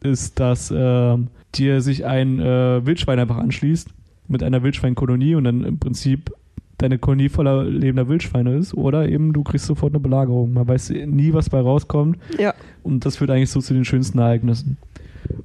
ist, 0.03 0.39
dass 0.39 0.71
ähm, 0.75 1.27
dir 1.55 1.81
sich 1.81 2.05
ein 2.05 2.39
äh, 2.39 2.85
Wildschwein 2.85 3.19
einfach 3.19 3.37
anschließt 3.37 3.89
mit 4.27 4.43
einer 4.43 4.61
Wildschweinkolonie 4.63 5.35
und 5.35 5.43
dann 5.45 5.63
im 5.63 5.79
Prinzip 5.79 6.31
deine 6.77 6.99
Kolonie 6.99 7.29
voller 7.29 7.63
lebender 7.63 8.07
Wildschweine 8.09 8.55
ist 8.57 8.73
oder 8.73 9.07
eben 9.07 9.31
du 9.33 9.43
kriegst 9.43 9.65
sofort 9.65 9.93
eine 9.93 9.99
Belagerung. 10.01 10.53
Man 10.53 10.67
weiß 10.67 10.89
nie, 10.89 11.33
was 11.33 11.49
bei 11.49 11.59
rauskommt 11.59 12.17
Ja. 12.37 12.53
und 12.83 13.05
das 13.05 13.17
führt 13.17 13.31
eigentlich 13.31 13.49
so 13.49 13.61
zu 13.61 13.73
den 13.73 13.85
schönsten 13.85 14.19
Ereignissen. 14.19 14.77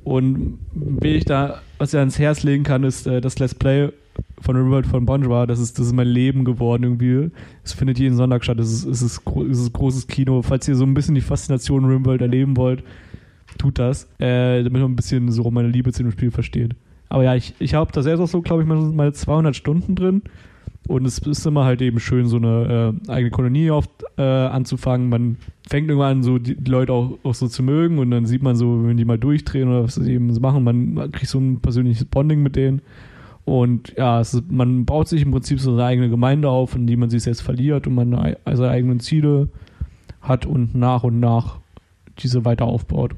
Und 0.04 0.58
wen 0.72 1.16
ich 1.16 1.24
da, 1.24 1.60
was 1.78 1.92
ich 1.92 1.98
ans 1.98 2.18
Herz 2.18 2.42
legen 2.42 2.64
kann, 2.64 2.84
ist 2.84 3.06
äh, 3.06 3.20
das 3.20 3.38
Let's 3.38 3.54
Play 3.54 3.92
von 4.40 4.56
Rimworld 4.56 4.86
von 4.86 5.06
Bonjour. 5.06 5.46
Das 5.46 5.60
ist, 5.60 5.78
das 5.78 5.86
ist 5.86 5.92
mein 5.92 6.08
Leben 6.08 6.44
geworden 6.44 6.82
irgendwie. 6.82 7.30
Es 7.62 7.72
findet 7.72 7.98
jeden 7.98 8.16
Sonntag 8.16 8.44
statt. 8.44 8.58
Es 8.58 8.72
ist, 8.72 8.84
es 8.84 9.02
ist, 9.02 9.22
es 9.50 9.58
ist 9.58 9.72
großes 9.72 10.06
Kino. 10.06 10.42
Falls 10.42 10.66
ihr 10.68 10.76
so 10.76 10.84
ein 10.84 10.94
bisschen 10.94 11.14
die 11.14 11.20
Faszination 11.20 11.84
Rimworld 11.84 12.22
erleben 12.22 12.56
wollt, 12.56 12.82
tut 13.58 13.78
das. 13.78 14.04
Äh, 14.18 14.62
damit 14.62 14.82
man 14.82 14.92
ein 14.92 14.96
bisschen 14.96 15.30
so 15.30 15.50
meine 15.50 15.68
Liebe 15.68 15.92
zu 15.92 16.02
dem 16.02 16.12
Spiel 16.12 16.30
versteht. 16.30 16.74
Aber 17.08 17.24
ja, 17.24 17.34
ich, 17.34 17.54
ich 17.58 17.74
habe 17.74 17.92
da 17.92 18.02
selbst 18.02 18.20
auch 18.20 18.28
so, 18.28 18.40
glaube 18.40 18.62
ich, 18.62 18.68
mal 18.68 19.12
200 19.12 19.54
Stunden 19.54 19.94
drin. 19.94 20.22
Und 20.88 21.04
es 21.04 21.18
ist 21.18 21.46
immer 21.46 21.64
halt 21.64 21.82
eben 21.82 22.00
schön, 22.00 22.26
so 22.26 22.36
eine 22.36 22.94
äh, 23.06 23.10
eigene 23.10 23.30
Kolonie 23.30 23.70
oft 23.70 23.90
äh, 24.16 24.22
anzufangen. 24.22 25.08
Man 25.08 25.36
fängt 25.68 25.88
irgendwann 25.88 26.18
an, 26.18 26.22
so 26.22 26.38
die, 26.38 26.54
Leute 26.54 26.92
auch, 26.92 27.18
auch, 27.22 27.34
so 27.34 27.46
zu 27.48 27.62
mögen 27.62 27.98
und 27.98 28.10
dann 28.10 28.26
sieht 28.26 28.42
man 28.42 28.56
so, 28.56 28.84
wenn 28.84 28.96
die 28.96 29.04
mal 29.04 29.18
durchdrehen 29.18 29.68
oder 29.68 29.84
was 29.84 29.94
sie 29.94 30.12
eben 30.12 30.32
so 30.32 30.40
machen, 30.40 30.64
man 30.64 31.12
kriegt 31.12 31.28
so 31.28 31.38
ein 31.38 31.60
persönliches 31.60 32.06
Bonding 32.06 32.42
mit 32.42 32.56
denen. 32.56 32.82
Und 33.44 33.94
ja, 33.96 34.20
ist, 34.20 34.50
man 34.50 34.84
baut 34.84 35.08
sich 35.08 35.22
im 35.22 35.30
Prinzip 35.30 35.60
so 35.60 35.72
eine 35.72 35.84
eigene 35.84 36.08
Gemeinde 36.08 36.48
auf, 36.48 36.74
in 36.74 36.86
die 36.86 36.96
man 36.96 37.10
sich 37.10 37.24
jetzt 37.24 37.42
verliert 37.42 37.86
und 37.86 37.94
man 37.94 38.36
seine 38.44 38.70
eigenen 38.70 39.00
Ziele 39.00 39.48
hat 40.20 40.46
und 40.46 40.74
nach 40.74 41.04
und 41.04 41.20
nach 41.20 41.58
diese 42.18 42.44
weiter 42.44 42.64
aufbaut. 42.64 43.14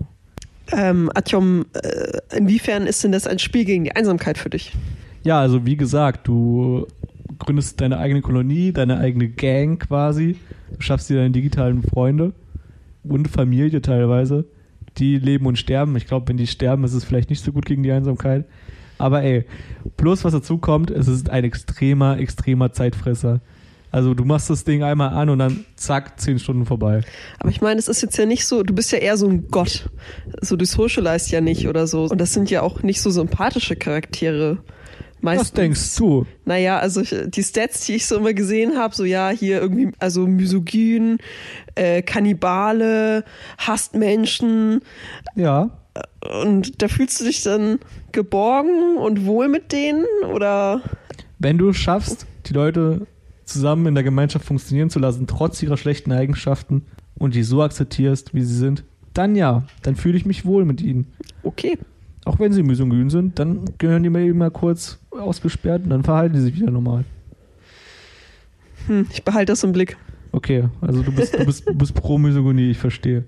Ähm, 0.70 1.11
Atjom, 1.14 1.66
äh, 1.75 2.37
inwiefern 2.37 2.87
ist 2.87 3.03
denn 3.05 3.12
das 3.12 3.27
ein 3.27 3.38
Spiel 3.38 3.64
gegen 3.64 3.85
die 3.85 3.92
Einsamkeit 3.92 4.38
für 4.38 4.51
dich? 4.51 4.72
Ja, 5.25 5.40
also 5.40 5.66
wie 5.66 5.77
gesagt, 5.77 6.27
du 6.27 6.87
gründest 7.45 7.81
deine 7.81 7.99
eigene 7.99 8.23
Kolonie, 8.23 8.73
deine 8.73 8.99
eigene 8.99 9.29
Gang 9.29 9.79
quasi. 9.79 10.37
Du 10.75 10.81
schaffst 10.81 11.11
dir 11.11 11.17
deine 11.17 11.31
digitalen 11.31 11.83
Freunde 11.83 12.33
und 13.05 13.29
Familie 13.29 13.83
teilweise. 13.83 14.45
Die 14.99 15.19
leben 15.19 15.47
und 15.47 15.59
sterben. 15.59 15.97
Ich 15.97 16.07
glaube, 16.07 16.29
wenn 16.29 16.37
die 16.37 16.47
sterben, 16.47 16.85
ist 16.85 16.93
es 16.93 17.05
vielleicht 17.05 17.31
nicht 17.31 17.43
so 17.43 17.53
gut 17.53 17.67
gegen 17.67 17.83
die 17.83 17.93
Einsamkeit. 17.93 18.45
Aber 18.99 19.23
ey, 19.23 19.45
bloß 19.97 20.25
was 20.25 20.33
dazu 20.33 20.59
kommt, 20.59 20.91
es 20.91 21.09
ist 21.09 21.31
ein 21.31 21.45
extremer, 21.45 22.19
extremer 22.19 22.73
Zeitfresser. 22.73 23.41
Also 23.91 24.15
du 24.15 24.25
machst 24.25 24.49
das 24.49 24.65
Ding 24.65 24.83
einmal 24.83 25.11
an 25.11 25.29
und 25.29 25.39
dann 25.39 25.67
zack, 25.77 26.19
zehn 26.19 26.39
Stunden 26.39 26.65
vorbei. 26.65 27.03
Aber 27.39 27.51
ich 27.51 27.61
meine, 27.61 27.79
es 27.79 27.89
ist 27.89 28.01
jetzt 28.01 28.17
ja 28.17 28.25
nicht 28.25 28.47
so, 28.47 28.63
du 28.63 28.75
bist 28.75 28.91
ja 28.91 28.99
eher 28.99 29.19
so 29.19 29.29
ein 29.29 29.49
Gott. 29.51 29.91
So, 30.41 30.57
du 30.57 30.65
socialized 30.65 31.31
ja 31.31 31.43
nicht 31.43 31.69
oder 31.69 31.87
so. 31.87 32.05
Und 32.05 32.19
das 32.19 32.33
sind 32.33 32.51
ja 32.51 32.63
auch 32.63 32.83
nicht 32.83 33.03
so 33.03 33.11
sympathische 33.11 33.77
Charaktere. 33.77 34.59
Meistens. 35.23 35.49
Was 35.49 35.55
denkst 35.55 35.97
du? 35.97 36.27
Naja, 36.45 36.79
also 36.79 37.01
ich, 37.01 37.15
die 37.29 37.43
Stats, 37.45 37.87
die 37.87 37.95
ich 37.95 38.07
so 38.07 38.17
immer 38.17 38.35
gesehen 38.35 38.77
habe, 38.77 38.95
so 38.95 39.05
ja, 39.05 39.31
hier 39.31 39.61
irgendwie, 39.61 39.93
also 40.01 40.27
Misogyn, 40.27 41.19
äh, 41.77 42.03
Kannibale, 42.03 43.25
hasst 43.57 43.95
Menschen. 43.95 44.81
Ja. 45.37 45.71
Und 46.43 46.83
da 46.83 46.89
fühlst 46.89 47.21
du 47.21 47.25
dich 47.25 47.43
dann 47.43 47.79
geborgen 48.11 48.97
und 48.97 49.25
wohl 49.25 49.49
mit 49.49 49.71
denen? 49.71 50.05
Oder? 50.33 50.83
Wenn 51.39 51.57
du 51.57 51.69
es 51.69 51.77
schaffst, 51.77 52.27
die 52.47 52.53
Leute 52.53 53.07
zusammen 53.45 53.87
in 53.87 53.95
der 53.95 54.05
Gemeinschaft 54.05 54.45
funktionieren 54.45 54.91
zu 54.91 54.99
lassen, 54.99 55.29
trotz 55.29 55.63
ihrer 55.63 55.77
schlechten 55.77 56.11
Eigenschaften 56.11 56.85
und 57.15 57.37
die 57.37 57.45
so 57.45 57.63
akzeptierst, 57.63 58.35
wie 58.35 58.43
sie 58.43 58.57
sind, 58.57 58.83
dann 59.15 59.37
ja, 59.37 59.65
dann 59.83 59.95
fühle 59.95 60.17
ich 60.17 60.27
mich 60.27 60.45
wohl 60.45 60.65
mit 60.65 60.81
ihnen. 60.81 61.13
Okay. 61.45 61.79
Auch 62.25 62.39
wenn 62.39 62.53
sie 62.53 62.63
misogyn 62.63 63.11
sind, 63.11 63.39
dann 63.39 63.65
gehören 63.79 64.03
die 64.03 64.11
mir 64.11 64.21
eben 64.21 64.39
mal 64.39 64.51
kurz 64.51 64.99
ausgesperrt 65.11 65.85
und 65.85 65.91
dann 65.91 66.05
verhalten 66.05 66.35
die 66.35 66.41
sich 66.41 66.55
wieder 66.55 66.71
normal. 66.71 67.05
Hm, 68.87 69.07
ich 69.13 69.25
behalte 69.25 69.53
das 69.53 69.65
im 69.65 69.73
Blick. 69.73 69.97
Okay, 70.31 70.69
also 70.81 71.03
du 71.03 71.13
bist, 71.13 71.39
du 71.39 71.45
bist, 71.45 71.69
du 71.69 71.75
bist 71.75 71.95
pro 71.95 72.19
Misogynie, 72.19 72.71
ich 72.71 72.79
verstehe. 72.79 73.25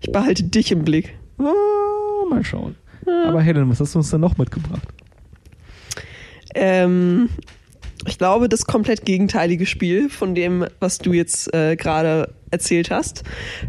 Ich 0.00 0.10
behalte 0.10 0.42
dich 0.44 0.72
im 0.72 0.84
Blick. 0.84 1.14
Oh, 1.38 2.28
mal 2.28 2.44
schauen. 2.44 2.76
Ja. 3.06 3.28
Aber 3.28 3.40
Helen, 3.42 3.68
was 3.70 3.80
hast 3.80 3.94
du 3.94 3.98
uns 3.98 4.10
denn 4.10 4.20
noch 4.20 4.36
mitgebracht? 4.36 4.86
Ähm, 6.54 7.28
ich 8.06 8.18
glaube, 8.18 8.48
das 8.48 8.64
komplett 8.64 9.04
gegenteilige 9.04 9.66
Spiel 9.66 10.08
von 10.08 10.34
dem, 10.34 10.64
was 10.80 10.98
du 10.98 11.12
jetzt 11.12 11.52
äh, 11.54 11.76
gerade 11.76 12.34
erzählt 12.50 12.90
hast. 12.90 13.22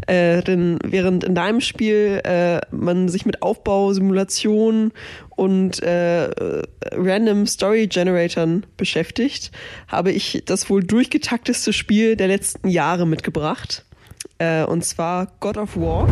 Äh, 0.06 0.42
denn 0.42 0.78
während 0.84 1.24
in 1.24 1.34
deinem 1.34 1.60
Spiel 1.60 2.20
äh, 2.24 2.60
man 2.70 3.08
sich 3.08 3.26
mit 3.26 3.42
Aufbau, 3.42 3.92
Simulation 3.92 4.92
und 5.30 5.82
äh, 5.82 6.30
Random 6.92 7.46
Story 7.46 7.86
Generatoren 7.86 8.66
beschäftigt, 8.76 9.50
habe 9.88 10.12
ich 10.12 10.42
das 10.46 10.68
wohl 10.70 10.82
durchgetakteste 10.82 11.72
Spiel 11.72 12.16
der 12.16 12.28
letzten 12.28 12.68
Jahre 12.68 13.06
mitgebracht. 13.06 13.84
Äh, 14.38 14.64
und 14.64 14.84
zwar 14.84 15.28
God 15.40 15.56
of 15.56 15.76
War. 15.76 16.08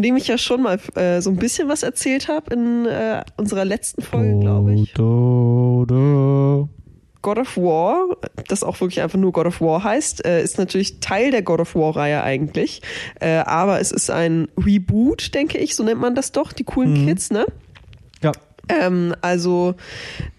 Von 0.00 0.02
dem 0.02 0.16
ich 0.16 0.28
ja 0.28 0.38
schon 0.38 0.62
mal 0.62 0.80
äh, 0.94 1.20
so 1.20 1.28
ein 1.28 1.36
bisschen 1.36 1.68
was 1.68 1.82
erzählt 1.82 2.28
habe 2.28 2.54
in 2.54 2.86
äh, 2.86 3.22
unserer 3.36 3.66
letzten 3.66 4.00
Folge, 4.00 4.38
glaube 4.40 4.72
ich. 4.72 4.94
Do, 4.94 5.84
do. 5.86 6.70
God 7.20 7.36
of 7.36 7.54
War, 7.58 8.16
das 8.48 8.64
auch 8.64 8.80
wirklich 8.80 9.02
einfach 9.02 9.18
nur 9.18 9.30
God 9.30 9.44
of 9.44 9.60
War 9.60 9.84
heißt, 9.84 10.24
äh, 10.24 10.42
ist 10.42 10.56
natürlich 10.56 11.00
Teil 11.00 11.32
der 11.32 11.42
God 11.42 11.60
of 11.60 11.74
War-Reihe 11.74 12.22
eigentlich. 12.22 12.80
Äh, 13.20 13.40
aber 13.40 13.78
es 13.78 13.92
ist 13.92 14.08
ein 14.08 14.48
Reboot, 14.56 15.34
denke 15.34 15.58
ich, 15.58 15.76
so 15.76 15.82
nennt 15.82 16.00
man 16.00 16.14
das 16.14 16.32
doch, 16.32 16.54
die 16.54 16.64
coolen 16.64 17.02
mhm. 17.02 17.06
Kids, 17.06 17.30
ne? 17.30 17.44
Ja. 18.22 18.32
Ähm, 18.70 19.14
also 19.20 19.74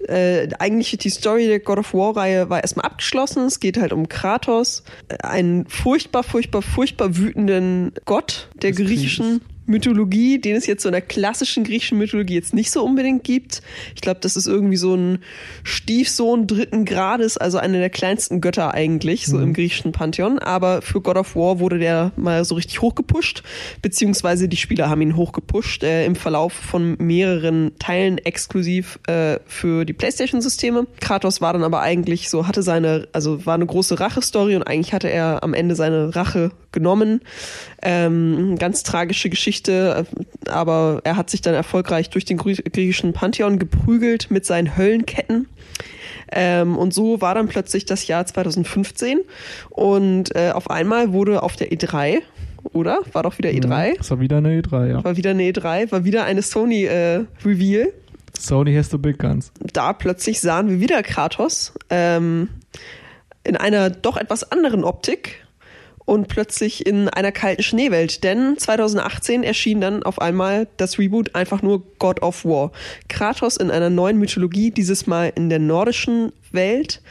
äh, 0.07 0.47
eigentlich 0.57 0.97
die 0.97 1.09
Story 1.09 1.45
der 1.45 1.59
God 1.59 1.77
of 1.77 1.93
War-Reihe 1.93 2.49
war 2.49 2.61
erstmal 2.61 2.85
abgeschlossen. 2.85 3.45
Es 3.45 3.59
geht 3.59 3.77
halt 3.77 3.93
um 3.93 4.09
Kratos, 4.09 4.83
einen 5.21 5.67
furchtbar, 5.67 6.23
furchtbar, 6.23 6.63
furchtbar 6.63 7.15
wütenden 7.15 7.91
Gott 8.05 8.49
der 8.55 8.71
des 8.71 8.79
griechischen. 8.79 9.41
Mythologie, 9.65 10.39
den 10.39 10.55
es 10.55 10.65
jetzt 10.65 10.83
so 10.83 10.89
in 10.89 10.93
der 10.93 11.01
klassischen 11.01 11.63
griechischen 11.63 11.97
Mythologie 11.97 12.33
jetzt 12.33 12.53
nicht 12.53 12.71
so 12.71 12.83
unbedingt 12.83 13.23
gibt. 13.23 13.61
Ich 13.95 14.01
glaube, 14.01 14.19
das 14.21 14.35
ist 14.35 14.47
irgendwie 14.47 14.77
so 14.77 14.95
ein 14.95 15.19
Stiefsohn 15.63 16.47
dritten 16.47 16.85
Grades, 16.85 17.37
also 17.37 17.57
einer 17.57 17.77
der 17.77 17.89
kleinsten 17.89 18.41
Götter 18.41 18.73
eigentlich, 18.73 19.27
so 19.27 19.37
mhm. 19.37 19.43
im 19.43 19.53
griechischen 19.53 19.91
Pantheon. 19.91 20.39
Aber 20.39 20.81
für 20.81 21.01
God 21.01 21.17
of 21.17 21.35
War 21.35 21.59
wurde 21.59 21.79
der 21.79 22.11
mal 22.15 22.43
so 22.43 22.55
richtig 22.55 22.81
hochgepusht, 22.81 23.43
beziehungsweise 23.81 24.47
die 24.47 24.57
Spieler 24.57 24.89
haben 24.89 25.01
ihn 25.01 25.15
hochgepusht 25.15 25.83
äh, 25.83 26.05
im 26.05 26.15
Verlauf 26.15 26.53
von 26.53 26.95
mehreren 26.99 27.71
Teilen 27.79 28.17
exklusiv 28.17 28.99
äh, 29.07 29.39
für 29.45 29.85
die 29.85 29.93
PlayStation-Systeme. 29.93 30.87
Kratos 30.99 31.41
war 31.41 31.53
dann 31.53 31.63
aber 31.63 31.81
eigentlich 31.81 32.29
so, 32.29 32.47
hatte 32.47 32.63
seine, 32.63 33.07
also 33.13 33.45
war 33.45 33.55
eine 33.55 33.65
große 33.65 33.99
Rache-Story 33.99 34.55
und 34.55 34.63
eigentlich 34.63 34.93
hatte 34.93 35.09
er 35.09 35.43
am 35.43 35.53
Ende 35.53 35.75
seine 35.75 36.15
Rache 36.15 36.51
genommen. 36.71 37.21
Ähm, 37.81 38.57
ganz 38.57 38.83
tragische 38.83 39.29
Geschichte, 39.29 40.05
aber 40.49 41.01
er 41.03 41.17
hat 41.17 41.29
sich 41.29 41.41
dann 41.41 41.53
erfolgreich 41.53 42.09
durch 42.09 42.25
den 42.25 42.37
griechischen 42.37 43.13
Pantheon 43.13 43.59
geprügelt 43.59 44.31
mit 44.31 44.45
seinen 44.45 44.77
Höllenketten. 44.77 45.47
Ähm, 46.31 46.77
und 46.77 46.93
so 46.93 47.21
war 47.21 47.35
dann 47.35 47.47
plötzlich 47.47 47.85
das 47.85 48.07
Jahr 48.07 48.25
2015 48.25 49.19
und 49.69 50.33
äh, 50.35 50.51
auf 50.51 50.69
einmal 50.69 51.11
wurde 51.11 51.43
auf 51.43 51.57
der 51.57 51.71
E3 51.71 52.21
oder? 52.73 52.99
War 53.11 53.23
doch 53.23 53.37
wieder 53.37 53.49
E3? 53.49 53.97
Das 53.97 54.11
war 54.11 54.19
wieder 54.19 54.37
eine 54.37 54.61
E3, 54.61 54.87
ja. 54.87 55.03
War 55.03 55.17
wieder 55.17 55.31
eine 55.31 55.43
E3, 55.43 55.91
war 55.91 56.05
wieder 56.05 56.25
eine 56.25 56.41
Sony 56.41 56.85
äh, 56.85 57.25
Reveal. 57.43 57.91
Sony 58.37 58.73
has 58.73 58.89
the 58.89 58.97
big 58.97 59.19
guns. 59.19 59.51
Da 59.73 59.93
plötzlich 59.93 60.41
sahen 60.41 60.69
wir 60.69 60.79
wieder 60.79 61.03
Kratos 61.03 61.73
ähm, 61.89 62.49
in 63.43 63.55
einer 63.57 63.89
doch 63.89 64.17
etwas 64.17 64.51
anderen 64.51 64.83
Optik 64.83 65.40
und 66.11 66.27
plötzlich 66.27 66.85
in 66.85 67.07
einer 67.07 67.31
kalten 67.31 67.63
Schneewelt. 67.63 68.25
Denn 68.25 68.57
2018 68.57 69.43
erschien 69.43 69.79
dann 69.79 70.03
auf 70.03 70.19
einmal 70.19 70.67
das 70.75 70.99
Reboot 70.99 71.35
einfach 71.35 71.61
nur 71.61 71.83
God 71.99 72.21
of 72.21 72.43
War. 72.43 72.73
Kratos 73.07 73.55
in 73.55 73.71
einer 73.71 73.89
neuen 73.89 74.17
Mythologie, 74.17 74.71
dieses 74.71 75.07
Mal 75.07 75.31
in 75.33 75.47
der 75.47 75.59
nordischen 75.59 76.33
Welt 76.51 77.01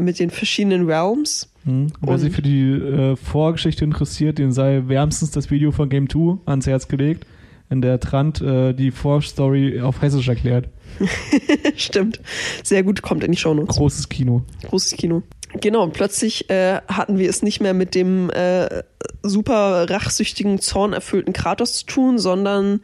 mit 0.00 0.18
den 0.18 0.30
verschiedenen 0.30 0.86
Realms. 0.86 1.48
Hm. 1.64 1.92
Wer 2.00 2.18
sich 2.18 2.34
für 2.34 2.42
die 2.42 2.72
äh, 2.72 3.14
Vorgeschichte 3.14 3.84
interessiert, 3.84 4.38
dem 4.38 4.50
sei 4.50 4.82
wärmstens 4.86 5.30
das 5.30 5.52
Video 5.52 5.70
von 5.70 5.88
Game 5.88 6.08
2 6.10 6.38
ans 6.46 6.66
Herz 6.66 6.88
gelegt, 6.88 7.26
in 7.70 7.82
der 7.82 8.00
Trant 8.00 8.40
äh, 8.40 8.72
die 8.72 8.90
Vorstory 8.90 9.80
auf 9.80 10.02
Hessisch 10.02 10.26
erklärt. 10.26 10.68
Stimmt. 11.76 12.20
Sehr 12.64 12.82
gut, 12.82 13.00
kommt 13.00 13.22
in 13.22 13.30
die 13.30 13.38
Shownotes. 13.38 13.76
Großes 13.76 14.08
Kino. 14.08 14.42
Großes 14.64 14.96
Kino. 14.96 15.22
Genau, 15.54 15.82
und 15.82 15.92
plötzlich 15.92 16.48
äh, 16.48 16.80
hatten 16.86 17.18
wir 17.18 17.28
es 17.28 17.42
nicht 17.42 17.60
mehr 17.60 17.74
mit 17.74 17.94
dem 17.94 18.30
äh, 18.30 18.82
super 19.22 19.90
rachsüchtigen, 19.90 20.60
zornerfüllten 20.60 21.32
Kratos 21.32 21.78
zu 21.78 21.86
tun, 21.86 22.18
sondern 22.18 22.80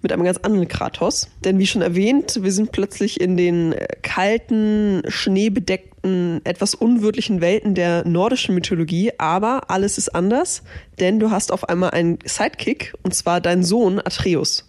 mit 0.00 0.12
einem 0.12 0.24
ganz 0.24 0.38
anderen 0.38 0.68
Kratos. 0.68 1.28
Denn 1.44 1.58
wie 1.58 1.66
schon 1.66 1.82
erwähnt, 1.82 2.38
wir 2.42 2.52
sind 2.52 2.72
plötzlich 2.72 3.20
in 3.20 3.36
den 3.36 3.72
äh, 3.72 3.86
kalten, 4.02 5.02
schneebedeckten, 5.08 6.40
etwas 6.44 6.74
unwirtlichen 6.74 7.40
Welten 7.40 7.74
der 7.74 8.06
nordischen 8.06 8.54
Mythologie, 8.54 9.12
aber 9.18 9.70
alles 9.70 9.98
ist 9.98 10.14
anders, 10.14 10.62
denn 10.98 11.20
du 11.20 11.30
hast 11.30 11.52
auf 11.52 11.68
einmal 11.68 11.90
einen 11.90 12.18
Sidekick, 12.24 12.94
und 13.02 13.14
zwar 13.14 13.40
deinen 13.40 13.62
Sohn 13.62 13.98
Atreus. 13.98 14.66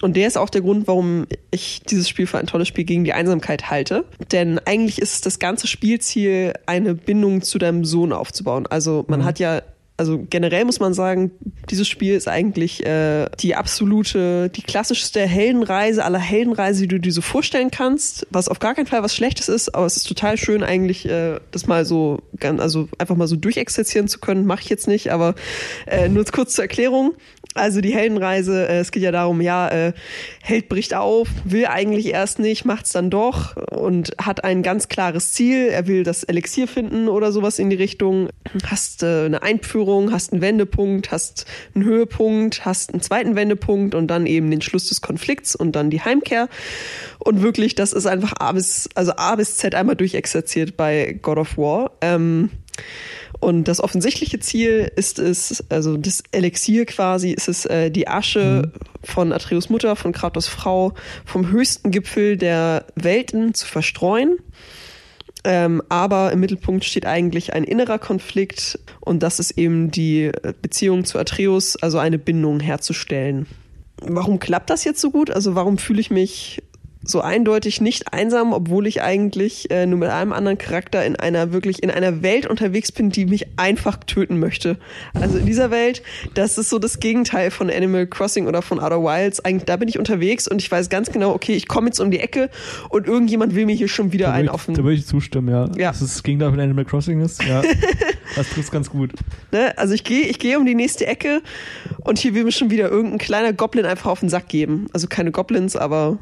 Und 0.00 0.16
der 0.16 0.26
ist 0.26 0.38
auch 0.38 0.50
der 0.50 0.62
Grund, 0.62 0.86
warum 0.86 1.26
ich 1.50 1.82
dieses 1.88 2.08
Spiel 2.08 2.26
für 2.26 2.38
ein 2.38 2.46
tolles 2.46 2.68
Spiel 2.68 2.84
gegen 2.84 3.04
die 3.04 3.12
Einsamkeit 3.12 3.70
halte. 3.70 4.04
Denn 4.32 4.58
eigentlich 4.64 5.00
ist 5.00 5.26
das 5.26 5.38
ganze 5.38 5.66
Spielziel, 5.66 6.54
eine 6.66 6.94
Bindung 6.94 7.42
zu 7.42 7.58
deinem 7.58 7.84
Sohn 7.84 8.12
aufzubauen. 8.12 8.66
Also 8.66 9.04
man 9.08 9.20
mhm. 9.20 9.24
hat 9.24 9.38
ja 9.38 9.62
also 10.00 10.24
generell 10.30 10.64
muss 10.64 10.80
man 10.80 10.94
sagen, 10.94 11.30
dieses 11.68 11.86
Spiel 11.86 12.14
ist 12.14 12.26
eigentlich 12.26 12.86
äh, 12.86 13.26
die 13.38 13.54
absolute, 13.54 14.48
die 14.48 14.62
klassischste 14.62 15.20
Heldenreise 15.26 16.02
aller 16.06 16.18
Heldenreise, 16.18 16.80
die 16.80 16.88
du 16.88 16.98
dir 16.98 17.12
so 17.12 17.20
vorstellen 17.20 17.70
kannst, 17.70 18.26
was 18.30 18.48
auf 18.48 18.60
gar 18.60 18.74
keinen 18.74 18.86
Fall 18.86 19.02
was 19.02 19.14
Schlechtes 19.14 19.50
ist, 19.50 19.74
aber 19.74 19.84
es 19.84 19.98
ist 19.98 20.08
total 20.08 20.38
schön 20.38 20.62
eigentlich, 20.62 21.06
äh, 21.06 21.38
das 21.50 21.66
mal 21.66 21.84
so, 21.84 22.22
also 22.40 22.88
einfach 22.96 23.14
mal 23.14 23.28
so 23.28 23.36
durchexerzieren 23.36 24.08
zu 24.08 24.20
können, 24.20 24.46
mache 24.46 24.62
ich 24.62 24.70
jetzt 24.70 24.88
nicht, 24.88 25.12
aber 25.12 25.34
äh, 25.86 26.08
nur 26.08 26.24
kurz 26.24 26.54
zur 26.54 26.64
Erklärung. 26.64 27.12
Also 27.54 27.80
die 27.80 27.92
Heldenreise, 27.92 28.68
äh, 28.68 28.78
es 28.78 28.92
geht 28.92 29.02
ja 29.02 29.10
darum, 29.10 29.40
ja, 29.40 29.68
äh, 29.68 29.92
Held 30.40 30.68
bricht 30.68 30.94
auf, 30.94 31.28
will 31.44 31.66
eigentlich 31.66 32.06
erst 32.06 32.38
nicht, 32.38 32.64
macht's 32.64 32.92
dann 32.92 33.10
doch 33.10 33.56
und 33.56 34.12
hat 34.18 34.44
ein 34.44 34.62
ganz 34.62 34.88
klares 34.88 35.32
Ziel. 35.32 35.66
Er 35.66 35.88
will 35.88 36.04
das 36.04 36.22
Elixier 36.22 36.68
finden 36.68 37.08
oder 37.08 37.32
sowas 37.32 37.58
in 37.58 37.68
die 37.68 37.76
Richtung. 37.76 38.28
Hast 38.66 39.02
äh, 39.02 39.24
eine 39.24 39.42
Einführung, 39.42 40.12
hast 40.12 40.32
einen 40.32 40.42
Wendepunkt, 40.42 41.10
hast 41.10 41.44
einen 41.74 41.84
Höhepunkt, 41.84 42.64
hast 42.64 42.92
einen 42.92 43.02
zweiten 43.02 43.34
Wendepunkt 43.34 43.96
und 43.96 44.06
dann 44.06 44.26
eben 44.26 44.48
den 44.48 44.62
Schluss 44.62 44.88
des 44.88 45.00
Konflikts 45.00 45.56
und 45.56 45.72
dann 45.72 45.90
die 45.90 46.02
Heimkehr. 46.02 46.48
Und 47.18 47.42
wirklich, 47.42 47.74
das 47.74 47.92
ist 47.92 48.06
einfach 48.06 48.34
A 48.38 48.52
bis, 48.52 48.88
also 48.94 49.12
A 49.16 49.34
bis 49.34 49.56
Z 49.56 49.74
einmal 49.74 49.96
durchexerziert 49.96 50.76
bei 50.76 51.18
God 51.20 51.38
of 51.38 51.58
War. 51.58 51.90
Ähm, 52.00 52.50
und 53.40 53.64
das 53.64 53.80
offensichtliche 53.80 54.38
Ziel 54.38 54.90
ist 54.96 55.18
es, 55.18 55.64
also 55.70 55.96
das 55.96 56.22
Elixier 56.30 56.84
quasi, 56.84 57.30
ist 57.30 57.48
es 57.48 57.64
äh, 57.64 57.90
die 57.90 58.06
Asche 58.06 58.64
mhm. 58.66 58.72
von 59.02 59.32
Atreus 59.32 59.70
Mutter, 59.70 59.96
von 59.96 60.12
Kratos 60.12 60.46
Frau, 60.46 60.92
vom 61.24 61.50
höchsten 61.50 61.90
Gipfel 61.90 62.36
der 62.36 62.84
Welten 62.94 63.54
zu 63.54 63.66
verstreuen. 63.66 64.36
Ähm, 65.42 65.82
aber 65.88 66.32
im 66.32 66.40
Mittelpunkt 66.40 66.84
steht 66.84 67.06
eigentlich 67.06 67.54
ein 67.54 67.64
innerer 67.64 67.98
Konflikt 67.98 68.78
und 69.00 69.22
das 69.22 69.40
ist 69.40 69.52
eben 69.52 69.90
die 69.90 70.30
Beziehung 70.60 71.06
zu 71.06 71.18
Atreus, 71.18 71.76
also 71.76 71.96
eine 71.96 72.18
Bindung 72.18 72.60
herzustellen. 72.60 73.46
Warum 74.02 74.38
klappt 74.38 74.68
das 74.68 74.84
jetzt 74.84 75.00
so 75.00 75.10
gut? 75.10 75.30
Also 75.30 75.54
warum 75.54 75.78
fühle 75.78 76.00
ich 76.00 76.10
mich 76.10 76.62
so 77.02 77.22
eindeutig 77.22 77.80
nicht 77.80 78.12
einsam, 78.12 78.52
obwohl 78.52 78.86
ich 78.86 79.00
eigentlich 79.00 79.70
äh, 79.70 79.86
nur 79.86 79.98
mit 79.98 80.10
einem 80.10 80.32
anderen 80.32 80.58
Charakter 80.58 81.04
in 81.04 81.16
einer 81.16 81.52
wirklich 81.52 81.82
in 81.82 81.90
einer 81.90 82.22
Welt 82.22 82.46
unterwegs 82.46 82.92
bin, 82.92 83.10
die 83.10 83.24
mich 83.24 83.46
einfach 83.56 83.96
töten 84.04 84.38
möchte. 84.38 84.76
Also 85.14 85.38
in 85.38 85.46
dieser 85.46 85.70
Welt, 85.70 86.02
das 86.34 86.58
ist 86.58 86.68
so 86.68 86.78
das 86.78 87.00
Gegenteil 87.00 87.50
von 87.50 87.70
Animal 87.70 88.06
Crossing 88.06 88.46
oder 88.46 88.60
von 88.60 88.78
Outer 88.78 89.02
Wilds. 89.02 89.40
Eigentlich 89.40 89.64
da 89.64 89.76
bin 89.76 89.88
ich 89.88 89.98
unterwegs 89.98 90.46
und 90.46 90.60
ich 90.60 90.70
weiß 90.70 90.90
ganz 90.90 91.10
genau, 91.10 91.32
okay, 91.32 91.54
ich 91.54 91.68
komme 91.68 91.86
jetzt 91.86 92.00
um 92.00 92.10
die 92.10 92.20
Ecke 92.20 92.50
und 92.90 93.06
irgendjemand 93.06 93.54
will 93.54 93.64
mir 93.64 93.74
hier 93.74 93.88
schon 93.88 94.12
wieder 94.12 94.32
einen 94.32 94.50
auf 94.50 94.66
Da 94.66 94.84
würde 94.84 94.94
ich 94.94 95.06
zustimmen, 95.06 95.48
ja. 95.48 95.70
ja. 95.78 95.90
Dass 95.90 96.00
das 96.00 96.22
Gegenteil 96.22 96.50
von 96.50 96.60
Animal 96.60 96.84
Crossing 96.84 97.22
ist, 97.22 97.42
ja. 97.42 97.62
das 98.36 98.50
trifft 98.50 98.72
ganz 98.72 98.90
gut. 98.90 99.12
Ne? 99.52 99.76
Also 99.78 99.94
ich 99.94 100.04
gehe 100.04 100.26
ich 100.26 100.38
gehe 100.38 100.58
um 100.58 100.66
die 100.66 100.74
nächste 100.74 101.06
Ecke 101.06 101.40
und 102.00 102.18
hier 102.18 102.34
will 102.34 102.44
mir 102.44 102.52
schon 102.52 102.70
wieder 102.70 102.90
irgendein 102.90 103.18
kleiner 103.18 103.54
Goblin 103.54 103.86
einfach 103.86 104.10
auf 104.10 104.20
den 104.20 104.28
Sack 104.28 104.48
geben. 104.48 104.88
Also 104.92 105.06
keine 105.06 105.30
Goblins, 105.30 105.76
aber 105.76 106.18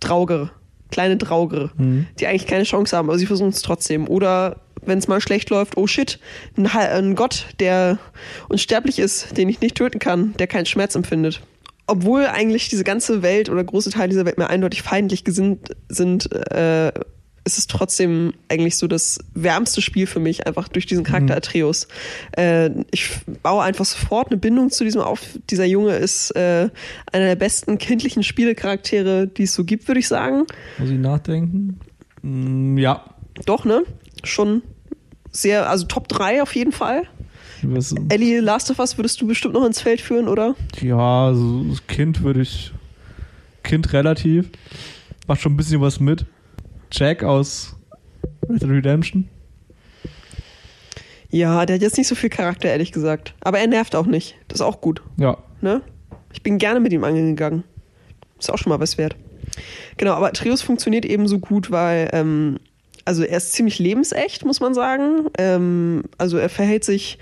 Draugere, 0.00 0.50
kleine 0.90 1.16
Draugere, 1.16 1.70
mhm. 1.76 2.06
die 2.18 2.26
eigentlich 2.26 2.46
keine 2.46 2.64
Chance 2.64 2.96
haben, 2.96 3.08
aber 3.08 3.18
sie 3.18 3.26
versuchen 3.26 3.50
es 3.50 3.62
trotzdem. 3.62 4.08
Oder 4.08 4.60
wenn 4.82 4.98
es 4.98 5.08
mal 5.08 5.20
schlecht 5.20 5.50
läuft, 5.50 5.76
oh 5.76 5.86
shit, 5.86 6.18
ein, 6.56 6.66
ein 6.66 7.14
Gott, 7.14 7.46
der 7.60 7.98
unsterblich 8.48 8.98
ist, 8.98 9.36
den 9.36 9.48
ich 9.48 9.60
nicht 9.60 9.76
töten 9.76 9.98
kann, 9.98 10.34
der 10.38 10.46
keinen 10.46 10.66
Schmerz 10.66 10.94
empfindet 10.94 11.42
obwohl 11.90 12.26
eigentlich 12.26 12.68
diese 12.68 12.84
ganze 12.84 13.20
Welt 13.22 13.48
oder 13.48 13.64
große 13.64 13.90
Teile 13.90 14.10
dieser 14.10 14.24
Welt 14.24 14.38
mir 14.38 14.48
eindeutig 14.48 14.82
feindlich 14.82 15.24
gesinnt 15.24 15.74
sind, 15.88 16.30
äh, 16.52 16.92
ist 17.44 17.58
es 17.58 17.66
trotzdem 17.66 18.34
eigentlich 18.48 18.76
so 18.76 18.86
das 18.86 19.18
wärmste 19.34 19.80
Spiel 19.80 20.06
für 20.06 20.20
mich, 20.20 20.46
einfach 20.46 20.68
durch 20.68 20.86
diesen 20.86 21.04
Charakter 21.04 21.34
mhm. 21.34 21.38
Atreus. 21.38 21.88
Äh, 22.36 22.70
ich 22.90 23.10
baue 23.42 23.62
einfach 23.62 23.84
sofort 23.84 24.28
eine 24.28 24.36
Bindung 24.36 24.70
zu 24.70 24.84
diesem 24.84 25.00
auf. 25.00 25.20
Dieser 25.48 25.64
Junge 25.64 25.96
ist 25.96 26.30
äh, 26.36 26.68
einer 27.12 27.26
der 27.26 27.36
besten 27.36 27.78
kindlichen 27.78 28.22
Spielecharaktere, 28.22 29.26
die 29.26 29.44
es 29.44 29.54
so 29.54 29.64
gibt, 29.64 29.88
würde 29.88 30.00
ich 30.00 30.08
sagen. 30.08 30.46
Muss 30.78 30.90
ich 30.90 30.98
nachdenken? 30.98 31.80
Mm, 32.22 32.76
ja. 32.76 33.04
Doch, 33.46 33.64
ne? 33.64 33.82
Schon 34.22 34.62
sehr, 35.30 35.70
also 35.70 35.86
Top 35.86 36.08
3 36.08 36.42
auf 36.42 36.54
jeden 36.54 36.72
Fall. 36.72 37.04
Was? 37.62 37.94
Ellie 38.08 38.40
Last 38.40 38.70
of 38.70 38.78
Us 38.78 38.98
würdest 38.98 39.20
du 39.20 39.26
bestimmt 39.26 39.54
noch 39.54 39.64
ins 39.64 39.80
Feld 39.80 40.00
führen, 40.00 40.28
oder? 40.28 40.54
Ja, 40.80 41.32
so 41.34 41.76
Kind 41.88 42.22
würde 42.22 42.42
ich. 42.42 42.72
Kind 43.62 43.92
relativ. 43.92 44.48
Macht 45.26 45.42
schon 45.42 45.52
ein 45.52 45.56
bisschen 45.56 45.80
was 45.80 46.00
mit. 46.00 46.24
Jack 46.92 47.22
aus 47.22 47.76
Red 48.48 48.62
Dead 48.62 48.70
Redemption? 48.70 49.28
Ja, 51.30 51.64
der 51.64 51.76
hat 51.76 51.82
jetzt 51.82 51.96
nicht 51.96 52.08
so 52.08 52.14
viel 52.14 52.30
Charakter, 52.30 52.68
ehrlich 52.68 52.92
gesagt. 52.92 53.34
Aber 53.40 53.58
er 53.60 53.68
nervt 53.68 53.94
auch 53.94 54.06
nicht. 54.06 54.36
Das 54.48 54.56
ist 54.56 54.66
auch 54.66 54.80
gut. 54.80 55.02
Ja. 55.16 55.38
Ne? 55.60 55.82
Ich 56.32 56.42
bin 56.42 56.58
gerne 56.58 56.80
mit 56.80 56.92
ihm 56.92 57.04
angegangen. 57.04 57.64
Ist 58.38 58.50
auch 58.50 58.58
schon 58.58 58.70
mal 58.70 58.80
was 58.80 58.98
wert. 58.98 59.16
Genau, 59.96 60.14
aber 60.14 60.32
Trios 60.32 60.62
funktioniert 60.62 61.04
eben 61.04 61.28
so 61.28 61.38
gut, 61.38 61.70
weil, 61.70 62.08
ähm, 62.12 62.58
also 63.04 63.22
er 63.22 63.36
ist 63.36 63.52
ziemlich 63.52 63.78
lebensecht, 63.78 64.44
muss 64.44 64.60
man 64.60 64.74
sagen. 64.74 65.28
Ähm, 65.38 66.04
also 66.18 66.38
er 66.38 66.48
verhält 66.48 66.84
sich 66.84 67.18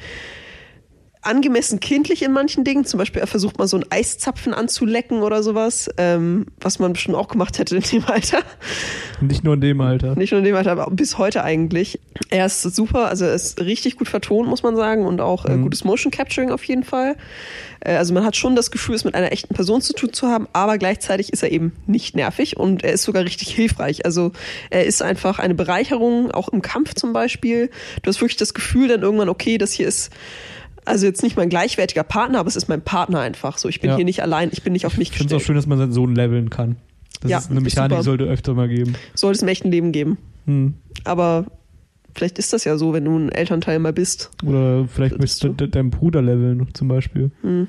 angemessen 1.28 1.80
kindlich 1.80 2.22
in 2.22 2.32
manchen 2.32 2.64
Dingen. 2.64 2.84
Zum 2.84 2.98
Beispiel, 2.98 3.20
er 3.20 3.26
versucht 3.26 3.58
mal 3.58 3.68
so 3.68 3.76
einen 3.76 3.86
Eiszapfen 3.90 4.54
anzulecken 4.54 5.22
oder 5.22 5.42
sowas, 5.42 5.90
ähm, 5.96 6.46
was 6.60 6.78
man 6.78 6.94
bestimmt 6.94 7.16
auch 7.16 7.28
gemacht 7.28 7.58
hätte 7.58 7.76
in 7.76 7.82
dem 7.82 8.04
Alter. 8.06 8.38
Nicht 9.20 9.44
nur 9.44 9.54
in 9.54 9.60
dem 9.60 9.80
Alter. 9.80 10.16
Nicht 10.16 10.32
nur 10.32 10.38
in 10.38 10.44
dem 10.44 10.56
Alter, 10.56 10.72
aber 10.72 10.90
bis 10.90 11.18
heute 11.18 11.44
eigentlich. 11.44 12.00
Er 12.30 12.46
ist 12.46 12.62
super, 12.62 13.08
also 13.08 13.24
er 13.24 13.34
ist 13.34 13.60
richtig 13.60 13.96
gut 13.96 14.08
vertont, 14.08 14.48
muss 14.48 14.62
man 14.62 14.74
sagen, 14.74 15.06
und 15.06 15.20
auch 15.20 15.44
äh, 15.44 15.56
mhm. 15.56 15.62
gutes 15.62 15.84
Motion 15.84 16.10
Capturing 16.10 16.50
auf 16.50 16.64
jeden 16.64 16.82
Fall. 16.82 17.16
Äh, 17.80 17.96
also 17.96 18.14
man 18.14 18.24
hat 18.24 18.36
schon 18.36 18.56
das 18.56 18.70
Gefühl, 18.70 18.94
es 18.94 19.04
mit 19.04 19.14
einer 19.14 19.32
echten 19.32 19.54
Person 19.54 19.80
zu 19.80 19.92
tun 19.92 20.12
zu 20.12 20.28
haben, 20.28 20.48
aber 20.52 20.78
gleichzeitig 20.78 21.32
ist 21.32 21.42
er 21.42 21.52
eben 21.52 21.72
nicht 21.86 22.16
nervig 22.16 22.56
und 22.56 22.84
er 22.84 22.92
ist 22.92 23.02
sogar 23.02 23.24
richtig 23.24 23.54
hilfreich. 23.54 24.04
Also 24.04 24.32
er 24.70 24.84
ist 24.84 25.02
einfach 25.02 25.38
eine 25.38 25.54
Bereicherung, 25.54 26.30
auch 26.30 26.48
im 26.48 26.62
Kampf 26.62 26.94
zum 26.94 27.12
Beispiel. 27.12 27.70
Du 28.02 28.08
hast 28.08 28.20
wirklich 28.20 28.36
das 28.36 28.54
Gefühl 28.54 28.88
dann 28.88 29.02
irgendwann, 29.02 29.28
okay, 29.28 29.58
das 29.58 29.72
hier 29.72 29.88
ist 29.88 30.10
also 30.88 31.06
jetzt 31.06 31.22
nicht 31.22 31.36
mein 31.36 31.48
gleichwertiger 31.48 32.02
Partner, 32.02 32.40
aber 32.40 32.48
es 32.48 32.56
ist 32.56 32.68
mein 32.68 32.82
Partner 32.82 33.20
einfach. 33.20 33.58
So, 33.58 33.68
ich 33.68 33.80
bin 33.80 33.90
ja. 33.90 33.96
hier 33.96 34.04
nicht 34.04 34.22
allein, 34.22 34.50
ich 34.52 34.62
bin 34.62 34.72
nicht 34.72 34.86
auf 34.86 34.96
mich 34.96 35.10
gestellt. 35.10 35.26
Ich 35.26 35.28
finde 35.28 35.36
es 35.36 35.42
auch 35.42 35.46
schön, 35.46 35.56
dass 35.56 35.66
man 35.66 35.78
seinen 35.78 35.92
Sohn 35.92 36.14
leveln 36.14 36.50
kann. 36.50 36.76
Das 37.20 37.30
ja, 37.30 37.38
ist 37.38 37.50
eine 37.50 37.60
Mechanik, 37.60 37.98
die 37.98 38.04
sollte 38.04 38.24
öfter 38.24 38.54
mal 38.54 38.68
geben. 38.68 38.94
Sollte 39.14 39.36
es 39.36 39.42
im 39.42 39.48
echten 39.48 39.70
Leben 39.70 39.92
geben. 39.92 40.18
Hm. 40.46 40.74
Aber 41.04 41.46
vielleicht 42.14 42.38
ist 42.38 42.52
das 42.52 42.64
ja 42.64 42.76
so, 42.76 42.92
wenn 42.92 43.04
du 43.04 43.16
ein 43.18 43.30
Elternteil 43.30 43.78
mal 43.78 43.92
bist. 43.92 44.30
Oder 44.44 44.86
vielleicht 44.88 45.18
möchtest 45.18 45.44
du 45.44 45.50
deinen 45.50 45.90
Bruder 45.90 46.22
leveln, 46.22 46.68
zum 46.74 46.88
Beispiel. 46.88 47.30
Hm. 47.42 47.68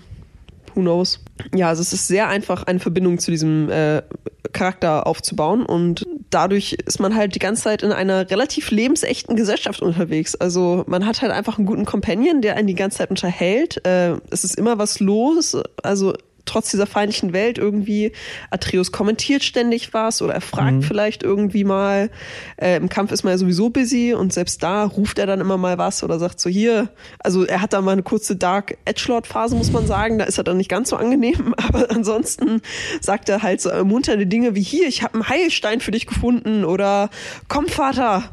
Who 0.76 0.82
knows? 0.82 1.24
Ja, 1.56 1.70
also 1.70 1.82
es 1.82 1.94
ist 1.94 2.08
sehr 2.08 2.28
einfach, 2.28 2.64
eine 2.64 2.80
Verbindung 2.80 3.18
zu 3.18 3.32
diesem 3.32 3.70
äh, 3.70 4.04
Charakter 4.52 5.08
aufzubauen 5.08 5.66
und 5.66 6.06
dadurch 6.30 6.74
ist 6.86 7.00
man 7.00 7.16
halt 7.16 7.36
die 7.36 7.40
ganze 7.40 7.64
Zeit 7.64 7.84
in 7.84 7.92
einer 7.92 8.30
relativ 8.30 8.72
lebensechten 8.72 9.36
Gesellschaft 9.36 9.82
unterwegs. 9.82 10.36
Also 10.36 10.84
man 10.88 11.06
hat 11.06 11.22
halt 11.22 11.32
einfach 11.32 11.58
einen 11.58 11.68
guten 11.68 11.86
Companion, 11.86 12.42
der 12.42 12.56
einen 12.56 12.68
die 12.68 12.76
ganze 12.76 13.00
Zeit 13.00 13.10
unterhält. 13.10 13.86
Äh, 13.86 14.16
es 14.30 14.44
ist 14.44 14.58
immer 14.58 14.78
was 14.78 15.00
los. 15.00 15.58
Also 15.84 16.14
trotz 16.50 16.72
dieser 16.72 16.88
feindlichen 16.88 17.34
Welt 17.34 17.58
irgendwie. 17.58 18.12
Atreus 18.50 18.92
kommentiert 18.92 19.44
ständig 19.44 19.94
was 19.94 20.22
oder 20.22 20.34
er 20.34 20.42
fragt 20.42 20.78
mhm. 20.78 20.82
vielleicht 20.82 21.24
irgendwie 21.24 21.64
mal. 21.64 22.10
Äh, 22.58 22.78
Im 22.78 22.90
Kampf 22.90 23.12
ist 23.12 23.24
man 23.24 23.32
ja 23.32 23.38
sowieso 23.38 23.70
busy 23.70 24.14
und 24.14 24.34
selbst 24.34 24.64
da 24.64 24.84
ruft 24.84 25.20
er 25.20 25.28
dann 25.28 25.42
immer 25.42 25.58
mal 25.58 25.78
was 25.78 26.04
oder 26.04 26.20
sagt 26.20 26.40
so 26.40 26.50
hier. 26.50 26.90
Also 27.20 27.46
er 27.46 27.62
hat 27.62 27.74
da 27.74 27.82
mal 27.82 27.92
eine 27.92 28.04
kurze 28.04 28.36
Dark 28.36 28.78
Edgelord-Phase, 28.86 29.56
muss 29.56 29.72
man 29.72 29.88
sagen. 29.88 30.20
Da 30.20 30.26
ist 30.26 30.38
er 30.38 30.44
dann 30.44 30.58
nicht 30.58 30.70
ganz 30.70 30.90
so 30.90 30.96
angenehm, 30.96 31.54
aber 31.68 31.92
ansonsten 31.92 32.62
sagt 33.02 33.30
er 33.30 33.44
halt 33.44 33.62
so 33.62 33.70
ermunternde 33.70 34.28
Dinge 34.28 34.56
wie 34.56 34.62
hier, 34.62 34.88
ich 34.88 35.04
habe 35.04 35.16
einen 35.16 35.30
Heilstein 35.30 35.80
für 35.80 35.92
dich 35.92 36.08
gefunden 36.08 36.66
oder 36.66 37.10
komm 37.48 37.68
Vater, 37.68 38.24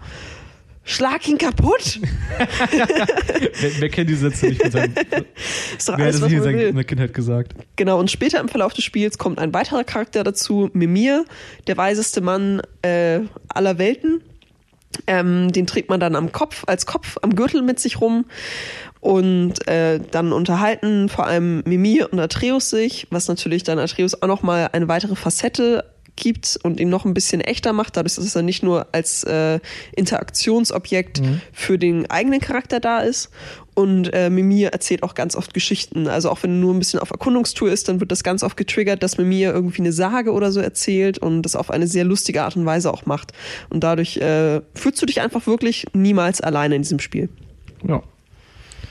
Schlag 0.89 1.27
ihn 1.27 1.37
kaputt. 1.37 1.99
wer, 2.39 3.71
wer, 3.81 3.89
kennt 3.89 4.09
die 4.09 4.15
Sätze 4.15 4.47
nicht 4.47 4.63
von 4.63 4.71
seinem 4.71 4.95
ist 5.77 5.89
doch 5.89 5.99
wer 5.99 6.05
alles, 6.05 6.17
hat 6.17 6.23
das 6.23 6.31
nicht 6.31 6.39
in 6.39 6.43
seiner 6.45 6.85
Kindheit 6.85 7.13
gesagt? 7.13 7.55
Genau, 7.75 7.99
und 7.99 8.09
später 8.09 8.39
im 8.39 8.49
Verlauf 8.49 8.73
des 8.73 8.85
Spiels 8.85 9.19
kommt 9.19 9.41
ein 9.41 9.53
weiterer 9.53 9.83
Charakter 9.83 10.23
dazu, 10.23 10.71
Mimir, 10.75 11.25
der 11.67 11.77
weiseste 11.77 12.21
Mann 12.21 12.63
äh, 12.83 13.19
aller 13.49 13.79
Welten. 13.79 14.23
Ähm, 15.09 15.51
den 15.51 15.67
trägt 15.67 15.91
man 15.91 15.99
dann 15.99 16.15
am 16.15 16.31
Kopf, 16.31 16.63
als 16.69 16.87
Kopf 16.87 17.17
am 17.21 17.35
Gürtel 17.35 17.63
mit 17.63 17.81
sich 17.81 18.01
rum. 18.01 18.25
Und 19.01 19.67
äh, 19.67 19.99
dann 20.13 20.33
unterhalten 20.33 21.09
vor 21.09 21.27
allem 21.27 21.65
Mimir 21.67 22.13
und 22.13 22.21
Atreus 22.21 22.71
sich, 22.71 23.09
was 23.11 23.27
natürlich 23.27 23.65
dann 23.65 23.81
Atreus 23.81 24.23
auch 24.23 24.29
nochmal 24.29 24.71
eine 24.73 24.87
weitere 24.87 25.17
Facette 25.17 25.85
gibt 26.17 26.59
und 26.63 26.81
ihn 26.81 26.89
noch 26.89 27.05
ein 27.05 27.15
bisschen 27.15 27.41
echter 27.41 27.73
macht, 27.73 27.97
dadurch, 27.97 28.17
dass 28.17 28.35
er 28.35 28.43
nicht 28.43 28.63
nur 28.63 28.89
als 28.93 29.25
äh, 29.25 29.61
Interaktionsobjekt 29.95 31.21
mhm. 31.21 31.41
für 31.53 31.79
den 31.79 32.11
eigenen 32.11 32.41
Charakter 32.41 32.81
da 32.81 33.01
ist. 33.01 33.31
Und 33.75 34.13
äh, 34.15 34.31
Mimir 34.31 34.71
erzählt 34.71 35.03
auch 35.03 35.15
ganz 35.15 35.37
oft 35.37 35.53
Geschichten. 35.53 36.09
Also 36.09 36.31
auch 36.31 36.43
wenn 36.43 36.53
er 36.53 36.61
nur 36.61 36.73
ein 36.73 36.79
bisschen 36.79 36.99
auf 36.99 37.11
Erkundungstour 37.11 37.71
ist, 37.71 37.89
dann 37.89 38.01
wird 38.01 38.11
das 38.11 38.25
ganz 38.25 38.43
oft 38.43 38.57
getriggert, 38.57 39.03
dass 39.03 39.19
Mimir 39.19 39.53
irgendwie 39.53 39.83
eine 39.83 39.93
Sage 39.93 40.33
oder 40.33 40.51
so 40.51 40.61
erzählt 40.61 41.19
und 41.19 41.43
das 41.43 41.55
auf 41.55 41.71
eine 41.71 41.87
sehr 41.87 42.05
lustige 42.05 42.43
Art 42.43 42.57
und 42.57 42.65
Weise 42.65 42.91
auch 42.91 43.05
macht. 43.05 43.35
Und 43.69 43.85
dadurch 43.85 44.17
äh, 44.17 44.63
fühlst 44.75 45.03
du 45.03 45.07
dich 45.07 45.21
einfach 45.21 45.47
wirklich 45.47 45.87
niemals 45.93 46.41
alleine 46.41 46.77
in 46.77 46.83
diesem 46.83 47.01
Spiel. 47.01 47.29
Ja. 47.87 48.03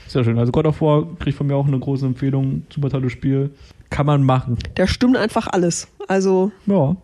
Sehr 0.06 0.22
schön. 0.22 0.38
Also 0.38 0.52
God 0.52 0.66
of 0.66 0.80
War 0.80 1.06
kriegt 1.18 1.36
von 1.36 1.48
mir 1.48 1.56
auch 1.56 1.66
eine 1.66 1.78
große 1.78 2.06
Empfehlung. 2.06 2.62
Super 2.72 2.90
tolles 2.90 3.10
Spiel. 3.10 3.50
Kann 3.90 4.06
man 4.06 4.22
machen. 4.22 4.56
Der 4.76 4.86
stimmt 4.86 5.16
einfach 5.16 5.48
alles. 5.48 5.88
Also. 6.08 6.52
Ja. 6.66 6.96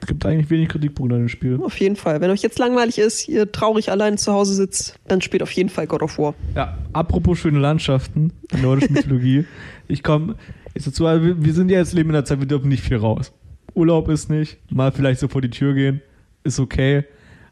Es 0.00 0.06
gibt 0.06 0.24
eigentlich 0.26 0.50
wenig 0.50 0.68
Kritikpunkte 0.68 1.16
an 1.16 1.22
dem 1.22 1.28
Spiel. 1.28 1.58
Auf 1.62 1.78
jeden 1.78 1.96
Fall. 1.96 2.20
Wenn 2.20 2.30
euch 2.30 2.42
jetzt 2.42 2.58
langweilig 2.58 2.98
ist, 2.98 3.28
ihr 3.28 3.50
traurig 3.50 3.90
allein 3.90 4.18
zu 4.18 4.32
Hause 4.32 4.54
sitzt, 4.54 4.98
dann 5.08 5.20
spielt 5.20 5.42
auf 5.42 5.50
jeden 5.52 5.68
Fall 5.68 5.86
God 5.86 6.02
of 6.02 6.18
War. 6.18 6.34
Ja, 6.54 6.78
apropos 6.92 7.38
schöne 7.38 7.58
Landschaften, 7.58 8.32
nordische 8.62 8.92
Mythologie. 8.92 9.44
Ich 9.88 10.02
komme 10.02 10.34
jetzt 10.74 10.88
dazu, 10.88 11.04
wir 11.04 11.52
sind 11.52 11.70
ja 11.70 11.78
jetzt 11.78 11.92
leben 11.92 12.08
in 12.08 12.14
der 12.14 12.24
Zeit, 12.24 12.40
wir 12.40 12.46
dürfen 12.48 12.68
nicht 12.68 12.82
viel 12.82 12.96
raus. 12.96 13.32
Urlaub 13.74 14.08
ist 14.08 14.28
nicht, 14.30 14.58
mal 14.68 14.90
vielleicht 14.90 15.20
so 15.20 15.28
vor 15.28 15.40
die 15.40 15.50
Tür 15.50 15.74
gehen, 15.74 16.02
ist 16.42 16.58
okay. 16.58 17.04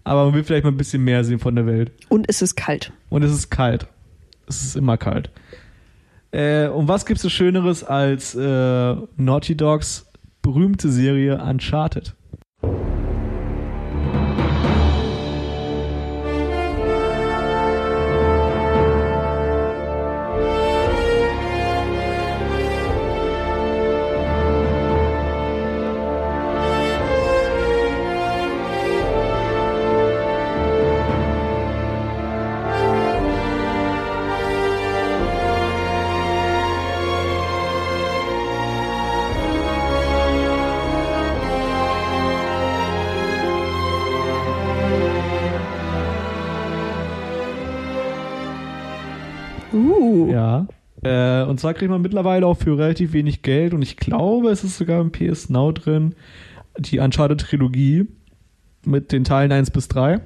Aber 0.02 0.24
man 0.24 0.34
will 0.34 0.42
vielleicht 0.42 0.64
mal 0.64 0.70
ein 0.70 0.76
bisschen 0.76 1.04
mehr 1.04 1.22
sehen 1.22 1.38
von 1.38 1.54
der 1.54 1.64
Welt. 1.64 1.92
Und 2.08 2.28
es 2.28 2.42
ist 2.42 2.56
kalt. 2.56 2.92
Und 3.08 3.22
es 3.22 3.32
ist 3.32 3.50
kalt. 3.50 3.86
Es 4.48 4.64
ist 4.64 4.76
immer 4.76 4.96
kalt. 4.96 5.30
Äh, 6.30 6.66
und 6.68 6.88
was 6.88 7.06
gibt 7.06 7.18
es 7.18 7.22
so 7.22 7.28
Schöneres 7.28 7.84
als 7.84 8.34
äh, 8.34 8.96
Naughty 9.16 9.56
Dogs 9.56 10.06
berühmte 10.42 10.90
Serie 10.90 11.40
Uncharted? 11.40 12.14
Und 51.50 51.60
zwar 51.60 51.74
kriegt 51.74 51.90
man 51.90 52.02
mittlerweile 52.02 52.46
auch 52.46 52.54
für 52.56 52.78
relativ 52.78 53.12
wenig 53.12 53.42
Geld 53.42 53.74
und 53.74 53.82
ich 53.82 53.96
glaube, 53.96 54.50
es 54.50 54.64
ist 54.64 54.78
sogar 54.78 55.00
im 55.00 55.12
PS 55.12 55.50
Now 55.50 55.72
drin, 55.72 56.14
die 56.78 56.98
Uncharted 56.98 57.40
Trilogie 57.40 58.06
mit 58.86 59.12
den 59.12 59.24
Teilen 59.24 59.52
1 59.52 59.70
bis 59.70 59.88
3. 59.88 60.20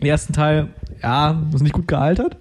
Den 0.00 0.06
ersten 0.06 0.32
Teil, 0.32 0.68
ja, 1.02 1.42
ist 1.52 1.62
nicht 1.62 1.74
gut 1.74 1.88
gealtert, 1.88 2.36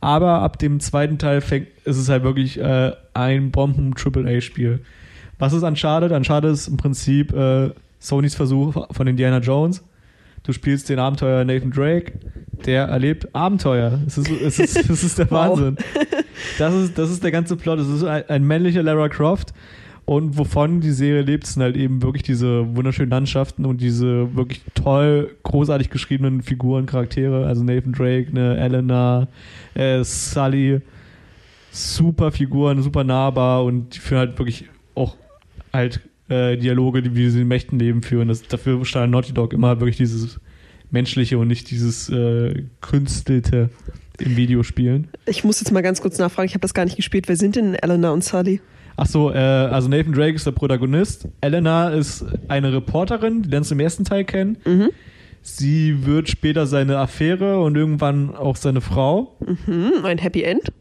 aber 0.00 0.40
ab 0.40 0.58
dem 0.58 0.80
zweiten 0.80 1.18
Teil 1.18 1.40
fängt, 1.40 1.68
ist 1.84 1.98
es 1.98 2.08
halt 2.08 2.24
wirklich 2.24 2.58
äh, 2.58 2.92
ein 3.14 3.50
Bomben-AAA-Spiel. 3.52 4.80
Was 5.38 5.52
ist 5.52 5.62
Uncharted? 5.62 6.12
Uncharted 6.12 6.50
ist 6.50 6.68
im 6.68 6.76
Prinzip 6.76 7.32
äh, 7.32 7.70
Sonys 7.98 8.34
Versuch 8.34 8.86
von 8.90 9.06
Indiana 9.06 9.38
Jones. 9.38 9.84
Du 10.42 10.52
spielst 10.52 10.88
den 10.88 10.98
Abenteuer 10.98 11.44
Nathan 11.44 11.70
Drake, 11.70 12.12
der 12.66 12.84
erlebt 12.84 13.34
Abenteuer. 13.34 14.00
Es 14.06 14.18
ist, 14.18 14.30
es 14.30 14.58
ist, 14.58 14.90
es 14.90 15.04
ist 15.04 15.18
der 15.18 15.30
Wahnsinn. 15.30 15.76
Das 16.58 16.74
ist, 16.74 16.98
das 16.98 17.10
ist 17.10 17.22
der 17.22 17.30
ganze 17.30 17.56
Plot. 17.56 17.78
Es 17.78 17.88
ist 17.88 18.04
ein, 18.04 18.28
ein 18.28 18.44
männlicher 18.44 18.82
Lara 18.82 19.08
Croft. 19.08 19.52
Und 20.04 20.36
wovon 20.36 20.80
die 20.80 20.90
Serie 20.90 21.22
lebt, 21.22 21.46
sind 21.46 21.62
halt 21.62 21.76
eben 21.76 22.02
wirklich 22.02 22.24
diese 22.24 22.74
wunderschönen 22.74 23.10
Landschaften 23.10 23.64
und 23.64 23.80
diese 23.80 24.34
wirklich 24.34 24.62
toll, 24.74 25.36
großartig 25.44 25.90
geschriebenen 25.90 26.42
Figuren, 26.42 26.86
Charaktere. 26.86 27.46
Also 27.46 27.62
Nathan 27.62 27.92
Drake, 27.92 28.28
eine 28.30 28.56
Elena, 28.58 29.28
äh, 29.74 30.02
Sully. 30.02 30.80
Super 31.70 32.32
Figuren, 32.32 32.82
super 32.82 33.04
nahbar 33.04 33.64
und 33.64 33.94
die 33.94 33.98
führen 33.98 34.18
halt 34.18 34.38
wirklich 34.38 34.66
auch 34.94 35.16
halt 35.72 36.00
äh, 36.32 36.56
Dialoge, 36.56 37.02
die 37.02 37.14
wie 37.14 37.28
sie 37.30 37.42
in 37.42 37.48
Mächten 37.48 37.78
leben, 37.78 38.02
führen. 38.02 38.28
Das, 38.28 38.42
dafür 38.42 38.84
stand 38.84 39.12
Naughty 39.12 39.32
Dog 39.32 39.52
immer 39.52 39.80
wirklich 39.80 39.96
dieses 39.96 40.40
Menschliche 40.90 41.38
und 41.38 41.48
nicht 41.48 41.70
dieses 41.70 42.08
äh, 42.08 42.64
Künstelte 42.80 43.70
im 44.18 44.36
Videospielen. 44.36 45.08
Ich 45.26 45.44
muss 45.44 45.60
jetzt 45.60 45.72
mal 45.72 45.82
ganz 45.82 46.00
kurz 46.00 46.18
nachfragen, 46.18 46.46
ich 46.46 46.54
habe 46.54 46.62
das 46.62 46.74
gar 46.74 46.84
nicht 46.84 46.96
gespielt. 46.96 47.28
Wer 47.28 47.36
sind 47.36 47.56
denn 47.56 47.74
Elena 47.74 48.10
und 48.10 48.24
Sully? 48.24 48.60
Ach 48.96 49.06
so, 49.06 49.30
äh, 49.32 49.36
also 49.36 49.88
Nathan 49.88 50.12
Drake 50.12 50.34
ist 50.34 50.46
der 50.46 50.52
Protagonist. 50.52 51.28
Elena 51.40 51.90
ist 51.90 52.24
eine 52.48 52.72
Reporterin, 52.72 53.42
die 53.42 53.48
lernst 53.48 53.70
du 53.70 53.74
im 53.74 53.80
ersten 53.80 54.04
Teil 54.04 54.24
kennen. 54.24 54.58
Mhm. 54.66 54.90
Sie 55.40 56.06
wird 56.06 56.28
später 56.28 56.66
seine 56.66 56.98
Affäre 56.98 57.60
und 57.60 57.76
irgendwann 57.76 58.34
auch 58.34 58.56
seine 58.56 58.80
Frau. 58.80 59.36
Mhm, 59.66 60.04
ein 60.04 60.18
Happy 60.18 60.42
End. 60.42 60.72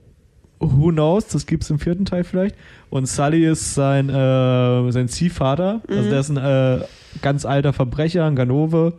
Who 0.64 0.90
knows, 0.92 1.28
das 1.28 1.48
gibt 1.48 1.64
es 1.64 1.72
im 1.72 1.80
vierten 1.80 2.06
Teil 2.06 2.24
vielleicht. 2.24 2.56
Und 2.92 3.08
Sully 3.08 3.46
ist 3.46 3.74
sein, 3.74 4.10
äh, 4.10 4.92
sein 4.92 5.08
Ziehvater. 5.08 5.82
Also 5.88 5.90
mhm. 5.90 5.98
Also 5.98 6.10
der 6.10 6.20
ist 6.20 6.30
ein 6.30 6.38
äh, 6.38 6.86
ganz 7.22 7.46
alter 7.46 7.74
Verbrecher, 7.74 8.26
ein 8.26 8.36
Ganove. 8.36 8.94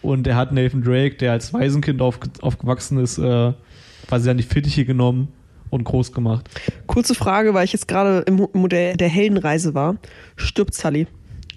Und 0.00 0.26
er 0.26 0.36
hat 0.36 0.52
Nathan 0.52 0.82
Drake, 0.82 1.16
der 1.16 1.32
als 1.32 1.52
Waisenkind 1.52 2.00
auf, 2.00 2.20
aufgewachsen 2.40 2.98
ist, 2.98 3.18
äh, 3.18 3.52
quasi 4.06 4.30
an 4.30 4.36
die 4.36 4.42
Fittiche 4.42 4.84
genommen 4.84 5.28
und 5.70 5.84
groß 5.84 6.12
gemacht. 6.12 6.48
Kurze 6.86 7.14
Frage, 7.14 7.52
weil 7.54 7.64
ich 7.64 7.72
jetzt 7.72 7.88
gerade 7.88 8.20
im 8.26 8.46
Modell 8.52 8.96
der 8.96 9.08
Heldenreise 9.08 9.74
war. 9.74 9.96
Stirbt 10.36 10.74
Sully? 10.74 11.06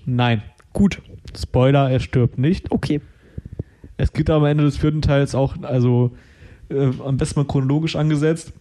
Nein. 0.06 0.42
Gut. 0.74 1.02
Spoiler, 1.38 1.90
er 1.90 2.00
stirbt 2.00 2.38
nicht. 2.38 2.72
Okay. 2.72 3.02
Es 3.98 4.12
gibt 4.12 4.30
aber 4.30 4.46
am 4.46 4.52
Ende 4.52 4.64
des 4.64 4.78
vierten 4.78 5.02
Teils 5.02 5.36
auch, 5.36 5.56
also 5.62 6.12
äh, 6.70 6.92
am 7.04 7.18
besten 7.18 7.40
mal 7.40 7.46
chronologisch 7.46 7.96
angesetzt. 7.96 8.54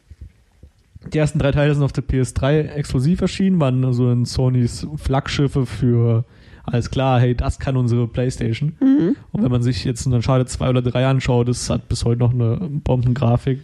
Die 1.12 1.18
ersten 1.18 1.38
drei 1.38 1.52
Teile 1.52 1.74
sind 1.74 1.82
auf 1.82 1.92
der 1.92 2.04
PS3 2.04 2.70
exklusiv 2.70 3.20
erschienen, 3.20 3.60
waren 3.60 3.92
so 3.92 4.10
in 4.10 4.24
Sonys 4.24 4.86
Flaggschiffe 4.96 5.66
für 5.66 6.24
alles 6.64 6.90
klar, 6.90 7.20
hey, 7.20 7.34
das 7.34 7.58
kann 7.58 7.76
unsere 7.76 8.08
Playstation. 8.08 8.74
Mhm. 8.80 9.16
Und 9.32 9.42
wenn 9.42 9.50
man 9.50 9.62
sich 9.62 9.84
jetzt 9.84 10.06
einen 10.06 10.14
Uncharted 10.14 10.48
2 10.48 10.70
oder 10.70 10.82
3 10.82 11.06
anschaut, 11.06 11.48
das 11.48 11.68
hat 11.68 11.88
bis 11.88 12.04
heute 12.04 12.20
noch 12.20 12.32
eine 12.32 12.56
Bombengrafik. 12.56 13.60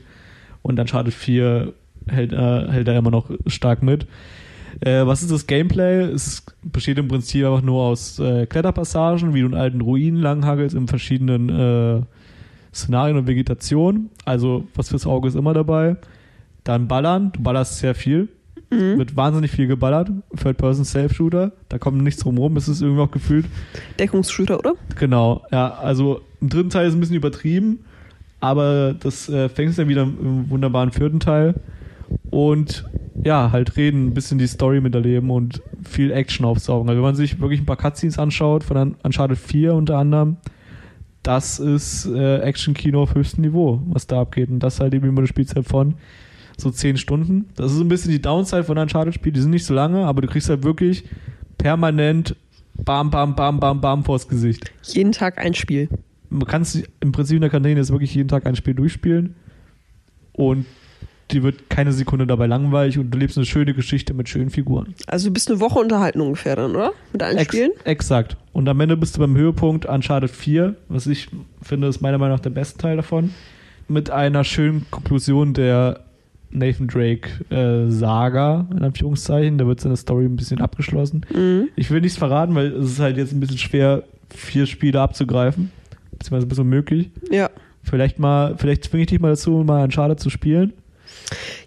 Und 0.63 0.79
Uncharted 0.79 1.15
4 1.15 1.73
hält, 2.09 2.33
äh, 2.33 2.69
hält 2.71 2.89
da 2.89 2.97
immer 2.97 3.11
noch 3.11 3.31
stark 3.47 3.83
mit. 3.83 4.07
Äh, 4.81 5.07
was 5.07 5.23
ist 5.23 5.33
das 5.33 5.47
Gameplay? 5.47 6.03
Es 6.03 6.45
besteht 6.63 6.99
im 6.99 7.09
Prinzip 7.09 7.45
einfach 7.47 7.63
nur 7.63 7.83
aus 7.83 8.19
äh, 8.19 8.47
Kletterpassagen, 8.47 9.33
wie 9.35 9.41
du 9.41 9.47
in 9.47 9.55
alten 9.55 9.81
Ruinen 9.81 10.21
langhagelst, 10.21 10.77
in 10.77 10.87
verschiedenen 10.87 11.49
äh, 11.49 12.03
Szenarien 12.75 13.17
und 13.17 13.27
Vegetation. 13.27 14.11
Also, 14.27 14.65
was 14.75 14.91
fürs 14.91 15.07
Auge 15.07 15.29
ist 15.29 15.37
immer 15.37 15.55
dabei. 15.55 15.97
Dann 16.65 16.89
ballern. 16.89 17.33
Du 17.33 17.41
ballerst 17.43 17.79
sehr 17.79 17.95
viel. 17.95 18.29
Mhm. 18.71 18.99
Wird 18.99 19.17
wahnsinnig 19.17 19.51
viel 19.51 19.67
geballert. 19.67 20.11
Third-Person-Self-Shooter. 20.37 21.53
Da 21.69 21.79
kommt 21.79 22.03
nichts 22.03 22.23
drum 22.23 22.39
rum. 22.39 22.57
Es 22.57 22.69
ist 22.69 22.83
irgendwie 22.83 23.01
auch 23.03 23.11
gefühlt. 23.11 23.47
Deckungsshooter, 23.99 24.59
oder? 24.59 24.75
Genau. 24.99 25.45
Ja, 25.51 25.73
also 25.75 26.21
im 26.41 26.49
dritten 26.49 26.71
Teil 26.71 26.85
ist 26.87 26.91
es 26.93 26.97
ein 26.97 27.01
bisschen 27.01 27.17
übertrieben. 27.17 27.81
Aber 28.41 28.95
das 28.99 29.29
äh, 29.29 29.49
fängt 29.49 29.77
dann 29.79 29.89
wieder 29.89 30.03
im 30.03 30.49
wunderbaren 30.51 30.93
vierten 30.93 31.21
Teil. 31.21 31.55
und 32.31 32.85
ja, 33.23 33.53
halt 33.53 33.77
reden, 33.77 34.07
ein 34.07 34.15
bisschen 34.15 34.39
die 34.39 34.47
Story 34.47 34.81
miterleben 34.81 35.29
und 35.31 35.61
viel 35.85 36.11
Action 36.11 36.47
aufsaugen. 36.47 36.89
Also 36.89 36.97
wenn 36.99 37.05
man 37.05 37.15
sich 37.17 37.39
wirklich 37.39 37.61
ein 37.61 37.67
paar 37.67 37.77
Cutscenes 37.77 38.19
anschaut, 38.19 38.65
von 38.65 38.77
Un- 38.79 38.97
Uncharted 39.03 39.37
4 39.37 39.75
unter 39.75 39.99
anderem, 39.99 40.39
das 41.23 41.59
ist 41.59 42.07
äh, 42.07 42.39
Action-Kino 42.39 43.03
auf 43.03 43.15
höchstem 43.15 43.43
Niveau, 43.43 43.83
was 43.89 44.07
da 44.07 44.23
abgeht. 44.23 44.49
Und 44.49 44.61
das 44.61 44.81
halt 44.81 44.95
eben 44.95 45.07
über 45.07 45.19
eine 45.21 45.27
Spielzeit 45.27 45.67
von 45.67 45.95
so 46.61 46.71
10 46.71 46.97
Stunden. 46.97 47.49
Das 47.57 47.73
ist 47.73 47.79
so 47.79 47.85
ein 47.85 47.89
bisschen 47.89 48.11
die 48.11 48.23
Downside 48.23 48.65
von 48.65 48.79
Uncharted-Spielen. 48.79 49.35
Die 49.35 49.41
sind 49.41 49.51
nicht 49.51 49.65
so 49.65 49.75
lange, 49.75 50.07
aber 50.07 50.23
du 50.23 50.29
kriegst 50.29 50.49
halt 50.49 50.63
wirklich 50.63 51.05
permanent 51.59 52.37
bam, 52.85 53.11
bam, 53.11 53.35
bam, 53.35 53.61
bam, 53.61 53.81
bam 53.81 54.05
vors 54.05 54.29
Gesicht. 54.29 54.73
Jeden 54.85 55.13
Tag 55.13 55.39
ein 55.39 55.55
Spiel. 55.55 55.89
Man 56.29 56.47
kann 56.47 56.63
es 56.63 56.83
im 57.01 57.13
Prinzip 57.13 57.37
in 57.37 57.41
der 57.41 57.51
Kantine 57.51 57.81
jetzt 57.81 57.91
wirklich 57.91 58.15
jeden 58.15 58.29
Tag 58.29 58.47
ein 58.47 58.57
Spiel 58.57 58.75
durchspielen 58.75 59.35
und 60.33 60.65
die 61.33 61.43
wird 61.43 61.71
keine 61.71 61.93
Sekunde 61.93 62.27
dabei 62.27 62.47
langweilig 62.47 62.99
und 62.99 63.11
du 63.11 63.19
lebst 63.19 63.37
eine 63.37 63.47
schöne 63.47 63.75
Geschichte 63.75 64.15
mit 64.15 64.29
schönen 64.29 64.51
Figuren. 64.51 64.95
Also 65.07 65.29
du 65.29 65.33
bist 65.33 65.51
eine 65.51 65.61
Woche 65.61 65.79
unterhalten 65.79 66.21
ungefähr 66.21 66.57
dann, 66.57 66.75
oder? 66.75 66.93
Mit 67.13 67.23
allen 67.23 67.39
Ex 67.39 67.53
Spielen? 67.53 67.71
Exakt. 67.85 68.37
Und 68.53 68.69
am 68.69 68.81
Ende 68.81 68.97
bist 68.97 69.17
du 69.17 69.21
beim 69.21 69.37
Höhepunkt 69.37 69.87
Uncharted 69.87 70.31
4, 70.31 70.75
was 70.89 71.07
ich 71.07 71.29
finde, 71.63 71.89
ist 71.89 72.01
meiner 72.01 72.19
Meinung 72.19 72.37
nach 72.37 72.43
der 72.43 72.51
beste 72.51 72.79
Teil 72.79 72.97
davon, 72.97 73.33
mit 73.89 74.11
einer 74.11 74.45
schönen 74.45 74.87
Konklusion 74.91 75.55
der 75.55 76.05
Nathan 76.51 76.89
Drake 76.89 77.31
äh, 77.51 77.91
Saga, 77.91 78.67
in 78.71 78.83
Anführungszeichen. 78.83 79.59
Da 79.59 79.67
wird 79.67 79.81
seine 79.81 79.97
Story 79.97 80.25
ein 80.25 80.37
bisschen 80.37 80.61
abgeschlossen. 80.61 81.25
Mhm. 81.35 81.69
Ich 81.77 81.91
will 81.91 82.01
nichts 82.01 82.19
verraten, 82.19 82.55
weil 82.55 82.73
es 82.73 82.93
ist 82.93 83.01
halt 83.01 83.17
jetzt 83.17 83.33
ein 83.33 83.41
bisschen 83.41 83.59
schwer, 83.59 84.03
vier 84.29 84.67
Spiele 84.67 85.01
abzugreifen. 85.01 85.71
Beziehungsweise 86.13 86.47
ein 86.47 86.49
bisschen 86.49 86.65
unmöglich. 86.65 87.11
Ja. 87.31 87.51
Vielleicht 87.83 88.19
mal, 88.19 88.57
vielleicht 88.59 88.85
zwinge 88.85 89.05
ich 89.05 89.09
dich 89.09 89.21
mal 89.21 89.31
dazu, 89.31 89.63
mal 89.65 89.85
Uncharted 89.85 90.21
zu 90.21 90.29
spielen. 90.29 90.73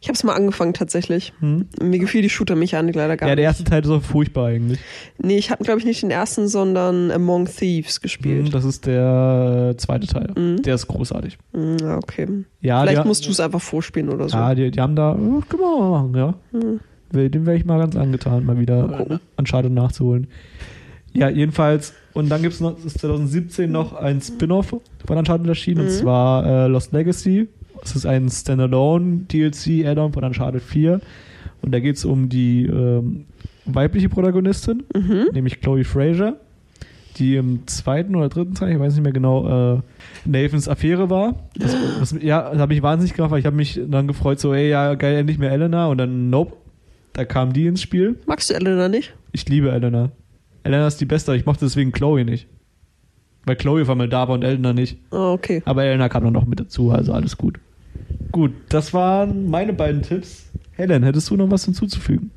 Ich 0.01 0.09
habe 0.09 0.15
es 0.15 0.23
mal 0.23 0.33
angefangen 0.33 0.73
tatsächlich. 0.73 1.31
Hm? 1.39 1.67
Mir 1.81 1.99
gefiel 1.99 2.21
die 2.21 2.29
Shooter-Mechanik 2.29 2.95
leider 2.95 3.15
gar 3.15 3.29
Ja, 3.29 3.35
der 3.35 3.43
nicht. 3.45 3.49
erste 3.59 3.63
Teil 3.63 3.81
ist 3.83 3.89
auch 3.89 4.01
furchtbar 4.01 4.47
eigentlich. 4.47 4.79
Nee, 5.21 5.37
ich 5.37 5.49
habe, 5.51 5.63
glaube 5.63 5.79
ich, 5.79 5.85
nicht 5.85 6.01
den 6.03 6.11
ersten, 6.11 6.47
sondern 6.49 7.11
Among 7.11 7.45
Thieves 7.45 7.95
Hm, 7.95 8.01
gespielt. 8.01 8.53
Das 8.53 8.65
ist 8.65 8.85
der 8.85 9.69
äh, 9.71 9.77
zweite 9.77 10.07
Teil. 10.07 10.31
Mhm. 10.37 10.61
Der 10.63 10.75
ist 10.75 10.87
großartig. 10.87 11.37
Mhm. 11.53 11.77
Ja, 11.81 11.97
okay. 11.97 12.27
Ja, 12.61 12.81
Vielleicht 12.81 12.97
der, 12.97 13.05
musst 13.05 13.25
du 13.25 13.31
es 13.31 13.39
einfach 13.39 13.61
vorspielen 13.61 14.09
oder 14.09 14.27
so. 14.27 14.35
Ja, 14.37 14.53
die, 14.53 14.69
die 14.71 14.81
haben 14.81 14.95
da, 14.95 15.13
oh, 15.13 15.41
können 15.47 15.61
wir 15.61 15.79
mal 15.79 15.89
machen, 16.03 16.15
ja. 16.15 16.33
Will- 17.11 17.29
Den 17.29 17.45
wäre 17.45 17.55
ich 17.55 17.63
mal 17.65 17.79
ganz 17.79 17.95
angetan, 17.95 18.45
mal 18.45 18.59
wieder 18.59 18.87
Mal 18.87 19.01
äh, 19.11 19.17
Uncharted 19.37 19.71
nachzuholen. 19.71 20.27
Ja, 21.13 21.29
jedenfalls, 21.29 21.93
und 22.13 22.27
dann 22.29 22.41
gibt 22.41 22.55
es 22.55 22.59
noch, 22.59 22.83
ist 22.83 22.97
2017 22.99 23.71
noch 23.71 23.93
ein 23.93 24.19
Spin-off 24.19 24.75
von 25.05 25.17
Uncharted 25.17 25.47
erschienen, 25.47 25.81
und 25.81 25.85
Mhm. 25.87 25.91
zwar 25.91 26.45
äh, 26.65 26.67
Lost 26.67 26.91
Legacy. 26.91 27.47
Das 27.83 27.95
ist 27.97 28.05
ein 28.05 28.29
Standalone-DLC-Add-on 28.29 30.13
von 30.13 30.23
Uncharted 30.23 30.61
4. 30.61 31.01
Und 31.61 31.71
da 31.73 31.79
geht 31.79 31.97
es 31.97 32.05
um 32.05 32.29
die 32.29 32.65
ähm, 32.65 33.25
weibliche 33.65 34.09
Protagonistin, 34.09 34.83
Mhm. 34.95 35.27
nämlich 35.33 35.61
Chloe 35.61 35.83
Fraser, 35.83 36.37
die 37.17 37.35
im 37.35 37.67
zweiten 37.67 38.15
oder 38.15 38.27
dritten 38.29 38.53
Teil, 38.55 38.73
ich 38.73 38.79
weiß 38.79 38.93
nicht 38.95 39.03
mehr 39.03 39.13
genau, 39.13 39.75
äh, 39.75 39.81
Nathans 40.25 40.67
Affäre 40.67 41.09
war. 41.09 41.35
Das, 41.57 41.75
das, 41.99 42.15
ja, 42.21 42.49
das 42.49 42.59
habe 42.59 42.73
ich 42.73 42.81
wahnsinnig 42.81 43.13
gemacht, 43.15 43.31
weil 43.31 43.39
ich 43.39 43.45
habe 43.45 43.55
mich 43.55 43.79
dann 43.87 44.07
gefreut, 44.07 44.39
so, 44.39 44.53
ey, 44.53 44.69
ja, 44.69 44.95
geil, 44.95 45.15
endlich 45.17 45.37
mehr 45.37 45.51
Elena. 45.51 45.87
Und 45.87 45.97
dann, 45.99 46.29
nope, 46.29 46.53
da 47.13 47.23
kam 47.25 47.53
die 47.53 47.67
ins 47.67 47.81
Spiel. 47.81 48.17
Magst 48.25 48.49
du 48.49 48.55
Elena 48.55 48.89
nicht? 48.89 49.13
Ich 49.31 49.47
liebe 49.47 49.71
Elena. 49.71 50.11
Elena 50.63 50.87
ist 50.87 50.99
die 51.01 51.05
Beste, 51.05 51.31
aber 51.31 51.37
ich 51.37 51.45
mochte 51.45 51.65
deswegen 51.65 51.91
Chloe 51.91 52.25
nicht. 52.25 52.47
Weil 53.45 53.57
Chloe 53.57 53.81
auf 53.83 53.89
einmal 53.89 54.07
da 54.09 54.27
war 54.27 54.35
und 54.35 54.43
Elena 54.43 54.71
nicht. 54.73 54.97
Oh, 55.11 55.33
okay. 55.33 55.61
Aber 55.65 55.83
Elena 55.83 56.07
kam 56.09 56.23
dann 56.23 56.33
noch 56.33 56.45
mit 56.45 56.59
dazu, 56.59 56.91
also 56.91 57.11
alles 57.13 57.37
gut. 57.37 57.59
Gut, 58.33 58.51
das 58.69 58.93
waren 58.93 59.49
meine 59.49 59.73
beiden 59.73 60.01
Tipps. 60.01 60.45
Helen, 60.71 61.03
hättest 61.03 61.29
du 61.29 61.37
noch 61.37 61.51
was 61.51 61.65
hinzuzufügen? 61.65 62.31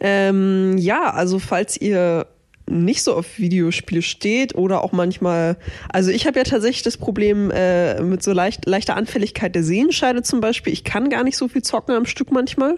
Ähm, 0.00 0.78
ja, 0.78 1.12
also 1.12 1.38
falls 1.38 1.78
ihr 1.78 2.26
nicht 2.66 3.02
so 3.02 3.14
auf 3.14 3.38
Videospiele 3.38 4.00
steht 4.00 4.54
oder 4.54 4.82
auch 4.82 4.92
manchmal, 4.92 5.58
also 5.90 6.10
ich 6.10 6.26
habe 6.26 6.38
ja 6.38 6.44
tatsächlich 6.44 6.82
das 6.82 6.96
Problem 6.96 7.50
äh, 7.50 8.00
mit 8.00 8.22
so 8.22 8.32
leicht, 8.32 8.64
leichter 8.64 8.96
Anfälligkeit 8.96 9.54
der 9.54 9.62
Sehenscheide 9.62 10.22
zum 10.22 10.40
Beispiel. 10.40 10.72
Ich 10.72 10.84
kann 10.84 11.10
gar 11.10 11.22
nicht 11.22 11.36
so 11.36 11.46
viel 11.46 11.60
zocken 11.62 11.94
am 11.94 12.06
Stück 12.06 12.32
manchmal. 12.32 12.76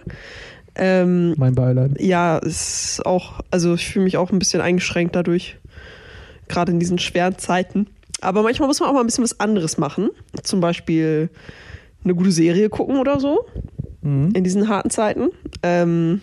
Ähm, 0.75 1.33
Mein 1.37 1.55
Beileid. 1.55 2.01
ja, 2.01 2.39
ist 2.39 3.05
auch, 3.05 3.39
also 3.51 3.75
ich 3.75 3.87
fühle 3.87 4.03
mich 4.03 4.17
auch 4.17 4.31
ein 4.31 4.39
bisschen 4.39 4.59
eingeschränkt 4.59 5.15
dadurch, 5.15 5.57
gerade 6.49 6.73
in 6.73 6.79
diesen 6.79 6.99
schweren 6.99 7.37
Zeiten. 7.37 7.87
Aber 8.23 8.41
manchmal 8.43 8.67
muss 8.67 8.79
man 8.79 8.89
auch 8.89 8.93
mal 8.93 9.01
ein 9.01 9.05
bisschen 9.05 9.23
was 9.23 9.39
anderes 9.39 9.77
machen. 9.77 10.09
Zum 10.43 10.59
Beispiel 10.61 11.29
eine 12.03 12.15
gute 12.15 12.31
Serie 12.31 12.69
gucken 12.69 12.97
oder 12.97 13.19
so 13.19 13.45
Mhm. 14.01 14.31
in 14.33 14.43
diesen 14.43 14.67
harten 14.67 14.89
Zeiten. 14.89 15.29
Ähm, 15.61 16.21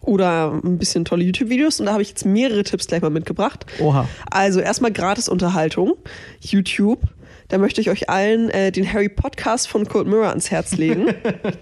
oder 0.00 0.52
ein 0.64 0.78
bisschen 0.78 1.04
tolle 1.04 1.22
YouTube-Videos. 1.24 1.78
Und 1.80 1.86
da 1.86 1.92
habe 1.92 2.02
ich 2.02 2.08
jetzt 2.08 2.24
mehrere 2.26 2.64
Tipps 2.64 2.86
gleich 2.88 3.02
mal 3.02 3.10
mitgebracht. 3.10 3.66
Oha. 3.80 4.08
Also 4.30 4.60
erstmal 4.60 4.92
Gratis-Unterhaltung, 4.92 5.94
YouTube. 6.40 7.00
Da 7.48 7.58
möchte 7.58 7.80
ich 7.80 7.90
euch 7.90 8.08
allen 8.08 8.50
äh, 8.50 8.72
den 8.72 8.90
Harry 8.90 9.08
Podcast 9.08 9.68
von 9.68 9.86
Cold 9.86 10.06
Mirror 10.06 10.28
ans 10.28 10.50
Herz 10.50 10.76
legen. 10.76 11.14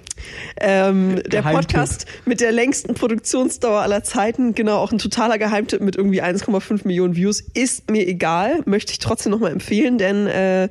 ähm, 0.60 1.20
der. 1.26 1.42
Podcast 1.42 2.06
mit 2.26 2.40
der 2.40 2.52
längsten 2.52 2.94
Produktionsdauer 2.94 3.80
aller 3.80 4.04
Zeiten, 4.04 4.54
genau, 4.54 4.76
auch 4.76 4.92
ein 4.92 4.98
totaler 4.98 5.38
Geheimtipp 5.38 5.80
mit 5.80 5.96
irgendwie 5.96 6.22
1,5 6.22 6.86
Millionen 6.86 7.16
Views, 7.16 7.40
ist 7.40 7.90
mir 7.90 8.06
egal, 8.06 8.60
möchte 8.66 8.92
ich 8.92 8.98
trotzdem 8.98 9.32
nochmal 9.32 9.52
empfehlen, 9.52 9.98
denn 9.98 10.26
äh, 10.26 10.68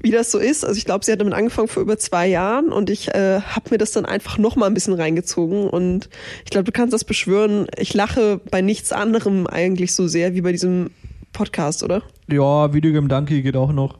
wie 0.00 0.10
das 0.10 0.30
so 0.30 0.38
ist, 0.38 0.64
also 0.64 0.78
ich 0.78 0.84
glaube, 0.84 1.04
sie 1.04 1.12
hat 1.12 1.20
damit 1.20 1.34
angefangen 1.34 1.68
vor 1.68 1.82
über 1.82 1.98
zwei 1.98 2.26
Jahren 2.26 2.72
und 2.72 2.88
ich 2.88 3.08
äh, 3.08 3.40
habe 3.40 3.70
mir 3.70 3.78
das 3.78 3.92
dann 3.92 4.06
einfach 4.06 4.38
nochmal 4.38 4.70
ein 4.70 4.74
bisschen 4.74 4.94
reingezogen 4.94 5.68
und 5.68 6.08
ich 6.44 6.50
glaube, 6.50 6.64
du 6.64 6.72
kannst 6.72 6.94
das 6.94 7.04
beschwören, 7.04 7.66
ich 7.76 7.92
lache 7.94 8.40
bei 8.50 8.62
nichts 8.62 8.92
anderem 8.92 9.46
eigentlich 9.46 9.94
so 9.94 10.06
sehr 10.06 10.34
wie 10.34 10.40
bei 10.40 10.52
diesem 10.52 10.90
Podcast, 11.36 11.82
oder? 11.82 12.02
Ja, 12.28 12.72
Videogame 12.72 13.08
Donkey 13.08 13.42
geht 13.42 13.56
auch 13.56 13.70
noch. 13.70 13.98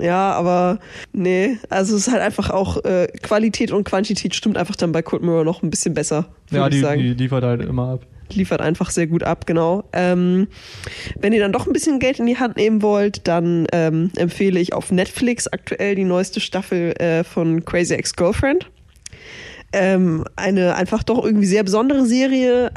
Ja, 0.00 0.32
aber 0.32 0.78
nee, 1.12 1.58
also 1.68 1.94
es 1.94 2.06
ist 2.06 2.12
halt 2.12 2.22
einfach 2.22 2.48
auch 2.48 2.82
äh, 2.84 3.06
Qualität 3.22 3.70
und 3.70 3.84
Quantität 3.84 4.34
stimmt 4.34 4.56
einfach 4.56 4.76
dann 4.76 4.90
bei 4.90 5.02
Cold 5.02 5.22
Mirror 5.22 5.44
noch 5.44 5.62
ein 5.62 5.68
bisschen 5.68 5.92
besser, 5.92 6.26
würde 6.48 6.78
Ja, 6.78 6.92
ich 6.94 6.98
die, 6.98 7.08
die 7.14 7.22
liefert 7.24 7.44
halt 7.44 7.60
immer 7.60 7.90
ab. 7.90 8.06
Liefert 8.32 8.62
einfach 8.62 8.90
sehr 8.90 9.08
gut 9.08 9.24
ab, 9.24 9.46
genau. 9.46 9.84
Ähm, 9.92 10.48
wenn 11.18 11.34
ihr 11.34 11.40
dann 11.40 11.52
doch 11.52 11.66
ein 11.66 11.74
bisschen 11.74 11.98
Geld 11.98 12.18
in 12.18 12.26
die 12.26 12.38
Hand 12.38 12.56
nehmen 12.56 12.80
wollt, 12.80 13.28
dann 13.28 13.66
ähm, 13.72 14.10
empfehle 14.16 14.58
ich 14.58 14.72
auf 14.72 14.90
Netflix 14.90 15.46
aktuell 15.48 15.96
die 15.96 16.04
neueste 16.04 16.40
Staffel 16.40 16.92
äh, 16.98 17.24
von 17.24 17.62
Crazy 17.64 17.92
Ex-Girlfriend. 17.92 18.70
Ähm, 19.72 20.24
eine 20.34 20.76
einfach 20.76 21.02
doch 21.02 21.22
irgendwie 21.24 21.46
sehr 21.46 21.62
besondere 21.62 22.06
Serie. 22.06 22.70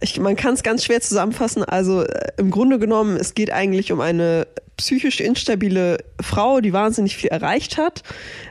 Ich, 0.00 0.18
man 0.20 0.36
kann 0.36 0.54
es 0.54 0.62
ganz 0.62 0.84
schwer 0.84 1.00
zusammenfassen. 1.00 1.64
Also 1.64 2.02
äh, 2.02 2.32
im 2.36 2.50
Grunde 2.50 2.78
genommen, 2.78 3.16
es 3.16 3.34
geht 3.34 3.52
eigentlich 3.52 3.92
um 3.92 4.00
eine 4.00 4.46
psychisch 4.76 5.20
instabile 5.20 5.98
Frau, 6.20 6.60
die 6.60 6.72
wahnsinnig 6.72 7.16
viel 7.16 7.30
erreicht 7.30 7.76
hat 7.78 8.02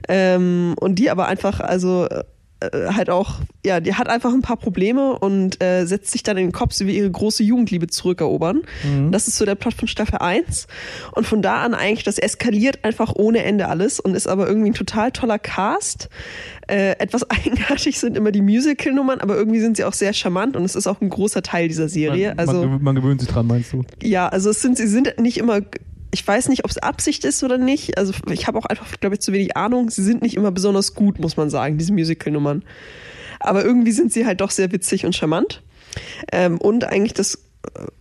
ähm, 0.10 0.76
und 0.80 0.96
die 0.96 1.10
aber 1.10 1.28
einfach, 1.28 1.62
also 1.62 2.08
äh, 2.60 2.94
halt 2.94 3.10
auch, 3.10 3.36
ja, 3.66 3.80
die 3.80 3.94
hat 3.94 4.10
einfach 4.10 4.34
ein 4.34 4.42
paar 4.42 4.58
Probleme 4.58 5.18
und 5.20 5.62
äh, 5.62 5.86
setzt 5.86 6.12
sich 6.12 6.24
dann 6.24 6.38
in 6.38 6.48
den 6.48 6.52
Kopf, 6.52 6.74
sie 6.74 6.88
will 6.88 6.96
ihre 6.96 7.12
große 7.12 7.44
Jugendliebe 7.44 7.88
zurückerobern. 7.88 8.62
Das 9.12 9.28
ist 9.28 9.38
so 9.38 9.46
der 9.46 9.56
Plot 9.56 9.74
von 9.74 9.88
Staffel 9.88 10.18
1. 10.20 10.68
Und 11.14 11.28
von 11.28 11.42
da 11.42 11.64
an 11.64 11.74
eigentlich, 11.74 12.04
das 12.04 12.18
eskaliert 12.18 12.84
einfach 12.84 13.14
ohne 13.16 13.44
Ende 13.44 13.68
alles 13.68 14.00
und 14.00 14.16
ist 14.16 14.28
aber 14.28 14.48
irgendwie 14.48 14.72
ein 14.72 14.74
total 14.74 15.12
toller 15.12 15.40
Cast. 15.40 16.10
Äh, 16.68 16.98
etwas 17.00 17.30
eigenartig 17.30 18.00
sind 18.00 18.18
immer 18.18 18.32
die 18.32 18.42
Musical-Nummern, 18.42 19.20
aber 19.20 19.36
irgendwie 19.36 19.60
sind 19.60 19.78
sie 19.78 19.84
auch 19.84 19.94
sehr 19.94 20.14
charmant 20.14 20.56
und 20.56 20.64
es 20.66 20.76
ist 20.76 20.88
auch 20.88 21.02
ein 21.02 21.10
großer 21.10 21.42
Teil 21.42 21.68
dieser 21.68 21.90
Serie. 21.90 22.30
Man, 22.30 22.40
also 22.40 22.66
man 22.66 22.96
gewöhnt 22.96 23.22
sich 23.22 23.30
dran, 23.30 23.48
meinst 23.48 23.74
du? 23.74 23.84
ja, 24.02 24.28
also 24.28 24.50
es 24.50 24.62
sind, 24.62 24.78
sie 24.78 24.88
sind 24.88 25.20
nicht 25.20 25.38
immer, 25.38 25.62
ich 26.12 26.26
weiß 26.26 26.50
nicht, 26.50 26.64
ob 26.64 26.72
es 26.72 26.78
Absicht 26.78 27.26
ist 27.26 27.44
oder 27.44 27.58
nicht. 27.58 27.98
Also 27.98 28.14
ich 28.30 28.48
habe 28.48 28.58
auch 28.58 28.66
einfach, 28.66 28.88
glaube 29.00 29.16
ich, 29.16 29.22
zu 29.22 29.34
wenig 29.34 29.58
Ahnung. 29.58 29.90
Sie 29.90 30.04
sind 30.04 30.22
nicht 30.22 30.36
immer 30.36 30.52
besonders 30.52 30.94
gut, 30.94 31.20
muss 31.20 31.38
man 31.38 31.50
sagen, 31.50 31.78
diese 31.78 31.94
Musical-Nummern. 31.94 32.64
Aber 33.40 33.64
irgendwie 33.64 33.92
sind 33.92 34.14
sie 34.14 34.26
halt 34.26 34.42
doch 34.42 34.52
sehr 34.52 34.72
witzig 34.72 35.06
und 35.06 35.16
charmant. 35.16 35.62
Ähm, 36.32 36.58
und 36.60 36.86
eigentlich 36.86 37.14
das, 37.14 37.40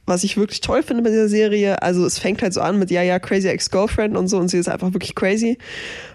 was 0.06 0.24
ich 0.24 0.36
wirklich 0.36 0.60
toll 0.60 0.82
finde 0.82 1.02
bei 1.02 1.10
dieser 1.10 1.28
Serie, 1.28 1.82
also 1.82 2.04
es 2.06 2.18
fängt 2.18 2.42
halt 2.42 2.52
so 2.54 2.60
an 2.60 2.78
mit, 2.78 2.90
ja, 2.90 3.02
ja, 3.02 3.18
crazy 3.18 3.48
ex-girlfriend 3.48 4.16
und 4.16 4.28
so 4.28 4.38
und 4.38 4.48
sie 4.48 4.58
ist 4.58 4.68
einfach 4.68 4.92
wirklich 4.92 5.14
crazy. 5.14 5.58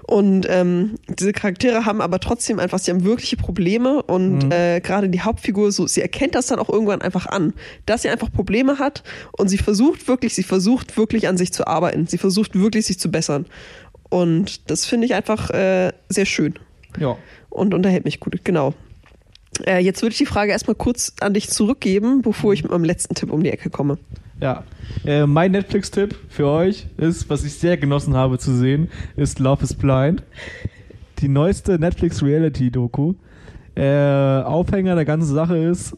Und 0.08 0.46
ähm, 0.50 0.96
diese 1.08 1.32
Charaktere 1.32 1.86
haben 1.86 2.02
aber 2.02 2.20
trotzdem 2.20 2.60
einfach, 2.60 2.80
sie 2.80 2.92
haben 2.92 3.04
wirkliche 3.04 3.38
Probleme 3.38 4.02
und 4.04 4.52
äh, 4.52 4.80
gerade 4.82 5.10
die 5.10 5.22
Hauptfigur, 5.22 5.72
so, 5.72 5.88
sie 5.88 6.02
erkennt 6.02 6.36
das 6.36 6.48
dann 6.48 6.60
auch 6.60 6.70
irgendwann 6.70 7.02
einfach 7.02 7.28
an, 7.28 7.54
dass 7.86 8.02
sie 8.02 8.10
einfach 8.10 8.32
Probleme 8.32 8.80
hat 8.80 9.04
und 9.34 9.48
sie 9.48 9.58
versucht 9.58 10.08
wirklich, 10.08 10.34
sie 10.36 10.44
versucht 10.44 10.98
wirklich 10.98 11.28
an 11.28 11.38
sich 11.38 11.52
zu 11.54 11.68
arbeiten. 11.68 12.08
Sie 12.08 12.18
versucht 12.18 12.56
wirklich, 12.56 12.86
sich 12.86 13.00
zu 13.00 13.10
bessern. 13.12 13.46
Und 14.10 14.70
das 14.70 14.86
finde 14.86 15.06
ich 15.06 15.14
einfach 15.14 15.50
äh, 15.52 15.92
sehr 16.10 16.26
schön 16.26 16.56
Ja. 16.98 17.18
und 17.50 17.74
unterhält 17.74 18.04
mich 18.04 18.20
gut. 18.20 18.44
Genau. 18.44 18.74
Äh, 19.66 19.80
jetzt 19.80 20.02
würde 20.02 20.14
ich 20.14 20.18
die 20.18 20.26
Frage 20.26 20.52
erstmal 20.52 20.76
kurz 20.76 21.14
an 21.20 21.34
dich 21.34 21.50
zurückgeben, 21.50 22.22
bevor 22.22 22.54
ich 22.54 22.64
mit 22.64 22.72
meinem 22.72 22.86
letzten 22.86 23.16
Tipp 23.16 23.32
um 23.32 23.44
die 23.44 23.50
Ecke 23.50 23.70
komme. 23.70 23.98
Ja. 24.40 24.64
Äh, 25.06 25.26
mein 25.26 25.52
Netflix-Tipp 25.52 26.16
für 26.30 26.48
euch 26.48 26.88
ist, 26.98 27.30
was 27.30 27.44
ich 27.44 27.54
sehr 27.54 27.78
genossen 27.78 28.16
habe 28.16 28.40
zu 28.40 28.56
sehen, 28.56 28.90
ist 29.16 29.40
Love 29.40 29.64
is 29.64 29.74
Blind. 29.74 30.24
die 31.20 31.28
neueste 31.28 31.78
Netflix 31.78 32.24
Reality 32.24 32.72
Doku. 32.72 33.14
Äh, 33.76 34.42
Aufhänger 34.42 34.96
der 34.96 35.06
ganzen 35.06 35.34
Sache 35.34 35.58
ist, 35.58 35.96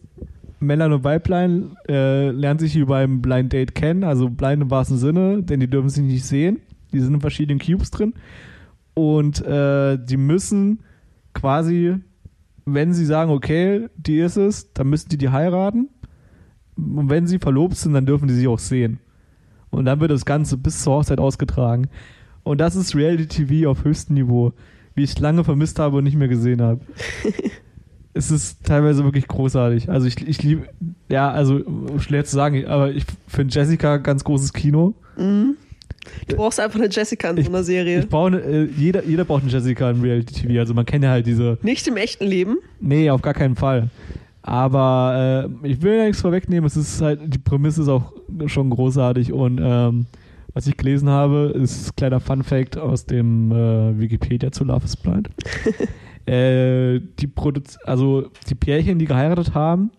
Männlein 0.59 0.93
und 0.93 1.03
Weiblein 1.03 1.75
äh, 1.87 2.29
lernen 2.29 2.59
sich 2.59 2.73
hier 2.73 2.85
beim 2.85 3.21
Blind 3.21 3.53
Date 3.53 3.75
kennen, 3.75 4.03
also 4.03 4.29
blind 4.29 4.61
im 4.61 4.71
wahrsten 4.71 4.97
Sinne, 4.97 5.43
denn 5.43 5.59
die 5.59 5.69
dürfen 5.69 5.89
sich 5.89 6.03
nicht 6.03 6.25
sehen. 6.25 6.61
Die 6.91 6.99
sind 6.99 7.13
in 7.13 7.21
verschiedenen 7.21 7.59
Cubes 7.59 7.91
drin. 7.91 8.13
Und 8.93 9.43
äh, 9.45 9.97
die 9.97 10.17
müssen 10.17 10.79
quasi, 11.33 11.95
wenn 12.65 12.93
sie 12.93 13.05
sagen, 13.05 13.31
okay, 13.31 13.87
die 13.95 14.19
ist 14.19 14.37
es, 14.37 14.73
dann 14.73 14.89
müssen 14.89 15.09
die 15.09 15.17
die 15.17 15.29
heiraten. 15.29 15.89
Und 16.75 17.09
wenn 17.09 17.27
sie 17.27 17.39
verlobt 17.39 17.75
sind, 17.75 17.93
dann 17.93 18.05
dürfen 18.05 18.27
die 18.27 18.33
sie 18.33 18.47
auch 18.47 18.59
sehen. 18.59 18.99
Und 19.69 19.85
dann 19.85 19.99
wird 19.99 20.11
das 20.11 20.25
Ganze 20.25 20.57
bis 20.57 20.83
zur 20.83 20.93
Hochzeit 20.93 21.19
ausgetragen. 21.19 21.87
Und 22.43 22.59
das 22.59 22.75
ist 22.75 22.95
Reality 22.95 23.45
TV 23.45 23.69
auf 23.69 23.83
höchstem 23.83 24.15
Niveau, 24.15 24.53
wie 24.95 25.03
ich 25.03 25.17
lange 25.19 25.43
vermisst 25.43 25.79
habe 25.79 25.97
und 25.97 26.03
nicht 26.03 26.17
mehr 26.17 26.27
gesehen 26.27 26.61
habe. 26.61 26.81
es 28.13 28.31
ist 28.31 28.63
teilweise 28.63 29.03
wirklich 29.03 29.27
großartig. 29.27 29.89
Also 29.89 30.07
ich, 30.07 30.27
ich 30.27 30.43
liebe, 30.43 30.67
ja, 31.09 31.31
also 31.31 31.61
schwer 31.99 32.25
zu 32.25 32.35
sagen, 32.35 32.65
aber 32.65 32.91
ich 32.91 33.05
finde 33.27 33.53
Jessica 33.53 33.97
ganz 33.97 34.23
großes 34.23 34.53
Kino. 34.53 34.93
Mhm. 35.17 35.57
Du 36.27 36.35
brauchst 36.35 36.59
einfach 36.59 36.79
eine 36.79 36.89
Jessica 36.89 37.29
in 37.29 37.43
so 37.43 37.49
einer 37.49 37.63
Serie. 37.63 37.99
Ich 37.99 38.09
baue 38.09 38.27
eine, 38.27 38.39
äh, 38.41 38.69
jeder, 38.77 39.03
jeder 39.03 39.25
braucht 39.25 39.43
eine 39.43 39.51
Jessica 39.51 39.89
in 39.91 40.01
Reality 40.01 40.33
TV. 40.33 40.59
Also 40.59 40.73
man 40.73 40.85
kennt 40.85 41.03
ja 41.03 41.11
halt 41.11 41.25
diese. 41.25 41.57
Nicht 41.61 41.87
im 41.87 41.97
echten 41.97 42.25
Leben? 42.25 42.57
Nee, 42.79 43.09
auf 43.09 43.21
gar 43.21 43.33
keinen 43.33 43.55
Fall. 43.55 43.89
Aber 44.41 45.49
äh, 45.63 45.67
ich 45.67 45.81
will 45.81 45.95
ja 45.95 46.03
nichts 46.05 46.21
vorwegnehmen. 46.21 46.65
Es 46.65 46.75
ist 46.75 47.01
halt, 47.01 47.21
die 47.25 47.37
Prämisse 47.37 47.81
ist 47.81 47.87
auch 47.87 48.11
schon 48.47 48.69
großartig 48.69 49.31
und 49.31 49.59
ähm, 49.63 50.05
was 50.53 50.67
ich 50.67 50.77
gelesen 50.77 51.09
habe, 51.09 51.51
ist 51.55 51.95
kleiner 51.95 52.19
Fun 52.19 52.43
Fact 52.43 52.77
aus 52.77 53.05
dem 53.05 53.51
äh, 53.51 53.99
Wikipedia 53.99 54.51
zu 54.51 54.65
Love 54.65 54.85
is 54.85 54.95
Blind. 54.95 55.29
äh, 56.25 56.99
die 57.19 57.27
Produz 57.27 57.77
also 57.85 58.29
die 58.49 58.55
Pärchen, 58.55 58.99
die 58.99 59.05
geheiratet 59.05 59.55
haben, 59.55 59.91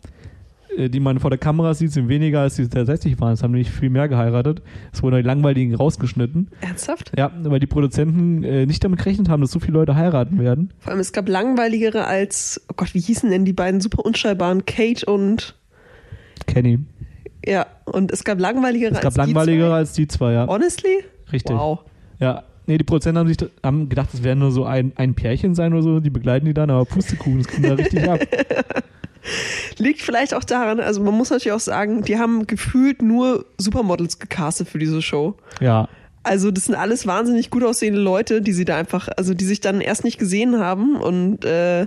die 0.76 1.00
man 1.00 1.20
vor 1.20 1.30
der 1.30 1.38
Kamera 1.38 1.74
sieht, 1.74 1.92
sind 1.92 2.08
weniger 2.08 2.40
als 2.40 2.56
die 2.56 2.68
tatsächlich 2.68 3.20
waren. 3.20 3.34
Es 3.34 3.42
haben 3.42 3.52
nämlich 3.52 3.70
viel 3.70 3.90
mehr 3.90 4.08
geheiratet. 4.08 4.62
Es 4.92 5.02
wurden 5.02 5.16
die 5.16 5.22
langweiligen 5.22 5.74
rausgeschnitten. 5.74 6.48
Ernsthaft? 6.60 7.12
Ja, 7.16 7.30
weil 7.42 7.60
die 7.60 7.66
Produzenten 7.66 8.42
äh, 8.42 8.66
nicht 8.66 8.82
damit 8.84 8.98
gerechnet 8.98 9.28
haben, 9.28 9.40
dass 9.40 9.50
so 9.50 9.60
viele 9.60 9.74
Leute 9.74 9.96
heiraten 9.96 10.38
werden. 10.38 10.72
Vor 10.78 10.92
allem, 10.92 11.00
es 11.00 11.12
gab 11.12 11.28
langweiligere 11.28 12.06
als, 12.06 12.60
oh 12.68 12.74
Gott, 12.76 12.94
wie 12.94 13.00
hießen 13.00 13.30
denn 13.30 13.44
die 13.44 13.52
beiden 13.52 13.80
super 13.80 14.04
unscheinbaren 14.04 14.64
Kate 14.64 15.06
und 15.06 15.54
Kenny. 16.46 16.78
Ja, 17.46 17.66
und 17.84 18.10
es 18.10 18.24
gab 18.24 18.40
langweiligere 18.40 18.94
als 18.94 19.00
die 19.00 19.06
Es 19.06 19.14
gab 19.14 19.26
langweiligere 19.26 19.74
als 19.74 19.92
die 19.92 20.08
zwei, 20.08 20.32
ja. 20.32 20.46
Honestly? 20.46 21.04
Richtig. 21.32 21.56
Wow. 21.56 21.80
Ja, 22.18 22.44
Nee, 22.66 22.78
die 22.78 22.84
Produzenten 22.84 23.18
haben 23.18 23.28
sich 23.28 23.36
haben 23.62 23.88
gedacht, 23.88 24.08
es 24.14 24.22
werden 24.22 24.38
nur 24.38 24.50
so 24.50 24.64
ein, 24.64 24.92
ein 24.96 25.14
Pärchen 25.14 25.54
sein 25.54 25.72
oder 25.74 25.82
so, 25.82 26.00
die 26.00 26.10
begleiten 26.10 26.46
die 26.46 26.54
dann, 26.54 26.70
aber 26.70 26.86
Pustekuchen, 26.86 27.42
das 27.42 27.48
ging 27.48 27.62
da 27.62 27.74
richtig 27.74 28.08
ab. 28.08 28.20
Liegt 29.78 30.02
vielleicht 30.02 30.34
auch 30.34 30.44
daran, 30.44 30.80
also 30.80 31.02
man 31.02 31.14
muss 31.14 31.30
natürlich 31.30 31.52
auch 31.52 31.60
sagen, 31.60 32.02
die 32.02 32.18
haben 32.18 32.46
gefühlt 32.46 33.02
nur 33.02 33.46
Supermodels 33.58 34.18
gecastet 34.18 34.68
für 34.68 34.78
diese 34.78 35.02
Show. 35.02 35.34
Ja. 35.60 35.88
Also 36.22 36.50
das 36.50 36.64
sind 36.64 36.74
alles 36.74 37.06
wahnsinnig 37.06 37.50
gut 37.50 37.62
aussehende 37.64 38.00
Leute, 38.00 38.40
die 38.40 38.52
sie 38.52 38.64
da 38.64 38.76
einfach, 38.76 39.08
also 39.16 39.34
die 39.34 39.44
sich 39.44 39.60
dann 39.60 39.80
erst 39.80 40.04
nicht 40.04 40.18
gesehen 40.18 40.58
haben 40.58 40.96
und 40.96 41.44
äh, 41.44 41.86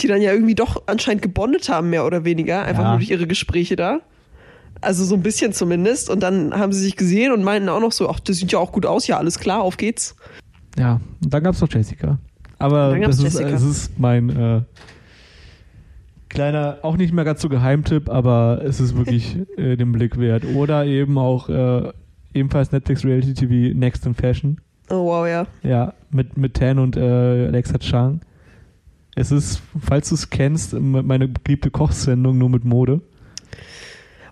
die 0.00 0.06
dann 0.06 0.20
ja 0.20 0.32
irgendwie 0.32 0.54
doch 0.54 0.82
anscheinend 0.86 1.22
gebondet 1.22 1.68
haben, 1.68 1.88
mehr 1.90 2.04
oder 2.04 2.24
weniger, 2.24 2.62
einfach 2.62 2.82
ja. 2.82 2.88
nur 2.90 2.98
durch 2.98 3.10
ihre 3.10 3.26
Gespräche 3.26 3.76
da. 3.76 4.00
Also 4.80 5.04
so 5.04 5.14
ein 5.14 5.22
bisschen 5.22 5.54
zumindest. 5.54 6.10
Und 6.10 6.20
dann 6.20 6.52
haben 6.54 6.72
sie 6.72 6.80
sich 6.80 6.96
gesehen 6.96 7.32
und 7.32 7.42
meinten 7.42 7.70
auch 7.70 7.80
noch 7.80 7.92
so, 7.92 8.08
ach, 8.10 8.20
das 8.20 8.36
sieht 8.36 8.52
ja 8.52 8.58
auch 8.58 8.72
gut 8.72 8.84
aus, 8.84 9.06
ja, 9.06 9.16
alles 9.16 9.38
klar, 9.38 9.62
auf 9.62 9.78
geht's. 9.78 10.14
Ja, 10.78 11.00
und 11.22 11.32
dann 11.32 11.42
gab's 11.42 11.60
noch 11.60 11.72
Jessica. 11.72 12.18
Aber 12.58 12.98
das 12.98 13.18
ist, 13.18 13.38
das 13.38 13.62
ist 13.62 13.98
mein 13.98 14.30
äh, 14.30 14.62
kleiner, 16.34 16.78
auch 16.82 16.96
nicht 16.96 17.12
mehr 17.12 17.24
ganz 17.24 17.40
so 17.40 17.48
Geheimtipp, 17.48 18.08
aber 18.08 18.60
es 18.64 18.80
ist 18.80 18.96
wirklich 18.96 19.38
äh, 19.56 19.76
den 19.76 19.92
Blick 19.92 20.18
wert. 20.18 20.44
Oder 20.54 20.84
eben 20.84 21.16
auch 21.16 21.48
äh, 21.48 21.92
ebenfalls 22.34 22.72
Netflix 22.72 23.04
Reality 23.04 23.34
TV 23.34 23.78
Next 23.78 24.04
in 24.04 24.14
Fashion. 24.14 24.60
Oh 24.90 25.06
wow, 25.06 25.26
ja. 25.26 25.46
Ja, 25.62 25.94
mit, 26.10 26.36
mit 26.36 26.54
Tan 26.54 26.78
und 26.78 26.96
äh, 26.96 27.46
Alexa 27.46 27.78
Chang. 27.78 28.20
Es 29.16 29.30
ist, 29.30 29.62
falls 29.80 30.08
du 30.08 30.16
es 30.16 30.28
kennst, 30.28 30.74
meine 30.74 31.28
beliebte 31.28 31.70
Kochsendung 31.70 32.36
nur 32.36 32.50
mit 32.50 32.64
Mode. 32.64 33.00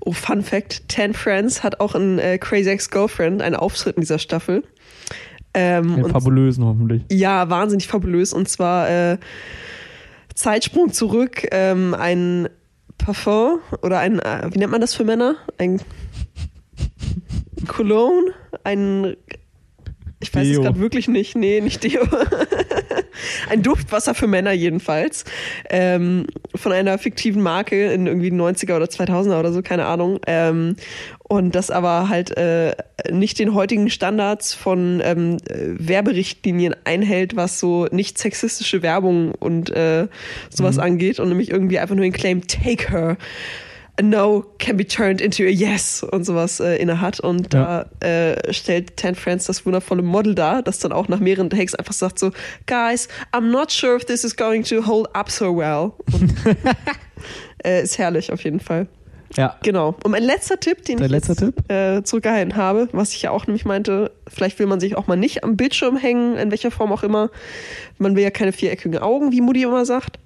Oh, 0.00 0.12
Fun 0.12 0.42
Fact: 0.42 0.88
Ten 0.88 1.14
Friends 1.14 1.62
hat 1.62 1.78
auch 1.78 1.94
in 1.94 2.18
äh, 2.18 2.36
Crazy 2.38 2.68
Ex-Girlfriend 2.68 3.40
einen 3.40 3.54
Auftritt 3.54 3.96
in 3.96 4.00
dieser 4.00 4.18
Staffel. 4.18 4.64
Ähm, 5.54 5.94
Den 5.96 6.08
fabulösen 6.08 6.64
hoffentlich. 6.64 7.04
Ja, 7.10 7.48
wahnsinnig 7.50 7.86
fabulös. 7.86 8.32
Und 8.32 8.48
zwar 8.48 8.88
äh, 8.90 9.18
Zeitsprung 10.42 10.92
zurück, 10.92 11.46
ähm, 11.52 11.94
ein 11.94 12.48
Parfum 12.98 13.60
oder 13.82 14.00
ein, 14.00 14.18
äh, 14.18 14.48
wie 14.50 14.58
nennt 14.58 14.72
man 14.72 14.80
das 14.80 14.92
für 14.92 15.04
Männer? 15.04 15.36
Ein 15.58 15.80
Cologne, 17.68 18.32
ein 18.64 19.16
ich 20.18 20.34
weiß 20.34 20.46
Deo. 20.46 20.60
es 20.60 20.66
gerade 20.66 20.80
wirklich 20.80 21.06
nicht. 21.08 21.36
Nee, 21.36 21.60
nicht 21.60 21.84
Deo. 21.84 22.02
Ein 23.48 23.62
Duftwasser 23.62 24.14
für 24.14 24.26
Männer 24.26 24.52
jedenfalls. 24.52 25.24
Ähm, 25.68 26.26
von 26.54 26.72
einer 26.72 26.98
fiktiven 26.98 27.42
Marke 27.42 27.92
in 27.92 28.06
irgendwie 28.06 28.30
90er 28.30 28.76
oder 28.76 28.86
2000er 28.86 29.38
oder 29.38 29.52
so, 29.52 29.62
keine 29.62 29.86
Ahnung. 29.86 30.20
Ähm, 30.26 30.76
und 31.32 31.54
das 31.54 31.70
aber 31.70 32.08
halt 32.08 32.36
äh, 32.36 32.74
nicht 33.10 33.38
den 33.38 33.54
heutigen 33.54 33.88
Standards 33.88 34.52
von 34.52 35.00
ähm, 35.02 35.38
Werberichtlinien 35.48 36.76
einhält, 36.84 37.36
was 37.36 37.58
so 37.58 37.86
nicht 37.90 38.18
sexistische 38.18 38.82
Werbung 38.82 39.32
und 39.32 39.70
äh, 39.70 40.08
sowas 40.50 40.76
mhm. 40.76 40.82
angeht 40.82 41.20
und 41.20 41.28
nämlich 41.28 41.50
irgendwie 41.50 41.78
einfach 41.78 41.94
nur 41.94 42.04
den 42.04 42.12
Claim 42.12 42.46
Take 42.46 42.90
Her 42.90 43.16
a 44.02 44.04
no 44.04 44.44
can 44.58 44.76
be 44.76 44.86
turned 44.86 45.20
into 45.20 45.44
a 45.44 45.50
yes 45.50 46.02
und 46.02 46.24
sowas 46.24 46.60
äh, 46.60 46.76
inne 46.76 47.00
hat. 47.00 47.20
Und 47.20 47.54
ja. 47.54 47.86
da 48.00 48.06
äh, 48.06 48.52
stellt 48.52 48.96
Tan 48.96 49.14
France 49.14 49.46
das 49.46 49.64
wundervolle 49.64 50.02
Model 50.02 50.34
dar, 50.34 50.62
das 50.62 50.78
dann 50.80 50.92
auch 50.92 51.08
nach 51.08 51.20
mehreren 51.20 51.50
Takes 51.50 51.74
einfach 51.74 51.92
sagt 51.92 52.18
so, 52.18 52.32
Guys, 52.66 53.08
I'm 53.32 53.50
not 53.50 53.70
sure 53.70 53.96
if 53.96 54.04
this 54.04 54.24
is 54.24 54.36
going 54.36 54.64
to 54.64 54.86
hold 54.86 55.14
up 55.14 55.30
so 55.30 55.56
well. 55.56 55.92
Und, 56.12 56.34
äh, 57.64 57.82
ist 57.82 57.98
herrlich 57.98 58.32
auf 58.32 58.44
jeden 58.44 58.60
Fall. 58.60 58.88
Ja. 59.36 59.56
Genau. 59.62 59.94
Und 60.04 60.10
mein 60.10 60.24
letzter 60.24 60.60
Tipp, 60.60 60.84
den 60.84 60.98
Dein 60.98 61.06
ich 61.06 61.12
letzter 61.12 61.46
jetzt, 61.46 61.70
äh, 61.70 62.02
zurückgehalten 62.02 62.54
habe, 62.54 62.88
was 62.92 63.14
ich 63.14 63.22
ja 63.22 63.30
auch 63.30 63.46
nämlich 63.46 63.64
meinte, 63.64 64.10
vielleicht 64.28 64.58
will 64.58 64.66
man 64.66 64.78
sich 64.78 64.96
auch 64.96 65.06
mal 65.06 65.16
nicht 65.16 65.42
am 65.42 65.56
Bildschirm 65.56 65.96
hängen, 65.96 66.36
in 66.36 66.50
welcher 66.50 66.70
Form 66.70 66.92
auch 66.92 67.02
immer. 67.02 67.30
Man 67.96 68.14
will 68.14 68.22
ja 68.22 68.30
keine 68.30 68.52
viereckigen 68.52 68.98
Augen, 68.98 69.32
wie 69.32 69.40
Mutti 69.40 69.62
immer 69.62 69.86
sagt 69.86 70.18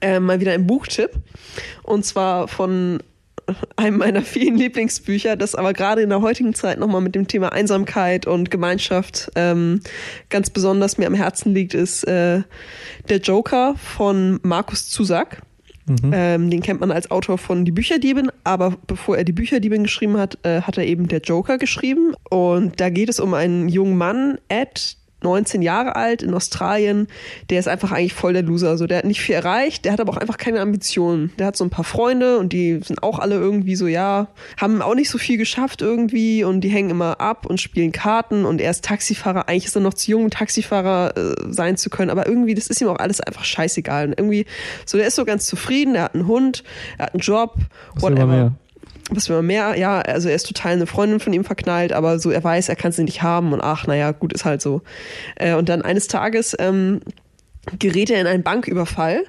äh, 0.00 0.20
mal 0.20 0.40
wieder 0.40 0.52
ein 0.52 0.66
Buchtipp. 0.66 1.10
Und 1.82 2.04
zwar 2.04 2.48
von 2.48 3.00
einem 3.76 3.98
meiner 3.98 4.22
vielen 4.22 4.56
Lieblingsbücher, 4.56 5.36
das 5.36 5.54
aber 5.54 5.72
gerade 5.72 6.02
in 6.02 6.08
der 6.08 6.20
heutigen 6.20 6.54
Zeit 6.54 6.78
nochmal 6.78 7.00
mit 7.00 7.14
dem 7.14 7.26
Thema 7.26 7.52
Einsamkeit 7.52 8.26
und 8.26 8.50
Gemeinschaft 8.50 9.30
ähm, 9.34 9.80
ganz 10.30 10.50
besonders 10.50 10.98
mir 10.98 11.06
am 11.06 11.14
Herzen 11.14 11.54
liegt, 11.54 11.74
ist 11.74 12.04
äh, 12.04 12.42
Der 13.08 13.18
Joker 13.18 13.74
von 13.76 14.40
Markus 14.42 14.88
Zusack. 14.88 15.42
Mhm. 15.86 16.12
Ähm, 16.12 16.50
den 16.50 16.62
kennt 16.62 16.80
man 16.80 16.92
als 16.92 17.10
Autor 17.10 17.38
von 17.38 17.64
Die 17.64 17.72
Bücherdiebin, 17.72 18.30
aber 18.44 18.76
bevor 18.86 19.16
er 19.16 19.24
Die 19.24 19.32
Bücherdiebin 19.32 19.82
geschrieben 19.82 20.16
hat, 20.16 20.38
äh, 20.44 20.62
hat 20.62 20.78
er 20.78 20.86
eben 20.86 21.08
Der 21.08 21.20
Joker 21.20 21.58
geschrieben. 21.58 22.14
Und 22.30 22.80
da 22.80 22.88
geht 22.88 23.08
es 23.08 23.18
um 23.18 23.34
einen 23.34 23.68
jungen 23.68 23.96
Mann, 23.96 24.38
Ed, 24.48 24.96
19 25.22 25.62
Jahre 25.62 25.96
alt 25.96 26.22
in 26.22 26.34
Australien, 26.34 27.08
der 27.50 27.60
ist 27.60 27.68
einfach 27.68 27.92
eigentlich 27.92 28.14
voll 28.14 28.32
der 28.32 28.42
Loser. 28.42 28.70
Also 28.70 28.86
der 28.86 28.98
hat 28.98 29.04
nicht 29.04 29.20
viel 29.20 29.34
erreicht, 29.34 29.84
der 29.84 29.92
hat 29.92 30.00
aber 30.00 30.12
auch 30.12 30.16
einfach 30.16 30.38
keine 30.38 30.60
Ambitionen. 30.60 31.32
Der 31.38 31.46
hat 31.46 31.56
so 31.56 31.64
ein 31.64 31.70
paar 31.70 31.84
Freunde 31.84 32.38
und 32.38 32.52
die 32.52 32.80
sind 32.82 33.02
auch 33.02 33.18
alle 33.18 33.36
irgendwie 33.36 33.76
so, 33.76 33.86
ja, 33.86 34.28
haben 34.60 34.82
auch 34.82 34.94
nicht 34.94 35.10
so 35.10 35.18
viel 35.18 35.38
geschafft 35.38 35.82
irgendwie 35.82 36.44
und 36.44 36.60
die 36.62 36.68
hängen 36.68 36.90
immer 36.90 37.20
ab 37.20 37.46
und 37.46 37.60
spielen 37.60 37.92
Karten 37.92 38.44
und 38.44 38.60
er 38.60 38.70
ist 38.70 38.84
Taxifahrer. 38.84 39.48
Eigentlich 39.48 39.66
ist 39.66 39.76
er 39.76 39.82
noch 39.82 39.94
zu 39.94 40.10
jung, 40.10 40.30
Taxifahrer 40.30 41.16
äh, 41.16 41.34
sein 41.48 41.76
zu 41.76 41.90
können, 41.90 42.10
aber 42.10 42.26
irgendwie, 42.26 42.54
das 42.54 42.68
ist 42.68 42.80
ihm 42.80 42.88
auch 42.88 42.98
alles 42.98 43.20
einfach 43.20 43.44
scheißegal. 43.44 44.06
Und 44.08 44.18
irgendwie, 44.18 44.46
so 44.86 44.98
der 44.98 45.06
ist 45.06 45.16
so 45.16 45.24
ganz 45.24 45.46
zufrieden, 45.46 45.94
er 45.94 46.04
hat 46.04 46.14
einen 46.14 46.26
Hund, 46.26 46.64
er 46.98 47.06
hat 47.06 47.14
einen 47.14 47.20
Job, 47.20 47.56
whatever 47.96 48.52
was 49.10 49.28
will 49.28 49.36
man 49.36 49.46
mehr? 49.46 49.76
Ja, 49.76 50.00
also 50.00 50.28
er 50.28 50.34
ist 50.34 50.46
total 50.46 50.72
eine 50.72 50.86
Freundin 50.86 51.20
von 51.20 51.32
ihm 51.32 51.44
verknallt, 51.44 51.92
aber 51.92 52.18
so 52.18 52.30
er 52.30 52.42
weiß, 52.42 52.68
er 52.68 52.76
kann 52.76 52.92
sie 52.92 53.04
nicht 53.04 53.22
haben 53.22 53.52
und 53.52 53.60
ach, 53.60 53.86
naja, 53.86 54.12
gut, 54.12 54.32
ist 54.32 54.44
halt 54.44 54.62
so. 54.62 54.82
Äh, 55.36 55.54
und 55.54 55.68
dann 55.68 55.82
eines 55.82 56.08
Tages 56.08 56.56
ähm, 56.58 57.00
gerät 57.78 58.10
er 58.10 58.20
in 58.20 58.26
einen 58.26 58.42
Banküberfall 58.42 59.24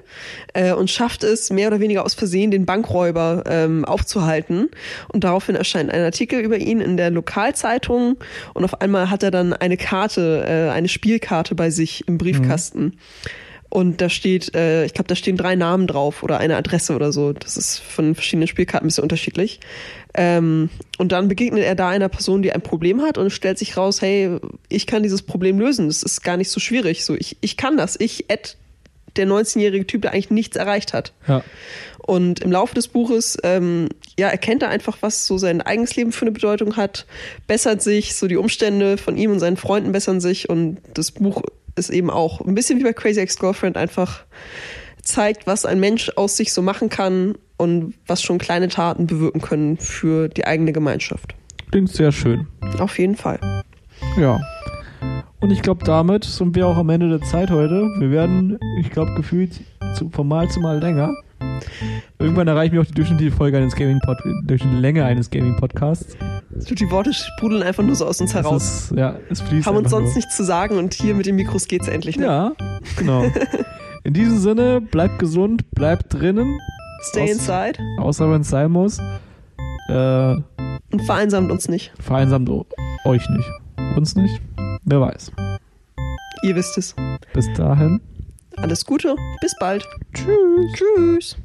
äh, 0.54 0.72
und 0.72 0.90
schafft 0.90 1.22
es 1.22 1.50
mehr 1.50 1.68
oder 1.68 1.78
weniger 1.78 2.04
aus 2.04 2.14
Versehen, 2.14 2.50
den 2.50 2.66
Bankräuber 2.66 3.44
ähm, 3.46 3.84
aufzuhalten. 3.84 4.70
Und 5.12 5.24
daraufhin 5.24 5.54
erscheint 5.54 5.92
ein 5.92 6.02
Artikel 6.02 6.40
über 6.40 6.58
ihn 6.58 6.80
in 6.80 6.96
der 6.96 7.10
Lokalzeitung 7.10 8.16
und 8.52 8.64
auf 8.64 8.80
einmal 8.80 9.10
hat 9.10 9.22
er 9.22 9.30
dann 9.30 9.52
eine 9.52 9.76
Karte, 9.76 10.44
äh, 10.46 10.70
eine 10.70 10.88
Spielkarte 10.88 11.54
bei 11.54 11.70
sich 11.70 12.08
im 12.08 12.18
Briefkasten. 12.18 12.82
Mhm. 12.82 12.98
Und 13.74 14.00
da 14.00 14.08
steht, 14.08 14.54
äh, 14.54 14.84
ich 14.84 14.94
glaube, 14.94 15.08
da 15.08 15.16
stehen 15.16 15.36
drei 15.36 15.56
Namen 15.56 15.88
drauf 15.88 16.22
oder 16.22 16.38
eine 16.38 16.56
Adresse 16.56 16.94
oder 16.94 17.10
so. 17.10 17.32
Das 17.32 17.56
ist 17.56 17.80
von 17.80 18.14
verschiedenen 18.14 18.46
Spielkarten 18.46 18.86
ein 18.86 18.88
bisschen 18.88 19.02
unterschiedlich. 19.02 19.58
Ähm, 20.14 20.70
und 20.96 21.10
dann 21.10 21.26
begegnet 21.26 21.64
er 21.64 21.74
da 21.74 21.88
einer 21.88 22.08
Person, 22.08 22.42
die 22.42 22.52
ein 22.52 22.62
Problem 22.62 23.02
hat 23.02 23.18
und 23.18 23.30
stellt 23.30 23.58
sich 23.58 23.76
raus, 23.76 24.00
hey, 24.00 24.38
ich 24.68 24.86
kann 24.86 25.02
dieses 25.02 25.22
Problem 25.22 25.58
lösen. 25.58 25.88
Das 25.88 26.04
ist 26.04 26.22
gar 26.22 26.36
nicht 26.36 26.50
so 26.50 26.60
schwierig. 26.60 27.04
So, 27.04 27.16
ich, 27.16 27.36
ich 27.40 27.56
kann 27.56 27.76
das. 27.76 27.98
Ich, 27.98 28.30
Ed, 28.30 28.56
der 29.16 29.26
19-jährige 29.26 29.88
Typ, 29.88 30.02
der 30.02 30.12
eigentlich 30.12 30.30
nichts 30.30 30.56
erreicht 30.56 30.92
hat. 30.92 31.12
Ja. 31.26 31.42
Und 31.98 32.38
im 32.38 32.52
Laufe 32.52 32.76
des 32.76 32.86
Buches, 32.86 33.38
ähm, 33.42 33.88
ja, 34.16 34.28
erkennt 34.28 34.62
er 34.62 34.68
einfach, 34.68 34.98
was 35.00 35.26
so 35.26 35.36
sein 35.36 35.60
eigenes 35.60 35.96
Leben 35.96 36.12
für 36.12 36.22
eine 36.22 36.32
Bedeutung 36.32 36.76
hat, 36.76 37.06
bessert 37.48 37.82
sich, 37.82 38.14
so 38.14 38.28
die 38.28 38.36
Umstände 38.36 38.98
von 38.98 39.16
ihm 39.16 39.32
und 39.32 39.40
seinen 39.40 39.56
Freunden 39.56 39.90
bessern 39.90 40.20
sich 40.20 40.48
und 40.48 40.78
das 40.94 41.10
Buch 41.10 41.42
ist 41.76 41.90
eben 41.90 42.10
auch 42.10 42.40
ein 42.40 42.54
bisschen 42.54 42.78
wie 42.78 42.84
bei 42.84 42.92
Crazy 42.92 43.20
Ex-Girlfriend 43.20 43.76
einfach 43.76 44.24
zeigt, 45.02 45.46
was 45.46 45.66
ein 45.66 45.80
Mensch 45.80 46.10
aus 46.16 46.36
sich 46.36 46.52
so 46.52 46.62
machen 46.62 46.88
kann 46.88 47.34
und 47.56 47.94
was 48.06 48.22
schon 48.22 48.38
kleine 48.38 48.68
Taten 48.68 49.06
bewirken 49.06 49.40
können 49.40 49.76
für 49.76 50.28
die 50.28 50.46
eigene 50.46 50.72
Gemeinschaft. 50.72 51.34
Klingt 51.70 51.90
sehr 51.90 52.12
schön. 52.12 52.46
Auf 52.78 52.98
jeden 52.98 53.16
Fall. 53.16 53.38
Ja. 54.18 54.40
Und 55.40 55.50
ich 55.50 55.62
glaube, 55.62 55.84
damit 55.84 56.24
sind 56.24 56.54
wir 56.54 56.66
auch 56.66 56.76
am 56.76 56.88
Ende 56.88 57.08
der 57.08 57.20
Zeit 57.20 57.50
heute. 57.50 57.88
Wir 57.98 58.10
werden, 58.10 58.58
ich 58.80 58.90
glaube, 58.90 59.14
gefühlt 59.14 59.60
zu, 59.94 60.08
von 60.10 60.26
Mal 60.26 60.48
zu 60.48 60.60
Mal 60.60 60.78
länger. 60.78 61.14
Irgendwann 62.18 62.48
erreichen 62.48 62.72
wir 62.72 62.80
auch 62.80 62.86
die 62.86 62.94
durchschnittliche 62.94 63.32
Folge 63.32 63.58
eines 63.58 63.74
Gaming 63.74 64.00
Pod 64.00 64.18
durch 64.44 64.62
die 64.62 64.68
Länge 64.68 65.04
eines 65.04 65.28
Gaming 65.30 65.56
Podcasts. 65.56 66.16
Die 66.50 66.90
Worte 66.90 67.12
sprudeln 67.12 67.62
einfach 67.62 67.82
nur 67.82 67.94
so 67.94 68.06
aus 68.06 68.20
uns 68.20 68.34
heraus. 68.34 68.62
Es 68.62 68.90
ist, 68.90 68.98
ja, 68.98 69.16
es 69.30 69.40
fließt 69.40 69.66
Haben 69.66 69.76
uns 69.78 69.90
sonst 69.90 70.08
nur. 70.08 70.16
nichts 70.16 70.36
zu 70.36 70.44
sagen 70.44 70.78
und 70.78 70.94
hier 70.94 71.14
mit 71.14 71.26
den 71.26 71.36
Mikros 71.36 71.66
geht's 71.68 71.88
endlich. 71.88 72.16
Ne? 72.16 72.24
Ja, 72.26 72.52
genau. 72.96 73.24
In 74.04 74.12
diesem 74.12 74.38
Sinne, 74.38 74.80
bleibt 74.80 75.18
gesund, 75.18 75.70
bleibt 75.72 76.12
drinnen, 76.12 76.58
Stay 77.10 77.24
Aus- 77.24 77.30
inside 77.30 77.78
außer 77.98 78.30
wenn 78.30 78.42
es 78.42 78.48
sein 78.48 78.70
muss. 78.70 78.98
Äh, 79.88 80.34
und 80.92 81.02
vereinsamt 81.06 81.50
uns 81.50 81.68
nicht. 81.68 81.92
vereinsamt 82.00 82.48
euch 83.04 83.28
nicht. 83.28 83.48
Uns 83.96 84.14
nicht. 84.16 84.40
Wer 84.84 85.00
weiß. 85.00 85.32
Ihr 86.42 86.54
wisst 86.56 86.76
es. 86.78 86.94
Bis 87.32 87.52
dahin. 87.54 88.00
Alles 88.56 88.84
Gute, 88.84 89.16
bis 89.40 89.54
bald. 89.58 89.84
Tschüss. 90.12 90.72
Tschüss. 90.74 91.36